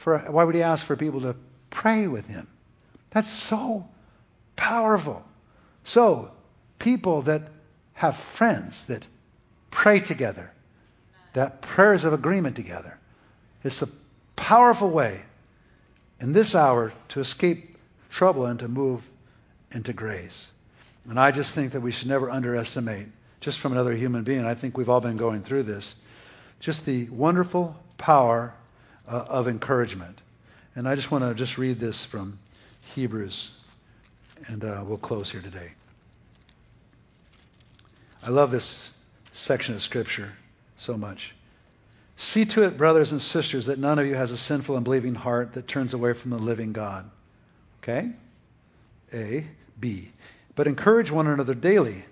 for, 0.02 0.18
why 0.18 0.44
would 0.44 0.54
he 0.54 0.62
ask 0.62 0.84
for 0.84 0.96
people 0.96 1.20
to 1.22 1.36
pray 1.70 2.08
with 2.08 2.26
him? 2.26 2.48
That's 3.10 3.30
so 3.30 3.86
powerful. 4.56 5.24
So, 5.84 6.30
people 6.78 7.22
that 7.22 7.42
have 7.94 8.16
friends 8.16 8.84
that 8.86 9.06
pray 9.70 10.00
together, 10.00 10.50
that 11.34 11.62
prayers 11.62 12.04
of 12.04 12.12
agreement 12.12 12.56
together, 12.56 12.98
it's 13.62 13.82
a 13.82 13.88
powerful 14.34 14.90
way 14.90 15.20
in 16.20 16.32
this 16.32 16.54
hour 16.54 16.92
to 17.10 17.20
escape 17.20 17.76
trouble 18.10 18.46
and 18.46 18.58
to 18.58 18.68
move 18.68 19.02
into 19.70 19.92
grace. 19.92 20.46
And 21.08 21.18
I 21.18 21.30
just 21.30 21.54
think 21.54 21.72
that 21.72 21.80
we 21.80 21.92
should 21.92 22.08
never 22.08 22.30
underestimate, 22.30 23.06
just 23.40 23.58
from 23.58 23.72
another 23.72 23.94
human 23.94 24.24
being, 24.24 24.44
I 24.44 24.54
think 24.54 24.76
we've 24.76 24.88
all 24.88 25.00
been 25.00 25.16
going 25.16 25.42
through 25.42 25.64
this, 25.64 25.94
just 26.60 26.84
the 26.84 27.08
wonderful 27.08 27.76
power 27.98 28.54
uh, 29.08 29.24
of 29.28 29.48
encouragement. 29.48 30.20
And 30.74 30.88
I 30.88 30.94
just 30.94 31.10
want 31.10 31.24
to 31.24 31.34
just 31.34 31.58
read 31.58 31.78
this 31.78 32.04
from 32.04 32.38
Hebrews, 32.94 33.50
and 34.46 34.64
uh, 34.64 34.82
we'll 34.86 34.98
close 34.98 35.30
here 35.30 35.42
today. 35.42 35.72
I 38.22 38.30
love 38.30 38.50
this 38.50 38.90
section 39.32 39.74
of 39.74 39.82
Scripture 39.82 40.32
so 40.76 40.96
much. 40.96 41.34
See 42.16 42.44
to 42.44 42.62
it, 42.62 42.76
brothers 42.76 43.12
and 43.12 43.20
sisters, 43.20 43.66
that 43.66 43.78
none 43.78 43.98
of 43.98 44.06
you 44.06 44.14
has 44.14 44.30
a 44.30 44.36
sinful 44.36 44.76
and 44.76 44.84
believing 44.84 45.14
heart 45.14 45.54
that 45.54 45.66
turns 45.66 45.94
away 45.94 46.12
from 46.12 46.30
the 46.30 46.38
living 46.38 46.72
God. 46.72 47.10
Okay? 47.82 48.12
A. 49.12 49.46
B. 49.80 50.10
But 50.54 50.66
encourage 50.66 51.10
one 51.10 51.26
another 51.26 51.54
daily, 51.54 52.04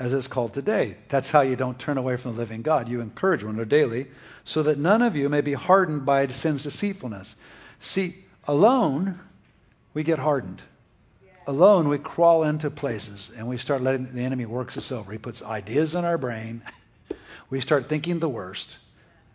as 0.00 0.14
it's 0.14 0.26
called 0.26 0.54
today. 0.54 0.96
That's 1.10 1.30
how 1.30 1.42
you 1.42 1.56
don't 1.56 1.78
turn 1.78 1.98
away 1.98 2.16
from 2.16 2.32
the 2.32 2.38
living 2.38 2.62
God. 2.62 2.88
You 2.88 3.02
encourage 3.02 3.44
one 3.44 3.54
another 3.54 3.66
daily, 3.66 4.06
so 4.44 4.62
that 4.62 4.78
none 4.78 5.02
of 5.02 5.14
you 5.14 5.28
may 5.28 5.42
be 5.42 5.52
hardened 5.52 6.06
by 6.06 6.26
sin's 6.28 6.62
deceitfulness. 6.62 7.34
See, 7.80 8.16
alone, 8.44 9.20
we 9.92 10.02
get 10.02 10.18
hardened. 10.18 10.62
Alone, 11.46 11.88
we 11.88 11.98
crawl 11.98 12.44
into 12.44 12.70
places 12.70 13.30
and 13.36 13.46
we 13.46 13.58
start 13.58 13.82
letting 13.82 14.12
the 14.12 14.22
enemy 14.22 14.46
works 14.46 14.78
us 14.78 14.90
over. 14.90 15.12
He 15.12 15.18
puts 15.18 15.42
ideas 15.42 15.94
in 15.94 16.04
our 16.04 16.18
brain. 16.18 16.62
We 17.50 17.60
start 17.60 17.88
thinking 17.88 18.20
the 18.20 18.28
worst. 18.28 18.76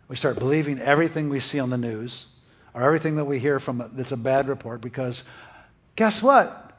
We 0.08 0.16
start 0.16 0.38
believing 0.38 0.78
everything 0.78 1.28
we 1.28 1.38
see 1.38 1.60
on 1.60 1.68
the 1.68 1.76
news 1.76 2.24
or 2.72 2.80
everything 2.82 3.16
that 3.16 3.26
we 3.26 3.38
hear 3.38 3.60
from 3.60 3.90
that's 3.92 4.12
a 4.12 4.16
bad 4.16 4.48
report 4.48 4.80
because 4.80 5.22
guess 5.96 6.22
what? 6.22 6.72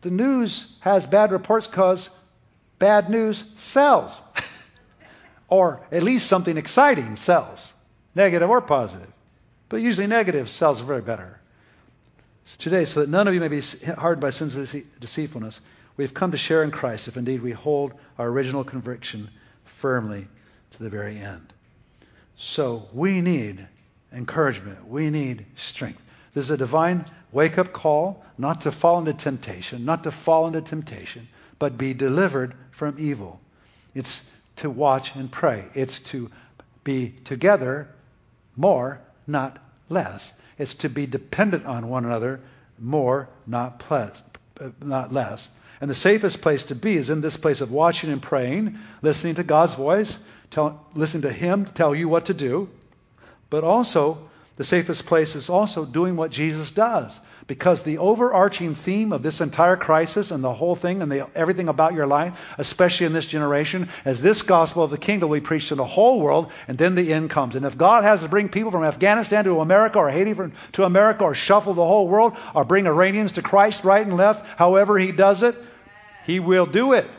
The 0.00 0.10
news 0.10 0.66
has 0.80 1.06
bad 1.06 1.30
reports 1.30 1.68
because 1.68 2.08
bad 2.80 3.08
news 3.08 3.44
sells. 3.56 4.10
or 5.50 5.80
at 5.92 6.02
least 6.02 6.28
something 6.28 6.56
exciting 6.56 7.16
sells, 7.16 7.72
negative 8.14 8.48
or 8.48 8.60
positive. 8.60 9.12
But 9.68 9.78
usually 9.78 10.06
negative 10.06 10.50
sells 10.50 10.80
very 10.80 11.02
better. 11.02 11.38
Today, 12.58 12.84
so 12.84 13.00
that 13.00 13.08
none 13.08 13.28
of 13.28 13.34
you 13.34 13.40
may 13.40 13.48
be 13.48 13.60
hardened 13.60 14.22
by 14.22 14.30
sins 14.30 14.56
of 14.56 14.74
deceitfulness, 14.98 15.60
we 15.96 16.04
have 16.04 16.14
come 16.14 16.32
to 16.32 16.36
share 16.36 16.64
in 16.64 16.70
Christ 16.70 17.06
if 17.06 17.16
indeed 17.16 17.42
we 17.42 17.52
hold 17.52 17.92
our 18.18 18.28
original 18.28 18.64
conviction 18.64 19.30
firmly 19.64 20.26
to 20.72 20.82
the 20.82 20.90
very 20.90 21.18
end. 21.18 21.52
So 22.36 22.88
we 22.92 23.20
need 23.20 23.68
encouragement. 24.12 24.88
We 24.88 25.10
need 25.10 25.46
strength. 25.56 26.00
There's 26.32 26.50
a 26.50 26.56
divine 26.56 27.04
wake 27.32 27.58
up 27.58 27.72
call 27.72 28.24
not 28.38 28.62
to 28.62 28.72
fall 28.72 28.98
into 28.98 29.12
temptation, 29.12 29.84
not 29.84 30.04
to 30.04 30.10
fall 30.10 30.46
into 30.46 30.62
temptation, 30.62 31.28
but 31.60 31.78
be 31.78 31.94
delivered 31.94 32.54
from 32.72 32.96
evil. 32.98 33.40
It's 33.94 34.22
to 34.56 34.68
watch 34.68 35.14
and 35.14 35.30
pray. 35.30 35.64
It's 35.74 36.00
to 36.00 36.28
be 36.82 37.14
together 37.24 37.88
more, 38.56 39.00
not 39.28 39.58
less. 39.88 40.32
It's 40.58 40.74
to 40.74 40.88
be 40.88 41.06
dependent 41.06 41.66
on 41.66 41.88
one 41.88 42.04
another 42.04 42.40
more, 42.78 43.28
not, 43.46 43.84
less, 43.90 44.22
not 44.82 45.12
less. 45.12 45.48
And 45.80 45.90
the 45.90 45.94
safest 45.94 46.40
place 46.40 46.64
to 46.64 46.74
be 46.74 46.96
is 46.96 47.10
in 47.10 47.20
this 47.20 47.36
place 47.36 47.60
of 47.60 47.70
watching 47.70 48.10
and 48.10 48.22
praying, 48.22 48.78
listening 49.02 49.36
to 49.36 49.44
God's 49.44 49.74
voice, 49.74 50.18
tell, 50.50 50.86
listening 50.94 51.22
to 51.22 51.32
Him 51.32 51.66
to 51.66 51.72
tell 51.72 51.94
you 51.94 52.08
what 52.08 52.26
to 52.26 52.34
do, 52.34 52.68
but 53.50 53.64
also 53.64 54.30
the 54.56 54.64
safest 54.64 55.06
place 55.06 55.36
is 55.36 55.48
also 55.48 55.84
doing 55.84 56.16
what 56.16 56.30
Jesus 56.30 56.70
does. 56.70 57.18
Because 57.50 57.82
the 57.82 57.98
overarching 57.98 58.76
theme 58.76 59.12
of 59.12 59.24
this 59.24 59.40
entire 59.40 59.76
crisis 59.76 60.30
and 60.30 60.44
the 60.44 60.54
whole 60.54 60.76
thing 60.76 61.02
and 61.02 61.10
the, 61.10 61.26
everything 61.34 61.66
about 61.66 61.94
your 61.94 62.06
life, 62.06 62.32
especially 62.58 63.06
in 63.06 63.12
this 63.12 63.26
generation, 63.26 63.88
is 64.06 64.22
this 64.22 64.42
gospel 64.42 64.84
of 64.84 64.92
the 64.92 64.96
kingdom 64.96 65.30
we 65.30 65.40
preach 65.40 65.66
to 65.70 65.74
the 65.74 65.84
whole 65.84 66.20
world, 66.20 66.52
and 66.68 66.78
then 66.78 66.94
the 66.94 67.12
end 67.12 67.28
comes. 67.28 67.56
And 67.56 67.66
if 67.66 67.76
God 67.76 68.04
has 68.04 68.20
to 68.20 68.28
bring 68.28 68.50
people 68.50 68.70
from 68.70 68.84
Afghanistan 68.84 69.42
to 69.46 69.58
America 69.58 69.98
or 69.98 70.08
Haiti 70.08 70.32
from, 70.32 70.52
to 70.74 70.84
America 70.84 71.24
or 71.24 71.34
shuffle 71.34 71.74
the 71.74 71.84
whole 71.84 72.06
world 72.06 72.36
or 72.54 72.64
bring 72.64 72.86
Iranians 72.86 73.32
to 73.32 73.42
Christ 73.42 73.82
right 73.82 74.06
and 74.06 74.16
left, 74.16 74.46
however 74.56 74.96
he 74.96 75.10
does 75.10 75.42
it, 75.42 75.56
he 76.26 76.38
will 76.38 76.66
do 76.66 76.92
it. 76.92 77.10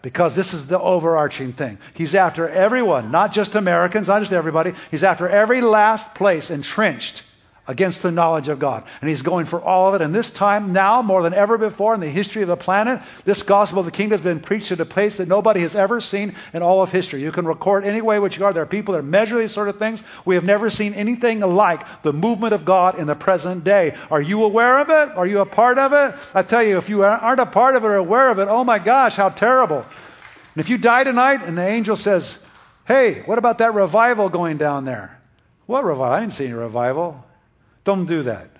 Because 0.00 0.34
this 0.34 0.54
is 0.54 0.66
the 0.66 0.80
overarching 0.80 1.52
thing. 1.52 1.76
He's 1.92 2.14
after 2.14 2.48
everyone, 2.48 3.10
not 3.10 3.32
just 3.34 3.54
Americans, 3.54 4.08
not 4.08 4.20
just 4.20 4.32
everybody. 4.32 4.72
He's 4.90 5.04
after 5.04 5.28
every 5.28 5.60
last 5.60 6.14
place 6.14 6.50
entrenched 6.50 7.22
against 7.68 8.02
the 8.02 8.10
knowledge 8.10 8.48
of 8.48 8.58
God. 8.58 8.82
And 9.00 9.10
he's 9.10 9.22
going 9.22 9.46
for 9.46 9.60
all 9.60 9.88
of 9.88 9.94
it. 9.94 10.04
And 10.04 10.14
this 10.14 10.30
time 10.30 10.72
now, 10.72 11.02
more 11.02 11.22
than 11.22 11.34
ever 11.34 11.58
before 11.58 11.94
in 11.94 12.00
the 12.00 12.08
history 12.08 12.40
of 12.40 12.48
the 12.48 12.56
planet, 12.56 13.00
this 13.24 13.42
gospel 13.42 13.80
of 13.80 13.84
the 13.84 13.92
kingdom 13.92 14.18
has 14.18 14.24
been 14.24 14.40
preached 14.40 14.72
at 14.72 14.80
a 14.80 14.86
place 14.86 15.18
that 15.18 15.28
nobody 15.28 15.60
has 15.60 15.76
ever 15.76 16.00
seen 16.00 16.34
in 16.54 16.62
all 16.62 16.82
of 16.82 16.90
history. 16.90 17.22
You 17.22 17.30
can 17.30 17.46
record 17.46 17.84
any 17.84 18.00
way 18.00 18.18
which 18.18 18.38
you 18.38 18.44
are. 18.46 18.52
There 18.54 18.62
are 18.62 18.66
people 18.66 18.94
that 18.94 19.02
measure 19.02 19.38
these 19.38 19.52
sort 19.52 19.68
of 19.68 19.78
things. 19.78 20.02
We 20.24 20.34
have 20.34 20.44
never 20.44 20.70
seen 20.70 20.94
anything 20.94 21.40
like 21.40 22.02
the 22.02 22.12
movement 22.12 22.54
of 22.54 22.64
God 22.64 22.98
in 22.98 23.06
the 23.06 23.14
present 23.14 23.64
day. 23.64 23.94
Are 24.10 24.22
you 24.22 24.44
aware 24.44 24.78
of 24.80 24.88
it? 24.88 25.16
Are 25.16 25.26
you 25.26 25.40
a 25.40 25.46
part 25.46 25.78
of 25.78 25.92
it? 25.92 26.18
I 26.34 26.42
tell 26.42 26.62
you, 26.62 26.78
if 26.78 26.88
you 26.88 27.04
aren't 27.04 27.40
a 27.40 27.46
part 27.46 27.76
of 27.76 27.84
it 27.84 27.88
or 27.88 27.96
aware 27.96 28.30
of 28.30 28.38
it, 28.38 28.48
oh 28.48 28.64
my 28.64 28.78
gosh, 28.78 29.16
how 29.16 29.28
terrible. 29.28 29.78
And 29.78 30.64
if 30.64 30.70
you 30.70 30.78
die 30.78 31.04
tonight 31.04 31.42
and 31.44 31.58
the 31.58 31.68
angel 31.68 31.96
says, 31.96 32.38
hey, 32.86 33.20
what 33.26 33.36
about 33.36 33.58
that 33.58 33.74
revival 33.74 34.30
going 34.30 34.56
down 34.56 34.86
there? 34.86 35.20
What 35.66 35.84
revival? 35.84 36.14
I 36.14 36.20
didn't 36.20 36.32
see 36.32 36.46
any 36.46 36.54
revival. 36.54 37.22
Don't 37.88 38.04
do 38.04 38.24
that. 38.24 38.50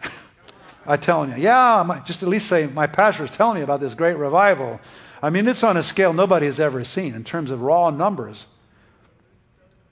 I 0.87 0.97
tell 0.97 1.29
you, 1.29 1.35
yeah, 1.37 2.01
just 2.07 2.23
at 2.23 2.31
least 2.31 2.47
say 2.47 2.67
my 2.67 2.87
pastor 2.87 3.25
is 3.25 3.31
telling 3.31 3.57
me 3.59 3.63
about 3.63 3.79
this 3.79 3.93
great 3.93 4.17
revival. 4.17 4.81
I 5.21 5.29
mean, 5.29 5.47
it's 5.47 5.63
on 5.63 5.77
a 5.77 5.83
scale 5.83 6.15
nobody 6.15 6.47
has 6.47 6.59
ever 6.59 6.83
seen 6.83 7.15
in 7.15 7.25
terms 7.25 7.51
of 7.51 7.61
raw 7.61 7.91
numbers. 7.91 8.47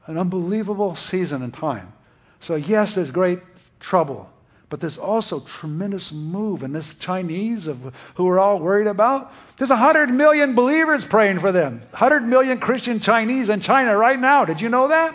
An 0.06 0.16
unbelievable 0.16 0.96
season 0.96 1.42
and 1.42 1.52
time. 1.52 1.92
So 2.40 2.54
yes, 2.54 2.94
there's 2.94 3.10
great 3.10 3.40
trouble, 3.78 4.30
but 4.70 4.80
there's 4.80 4.96
also 4.96 5.40
tremendous 5.40 6.12
move. 6.12 6.62
And 6.62 6.74
this 6.74 6.94
Chinese 6.94 7.66
of 7.66 7.92
who 8.14 8.24
we're 8.24 8.38
all 8.38 8.58
worried 8.58 8.86
about, 8.86 9.34
there's 9.58 9.68
100 9.68 10.08
million 10.08 10.54
believers 10.54 11.04
praying 11.04 11.40
for 11.40 11.52
them. 11.52 11.80
100 11.90 12.22
million 12.22 12.58
Christian 12.58 13.00
Chinese 13.00 13.50
in 13.50 13.60
China 13.60 13.98
right 13.98 14.18
now. 14.18 14.46
Did 14.46 14.62
you 14.62 14.70
know 14.70 14.88
that? 14.88 15.14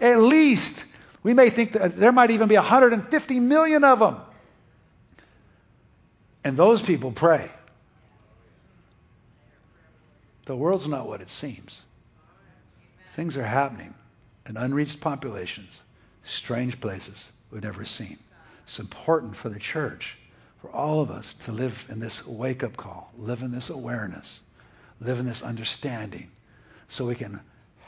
At 0.00 0.20
least. 0.20 0.84
We 1.22 1.34
may 1.34 1.50
think 1.50 1.72
that 1.72 1.96
there 1.96 2.12
might 2.12 2.30
even 2.30 2.48
be 2.48 2.56
150 2.56 3.40
million 3.40 3.84
of 3.84 3.98
them. 3.98 4.16
And 6.42 6.56
those 6.56 6.80
people 6.80 7.12
pray. 7.12 7.50
The 10.46 10.56
world's 10.56 10.88
not 10.88 11.06
what 11.06 11.20
it 11.20 11.30
seems. 11.30 11.80
Things 13.14 13.36
are 13.36 13.44
happening 13.44 13.94
in 14.48 14.56
unreached 14.56 15.00
populations, 15.00 15.70
strange 16.24 16.80
places 16.80 17.28
we've 17.50 17.62
never 17.62 17.84
seen. 17.84 18.18
It's 18.66 18.78
important 18.78 19.36
for 19.36 19.50
the 19.50 19.58
church, 19.58 20.16
for 20.62 20.70
all 20.70 21.00
of 21.00 21.10
us 21.10 21.34
to 21.44 21.52
live 21.52 21.86
in 21.90 22.00
this 22.00 22.26
wake 22.26 22.64
up 22.64 22.76
call, 22.76 23.12
live 23.18 23.42
in 23.42 23.50
this 23.50 23.68
awareness, 23.68 24.40
live 25.00 25.18
in 25.18 25.26
this 25.26 25.42
understanding, 25.42 26.30
so 26.88 27.06
we 27.06 27.14
can 27.14 27.40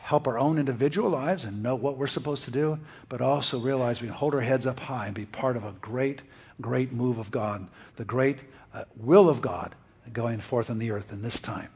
help 0.03 0.26
our 0.26 0.36
own 0.36 0.59
individual 0.59 1.09
lives 1.09 1.44
and 1.44 1.62
know 1.62 1.76
what 1.76 1.96
we're 1.96 2.09
supposed 2.09 2.44
to 2.44 2.50
do, 2.50 2.76
but 3.09 3.20
also 3.20 3.61
realize 3.61 4.00
we 4.00 4.09
can 4.09 4.16
hold 4.16 4.34
our 4.34 4.40
heads 4.40 4.66
up 4.66 4.80
high 4.80 5.07
and 5.07 5.14
be 5.14 5.24
part 5.24 5.57
of 5.57 5.64
a 5.64 5.70
great, 5.80 6.20
great 6.61 6.92
move 6.92 7.18
of 7.18 7.30
God, 7.30 7.68
the 7.96 8.05
great 8.05 8.38
uh, 8.74 8.84
will 8.96 9.30
of 9.30 9.40
God 9.40 9.76
going 10.12 10.40
forth 10.40 10.70
on 10.70 10.80
the 10.80 10.90
earth 10.90 11.12
in 11.12 11.22
this 11.22 11.38
time, 11.38 11.68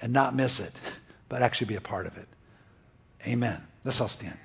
and 0.00 0.12
not 0.12 0.34
miss 0.34 0.58
it, 0.58 0.72
but 1.28 1.40
actually 1.40 1.68
be 1.68 1.76
a 1.76 1.80
part 1.80 2.06
of 2.06 2.16
it. 2.18 2.26
Amen. 3.26 3.62
Let's 3.84 4.00
all 4.00 4.08
stand. 4.08 4.36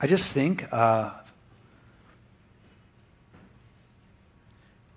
I 0.00 0.06
just 0.06 0.32
think 0.32 0.66
uh, 0.72 1.12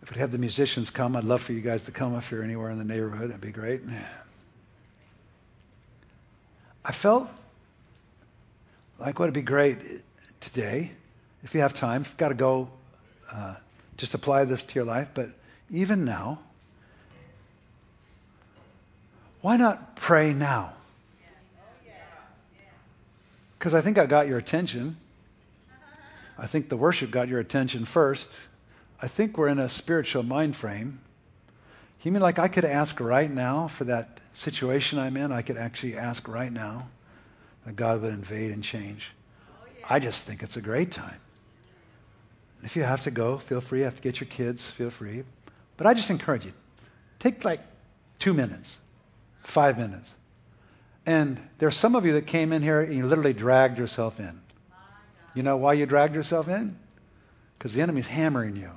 If 0.07 0.11
we'd 0.11 0.21
have 0.21 0.31
the 0.31 0.37
musicians 0.37 0.89
come, 0.89 1.17
I'd 1.17 1.25
love 1.25 1.41
for 1.41 1.51
you 1.51 1.59
guys 1.59 1.83
to 1.83 1.91
come 1.91 2.15
if 2.15 2.31
you're 2.31 2.41
anywhere 2.41 2.71
in 2.71 2.77
the 2.77 2.85
neighborhood. 2.85 3.29
That'd 3.29 3.41
be 3.41 3.51
great. 3.51 3.81
I 6.85 6.93
felt 6.93 7.27
like 8.97 9.19
what 9.19 9.25
would 9.25 9.33
be 9.33 9.41
great 9.41 9.79
today, 10.39 10.93
if 11.43 11.53
you 11.53 11.59
have 11.59 11.73
time, 11.73 12.05
you've 12.05 12.15
got 12.15 12.29
to 12.29 12.35
go, 12.35 12.69
uh, 13.29 13.55
just 13.97 14.13
apply 14.13 14.45
this 14.45 14.63
to 14.63 14.75
your 14.75 14.85
life. 14.85 15.09
But 15.13 15.31
even 15.71 16.05
now, 16.05 16.39
why 19.41 19.57
not 19.57 19.97
pray 19.97 20.31
now? 20.31 20.71
Because 23.59 23.73
I 23.73 23.81
think 23.81 23.97
I 23.97 24.05
got 24.05 24.29
your 24.29 24.37
attention. 24.37 24.95
I 26.37 26.47
think 26.47 26.69
the 26.69 26.77
worship 26.77 27.11
got 27.11 27.27
your 27.27 27.41
attention 27.41 27.83
first. 27.83 28.29
I 29.01 29.07
think 29.07 29.37
we're 29.37 29.47
in 29.47 29.59
a 29.59 29.69
spiritual 29.69 30.23
mind 30.23 30.55
frame. 30.55 30.99
You 32.01 32.11
mean 32.11 32.21
like 32.21 32.39
I 32.39 32.47
could 32.47 32.65
ask 32.65 32.99
right 32.99 33.29
now 33.29 33.67
for 33.67 33.83
that 33.85 34.19
situation 34.33 34.97
I'm 34.97 35.17
in? 35.17 35.31
I 35.31 35.41
could 35.41 35.57
actually 35.57 35.97
ask 35.97 36.27
right 36.27 36.51
now 36.51 36.87
that 37.65 37.75
God 37.75 38.01
would 38.01 38.13
invade 38.13 38.51
and 38.51 38.63
change. 38.63 39.11
Oh, 39.49 39.65
yeah. 39.79 39.85
I 39.89 39.99
just 39.99 40.23
think 40.23 40.41
it's 40.41 40.57
a 40.57 40.61
great 40.61 40.91
time. 40.91 41.19
If 42.63 42.75
you 42.75 42.83
have 42.83 43.03
to 43.03 43.11
go, 43.11 43.37
feel 43.37 43.61
free. 43.61 43.79
You 43.79 43.85
have 43.85 43.97
to 43.97 44.01
get 44.01 44.19
your 44.19 44.27
kids, 44.27 44.67
feel 44.69 44.89
free. 44.89 45.23
But 45.75 45.85
I 45.85 45.93
just 45.93 46.09
encourage 46.09 46.45
you. 46.45 46.53
Take 47.19 47.43
like 47.43 47.61
two 48.19 48.33
minutes, 48.33 48.75
five 49.43 49.77
minutes. 49.77 50.09
And 51.05 51.41
there's 51.59 51.75
some 51.77 51.95
of 51.95 52.05
you 52.05 52.13
that 52.13 52.27
came 52.27 52.51
in 52.51 52.61
here 52.61 52.81
and 52.81 52.93
you 52.93 53.05
literally 53.05 53.33
dragged 53.33 53.77
yourself 53.77 54.19
in. 54.19 54.41
You 55.33 55.43
know 55.43 55.57
why 55.57 55.73
you 55.73 55.85
dragged 55.85 56.15
yourself 56.15 56.47
in? 56.47 56.77
Because 57.57 57.73
the 57.73 57.81
enemy's 57.81 58.07
hammering 58.07 58.55
you. 58.55 58.71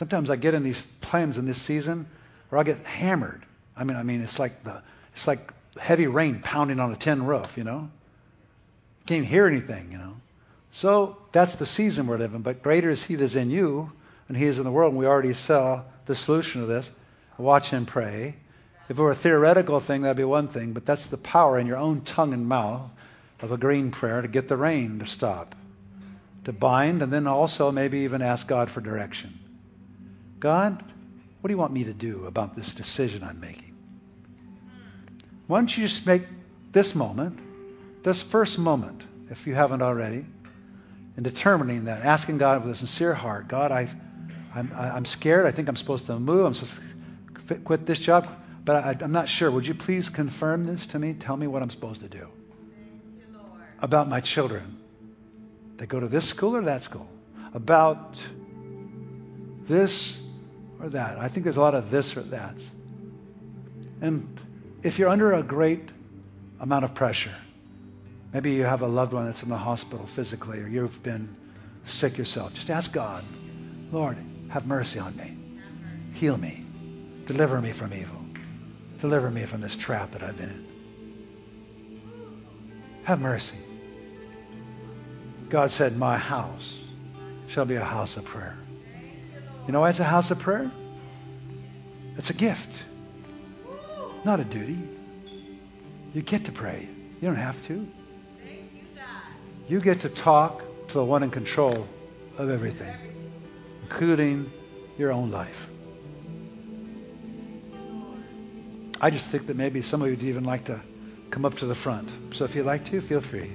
Sometimes 0.00 0.30
I 0.30 0.36
get 0.36 0.54
in 0.54 0.62
these 0.62 0.86
times 1.02 1.36
in 1.36 1.44
this 1.44 1.60
season 1.60 2.06
where 2.48 2.58
I 2.58 2.64
get 2.64 2.78
hammered. 2.86 3.44
I 3.76 3.84
mean, 3.84 3.98
I 3.98 4.02
mean, 4.02 4.22
it's 4.22 4.38
like 4.38 4.64
the 4.64 4.80
it's 5.12 5.26
like 5.26 5.52
heavy 5.78 6.06
rain 6.06 6.40
pounding 6.40 6.80
on 6.80 6.90
a 6.90 6.96
tin 6.96 7.26
roof, 7.26 7.52
you 7.58 7.64
know. 7.64 7.90
Can't 9.04 9.26
hear 9.26 9.46
anything, 9.46 9.92
you 9.92 9.98
know. 9.98 10.14
So 10.72 11.18
that's 11.32 11.56
the 11.56 11.66
season 11.66 12.06
we're 12.06 12.16
living. 12.16 12.40
But 12.40 12.62
greater 12.62 12.88
is 12.88 13.04
He 13.04 13.16
that's 13.16 13.34
in 13.34 13.50
you 13.50 13.92
than 14.26 14.36
He 14.36 14.46
is 14.46 14.56
in 14.56 14.64
the 14.64 14.70
world. 14.70 14.94
And 14.94 14.98
we 14.98 15.04
already 15.04 15.34
saw 15.34 15.82
the 16.06 16.14
solution 16.14 16.62
to 16.62 16.66
this. 16.66 16.90
Watch 17.36 17.74
and 17.74 17.86
pray. 17.86 18.36
If 18.88 18.98
it 18.98 19.02
were 19.02 19.10
a 19.10 19.14
theoretical 19.14 19.80
thing, 19.80 20.00
that'd 20.00 20.16
be 20.16 20.24
one 20.24 20.48
thing. 20.48 20.72
But 20.72 20.86
that's 20.86 21.08
the 21.08 21.18
power 21.18 21.58
in 21.58 21.66
your 21.66 21.76
own 21.76 22.00
tongue 22.00 22.32
and 22.32 22.48
mouth 22.48 22.90
of 23.40 23.52
a 23.52 23.58
green 23.58 23.90
prayer 23.90 24.22
to 24.22 24.28
get 24.28 24.48
the 24.48 24.56
rain 24.56 25.00
to 25.00 25.06
stop, 25.06 25.54
to 26.46 26.54
bind, 26.54 27.02
and 27.02 27.12
then 27.12 27.26
also 27.26 27.70
maybe 27.70 27.98
even 27.98 28.22
ask 28.22 28.46
God 28.46 28.70
for 28.70 28.80
direction. 28.80 29.39
God, 30.40 30.82
what 31.40 31.48
do 31.48 31.52
you 31.52 31.58
want 31.58 31.72
me 31.72 31.84
to 31.84 31.94
do 31.94 32.24
about 32.26 32.56
this 32.56 32.74
decision 32.74 33.22
I'm 33.22 33.40
making? 33.40 33.76
Why 35.46 35.58
don't 35.58 35.76
you 35.76 35.86
just 35.86 36.06
make 36.06 36.22
this 36.72 36.94
moment, 36.94 37.38
this 38.02 38.22
first 38.22 38.58
moment, 38.58 39.02
if 39.30 39.46
you 39.46 39.54
haven't 39.54 39.82
already, 39.82 40.24
in 41.16 41.22
determining 41.22 41.84
that, 41.84 42.02
asking 42.02 42.38
God 42.38 42.64
with 42.64 42.72
a 42.72 42.76
sincere 42.76 43.14
heart, 43.14 43.48
God, 43.48 43.70
I, 43.70 43.88
I'm, 44.54 44.72
I'm 44.74 45.04
scared. 45.04 45.46
I 45.46 45.52
think 45.52 45.68
I'm 45.68 45.76
supposed 45.76 46.06
to 46.06 46.18
move. 46.18 46.44
I'm 46.46 46.54
supposed 46.54 46.74
to 47.48 47.56
quit 47.56 47.86
this 47.86 47.98
job. 47.98 48.28
But 48.64 48.84
I, 48.84 48.96
I'm 49.00 49.12
not 49.12 49.28
sure. 49.28 49.50
Would 49.50 49.66
you 49.66 49.74
please 49.74 50.08
confirm 50.08 50.66
this 50.66 50.86
to 50.88 50.98
me? 50.98 51.14
Tell 51.14 51.36
me 51.36 51.46
what 51.46 51.62
I'm 51.62 51.70
supposed 51.70 52.00
to 52.00 52.08
do 52.08 52.28
about 53.80 54.08
my 54.08 54.20
children. 54.20 54.78
They 55.76 55.86
go 55.86 56.00
to 56.00 56.08
this 56.08 56.28
school 56.28 56.56
or 56.56 56.62
that 56.62 56.82
school. 56.82 57.08
About 57.54 58.16
this 59.66 60.16
or 60.82 60.88
that. 60.90 61.18
I 61.18 61.28
think 61.28 61.44
there's 61.44 61.56
a 61.56 61.60
lot 61.60 61.74
of 61.74 61.90
this 61.90 62.16
or 62.16 62.22
that. 62.22 62.54
And 64.00 64.40
if 64.82 64.98
you're 64.98 65.08
under 65.08 65.32
a 65.32 65.42
great 65.42 65.88
amount 66.58 66.84
of 66.84 66.94
pressure, 66.94 67.34
maybe 68.32 68.52
you 68.52 68.62
have 68.62 68.82
a 68.82 68.86
loved 68.86 69.12
one 69.12 69.26
that's 69.26 69.42
in 69.42 69.48
the 69.48 69.56
hospital 69.56 70.06
physically, 70.06 70.60
or 70.60 70.68
you've 70.68 71.02
been 71.02 71.36
sick 71.84 72.16
yourself, 72.18 72.54
just 72.54 72.70
ask 72.70 72.92
God, 72.92 73.24
Lord, 73.92 74.16
have 74.48 74.66
mercy 74.66 74.98
on 74.98 75.16
me. 75.16 75.36
Heal 76.14 76.36
me. 76.36 76.64
Deliver 77.26 77.60
me 77.60 77.72
from 77.72 77.92
evil. 77.92 78.16
Deliver 79.00 79.30
me 79.30 79.46
from 79.46 79.60
this 79.60 79.76
trap 79.76 80.12
that 80.12 80.22
I've 80.22 80.36
been 80.36 80.50
in. 80.50 80.66
Have 83.04 83.20
mercy. 83.20 83.56
God 85.48 85.70
said, 85.70 85.96
My 85.96 86.16
house 86.16 86.74
shall 87.48 87.64
be 87.64 87.74
a 87.74 87.84
house 87.84 88.16
of 88.16 88.24
prayer. 88.24 88.56
You 89.66 89.72
know 89.72 89.80
why 89.80 89.90
it's 89.90 90.00
a 90.00 90.04
house 90.04 90.30
of 90.30 90.38
prayer? 90.38 90.70
It's 92.16 92.30
a 92.30 92.34
gift, 92.34 92.70
not 94.24 94.40
a 94.40 94.44
duty. 94.44 94.78
You 96.12 96.22
get 96.22 96.44
to 96.46 96.52
pray. 96.52 96.88
You 97.20 97.28
don't 97.28 97.36
have 97.36 97.64
to. 97.66 97.86
You 99.68 99.80
get 99.80 100.00
to 100.00 100.08
talk 100.08 100.62
to 100.88 100.94
the 100.94 101.04
one 101.04 101.22
in 101.22 101.30
control 101.30 101.86
of 102.36 102.50
everything, 102.50 102.92
including 103.82 104.50
your 104.98 105.12
own 105.12 105.30
life. 105.30 105.68
I 109.00 109.10
just 109.10 109.28
think 109.28 109.46
that 109.46 109.56
maybe 109.56 109.80
some 109.80 110.02
of 110.02 110.08
you 110.08 110.16
would 110.16 110.24
even 110.24 110.44
like 110.44 110.64
to 110.64 110.80
come 111.30 111.44
up 111.44 111.56
to 111.58 111.66
the 111.66 111.74
front. 111.74 112.10
So 112.34 112.44
if 112.44 112.54
you'd 112.54 112.66
like 112.66 112.84
to, 112.86 113.00
feel 113.00 113.20
free. 113.20 113.50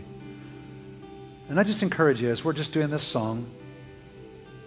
And 1.49 1.59
I 1.59 1.63
just 1.63 1.83
encourage 1.83 2.21
you, 2.21 2.29
as 2.29 2.43
we're 2.43 2.53
just 2.53 2.71
doing 2.71 2.89
this 2.89 3.03
song, 3.03 3.51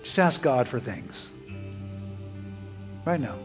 just 0.09 0.19
ask 0.19 0.41
God 0.41 0.69
for 0.69 0.81
things. 0.81 1.15
Right 3.05 3.21
now. 3.21 3.37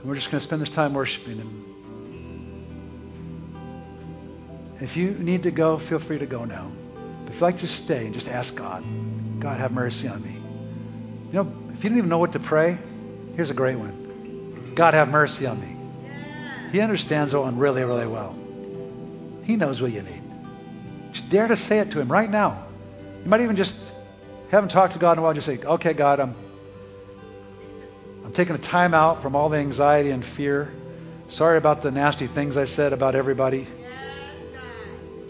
And 0.00 0.08
we're 0.08 0.14
just 0.14 0.30
going 0.30 0.40
to 0.40 0.46
spend 0.46 0.62
this 0.62 0.70
time 0.70 0.94
worshiping 0.94 1.36
Him. 1.36 1.66
If 4.80 4.96
you 4.96 5.10
need 5.10 5.42
to 5.42 5.50
go, 5.50 5.76
feel 5.76 5.98
free 5.98 6.18
to 6.18 6.24
go 6.24 6.46
now. 6.46 6.72
But 7.24 7.34
if 7.34 7.34
you'd 7.34 7.42
like 7.42 7.58
to 7.58 7.66
stay 7.66 8.06
and 8.06 8.14
just 8.14 8.30
ask 8.30 8.54
God, 8.54 8.82
God, 9.40 9.60
have 9.60 9.72
mercy 9.72 10.08
on 10.08 10.22
me. 10.22 10.38
You 11.26 11.44
know, 11.44 11.52
if 11.74 11.84
you 11.84 11.90
don't 11.90 11.98
even 11.98 12.08
know 12.08 12.16
what 12.16 12.32
to 12.32 12.40
pray, 12.40 12.78
here's 13.36 13.50
a 13.50 13.54
great 13.54 13.76
one 13.76 14.72
God, 14.74 14.94
have 14.94 15.10
mercy 15.10 15.44
on 15.44 15.60
me. 15.60 15.76
He 16.72 16.80
understands 16.80 17.32
that 17.32 17.40
one 17.40 17.58
really, 17.58 17.84
really 17.84 18.06
well. 18.06 18.34
He 19.42 19.56
knows 19.56 19.82
what 19.82 19.92
you 19.92 20.00
need. 20.00 20.22
Just 21.12 21.28
dare 21.28 21.46
to 21.46 21.58
say 21.58 21.80
it 21.80 21.90
to 21.90 22.00
Him 22.00 22.10
right 22.10 22.30
now. 22.30 22.68
You 23.22 23.30
might 23.30 23.40
even 23.40 23.56
just 23.56 23.76
haven't 24.50 24.70
talked 24.70 24.94
to 24.94 24.98
God 24.98 25.12
in 25.12 25.18
a 25.18 25.22
while. 25.22 25.34
Just 25.34 25.46
say, 25.46 25.58
"Okay, 25.58 25.92
God, 25.92 26.20
I'm 26.20 26.34
I'm 28.24 28.32
taking 28.32 28.54
a 28.54 28.58
time 28.58 28.94
out 28.94 29.22
from 29.22 29.34
all 29.34 29.48
the 29.48 29.58
anxiety 29.58 30.10
and 30.10 30.24
fear. 30.24 30.72
Sorry 31.28 31.58
about 31.58 31.82
the 31.82 31.90
nasty 31.90 32.26
things 32.26 32.56
I 32.56 32.64
said 32.64 32.92
about 32.92 33.14
everybody. 33.14 33.66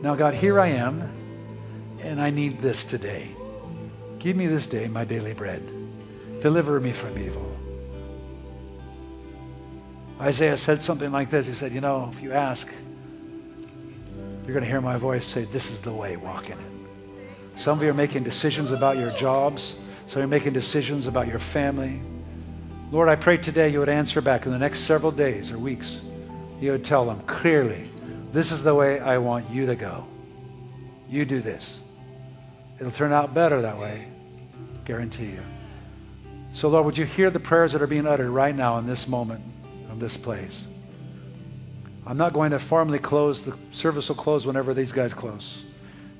Now, 0.02 0.14
God, 0.14 0.34
here 0.34 0.58
I 0.58 0.68
am, 0.68 1.02
and 2.00 2.20
I 2.20 2.30
need 2.30 2.62
this 2.62 2.82
today. 2.84 3.34
Give 4.18 4.36
me 4.36 4.46
this 4.46 4.66
day 4.66 4.88
my 4.88 5.04
daily 5.04 5.34
bread. 5.34 5.62
Deliver 6.40 6.80
me 6.80 6.92
from 6.92 7.18
evil." 7.18 7.56
Isaiah 10.20 10.58
said 10.58 10.82
something 10.82 11.10
like 11.10 11.30
this. 11.30 11.46
He 11.46 11.54
said, 11.54 11.72
You 11.72 11.80
know, 11.80 12.10
if 12.12 12.22
you 12.22 12.32
ask, 12.32 12.68
you're 14.44 14.52
going 14.52 14.64
to 14.64 14.70
hear 14.70 14.82
my 14.82 14.98
voice 14.98 15.24
say, 15.24 15.46
This 15.46 15.70
is 15.70 15.80
the 15.80 15.92
way, 15.92 16.16
walk 16.18 16.50
in 16.50 16.58
it. 16.58 16.69
Some 17.56 17.78
of 17.78 17.84
you 17.84 17.90
are 17.90 17.94
making 17.94 18.24
decisions 18.24 18.70
about 18.70 18.96
your 18.96 19.10
jobs. 19.12 19.74
Some 20.06 20.22
of 20.22 20.28
you 20.28 20.36
are 20.36 20.38
making 20.38 20.52
decisions 20.52 21.06
about 21.06 21.28
your 21.28 21.38
family. 21.38 22.00
Lord, 22.90 23.08
I 23.08 23.16
pray 23.16 23.36
today 23.36 23.68
you 23.68 23.78
would 23.78 23.88
answer 23.88 24.20
back 24.20 24.46
in 24.46 24.52
the 24.52 24.58
next 24.58 24.80
several 24.80 25.12
days 25.12 25.50
or 25.50 25.58
weeks. 25.58 25.98
You 26.60 26.72
would 26.72 26.84
tell 26.84 27.04
them 27.04 27.20
clearly, 27.26 27.90
This 28.32 28.52
is 28.52 28.62
the 28.62 28.74
way 28.74 29.00
I 29.00 29.18
want 29.18 29.50
you 29.50 29.66
to 29.66 29.76
go. 29.76 30.06
You 31.08 31.24
do 31.24 31.40
this. 31.40 31.78
It'll 32.78 32.92
turn 32.92 33.12
out 33.12 33.34
better 33.34 33.62
that 33.62 33.78
way. 33.78 34.08
Guarantee 34.84 35.26
you. 35.26 35.42
So, 36.52 36.68
Lord, 36.68 36.86
would 36.86 36.98
you 36.98 37.04
hear 37.04 37.30
the 37.30 37.40
prayers 37.40 37.72
that 37.72 37.82
are 37.82 37.86
being 37.86 38.06
uttered 38.06 38.30
right 38.30 38.54
now 38.54 38.78
in 38.78 38.86
this 38.86 39.06
moment? 39.06 39.42
of 39.90 39.98
this 39.98 40.16
place. 40.16 40.64
I'm 42.06 42.16
not 42.16 42.32
going 42.32 42.52
to 42.52 42.58
formally 42.58 42.98
close. 42.98 43.42
The 43.44 43.56
service 43.72 44.08
will 44.08 44.16
close 44.16 44.46
whenever 44.46 44.72
these 44.72 44.92
guys 44.92 45.12
close. 45.12 45.58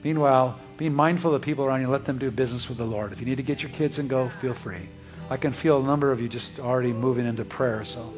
Meanwhile, 0.03 0.59
being 0.77 0.95
mindful 0.95 1.35
of 1.35 1.41
the 1.41 1.45
people 1.45 1.65
around 1.65 1.83
you, 1.83 1.89
let 1.89 2.05
them 2.05 2.19
do 2.19 2.31
business 2.31 2.69
with 2.69 2.79
the 2.79 2.85
Lord. 2.85 3.13
If 3.13 3.21
you 3.21 3.27
need 3.27 3.37
to 3.37 3.43
get 3.43 3.63
your 3.63 3.71
kids 3.73 3.99
and 3.99 4.09
go, 4.09 4.29
feel 4.41 4.55
free. 4.55 4.89
I 5.29 5.37
can 5.37 5.53
feel 5.53 5.81
a 5.81 5.87
number 5.87 6.11
of 6.11 6.21
you 6.21 6.29
just 6.29 6.59
already 6.59 6.93
moving 6.93 7.27
into 7.27 7.45
prayer, 7.45 7.85
so 7.85 8.13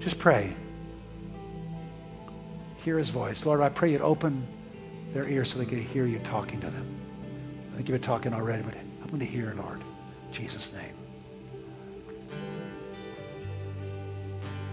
just 0.00 0.18
pray. 0.18 0.54
Hear 2.84 2.98
his 2.98 3.08
voice. 3.08 3.44
Lord, 3.44 3.60
I 3.60 3.70
pray 3.70 3.92
you'd 3.92 4.02
open 4.02 4.46
their 5.12 5.26
ears 5.28 5.50
so 5.50 5.58
they 5.58 5.66
can 5.66 5.82
hear 5.82 6.06
you 6.06 6.18
talking 6.20 6.60
to 6.60 6.70
them. 6.70 6.86
I 7.72 7.76
think 7.76 7.88
you've 7.88 8.00
been 8.00 8.06
talking 8.06 8.34
already, 8.34 8.62
but 8.62 8.74
help 8.74 9.10
them 9.10 9.20
to 9.20 9.26
hear, 9.26 9.54
Lord. 9.56 9.80
In 9.80 10.32
Jesus' 10.32 10.72
name. 10.72 10.97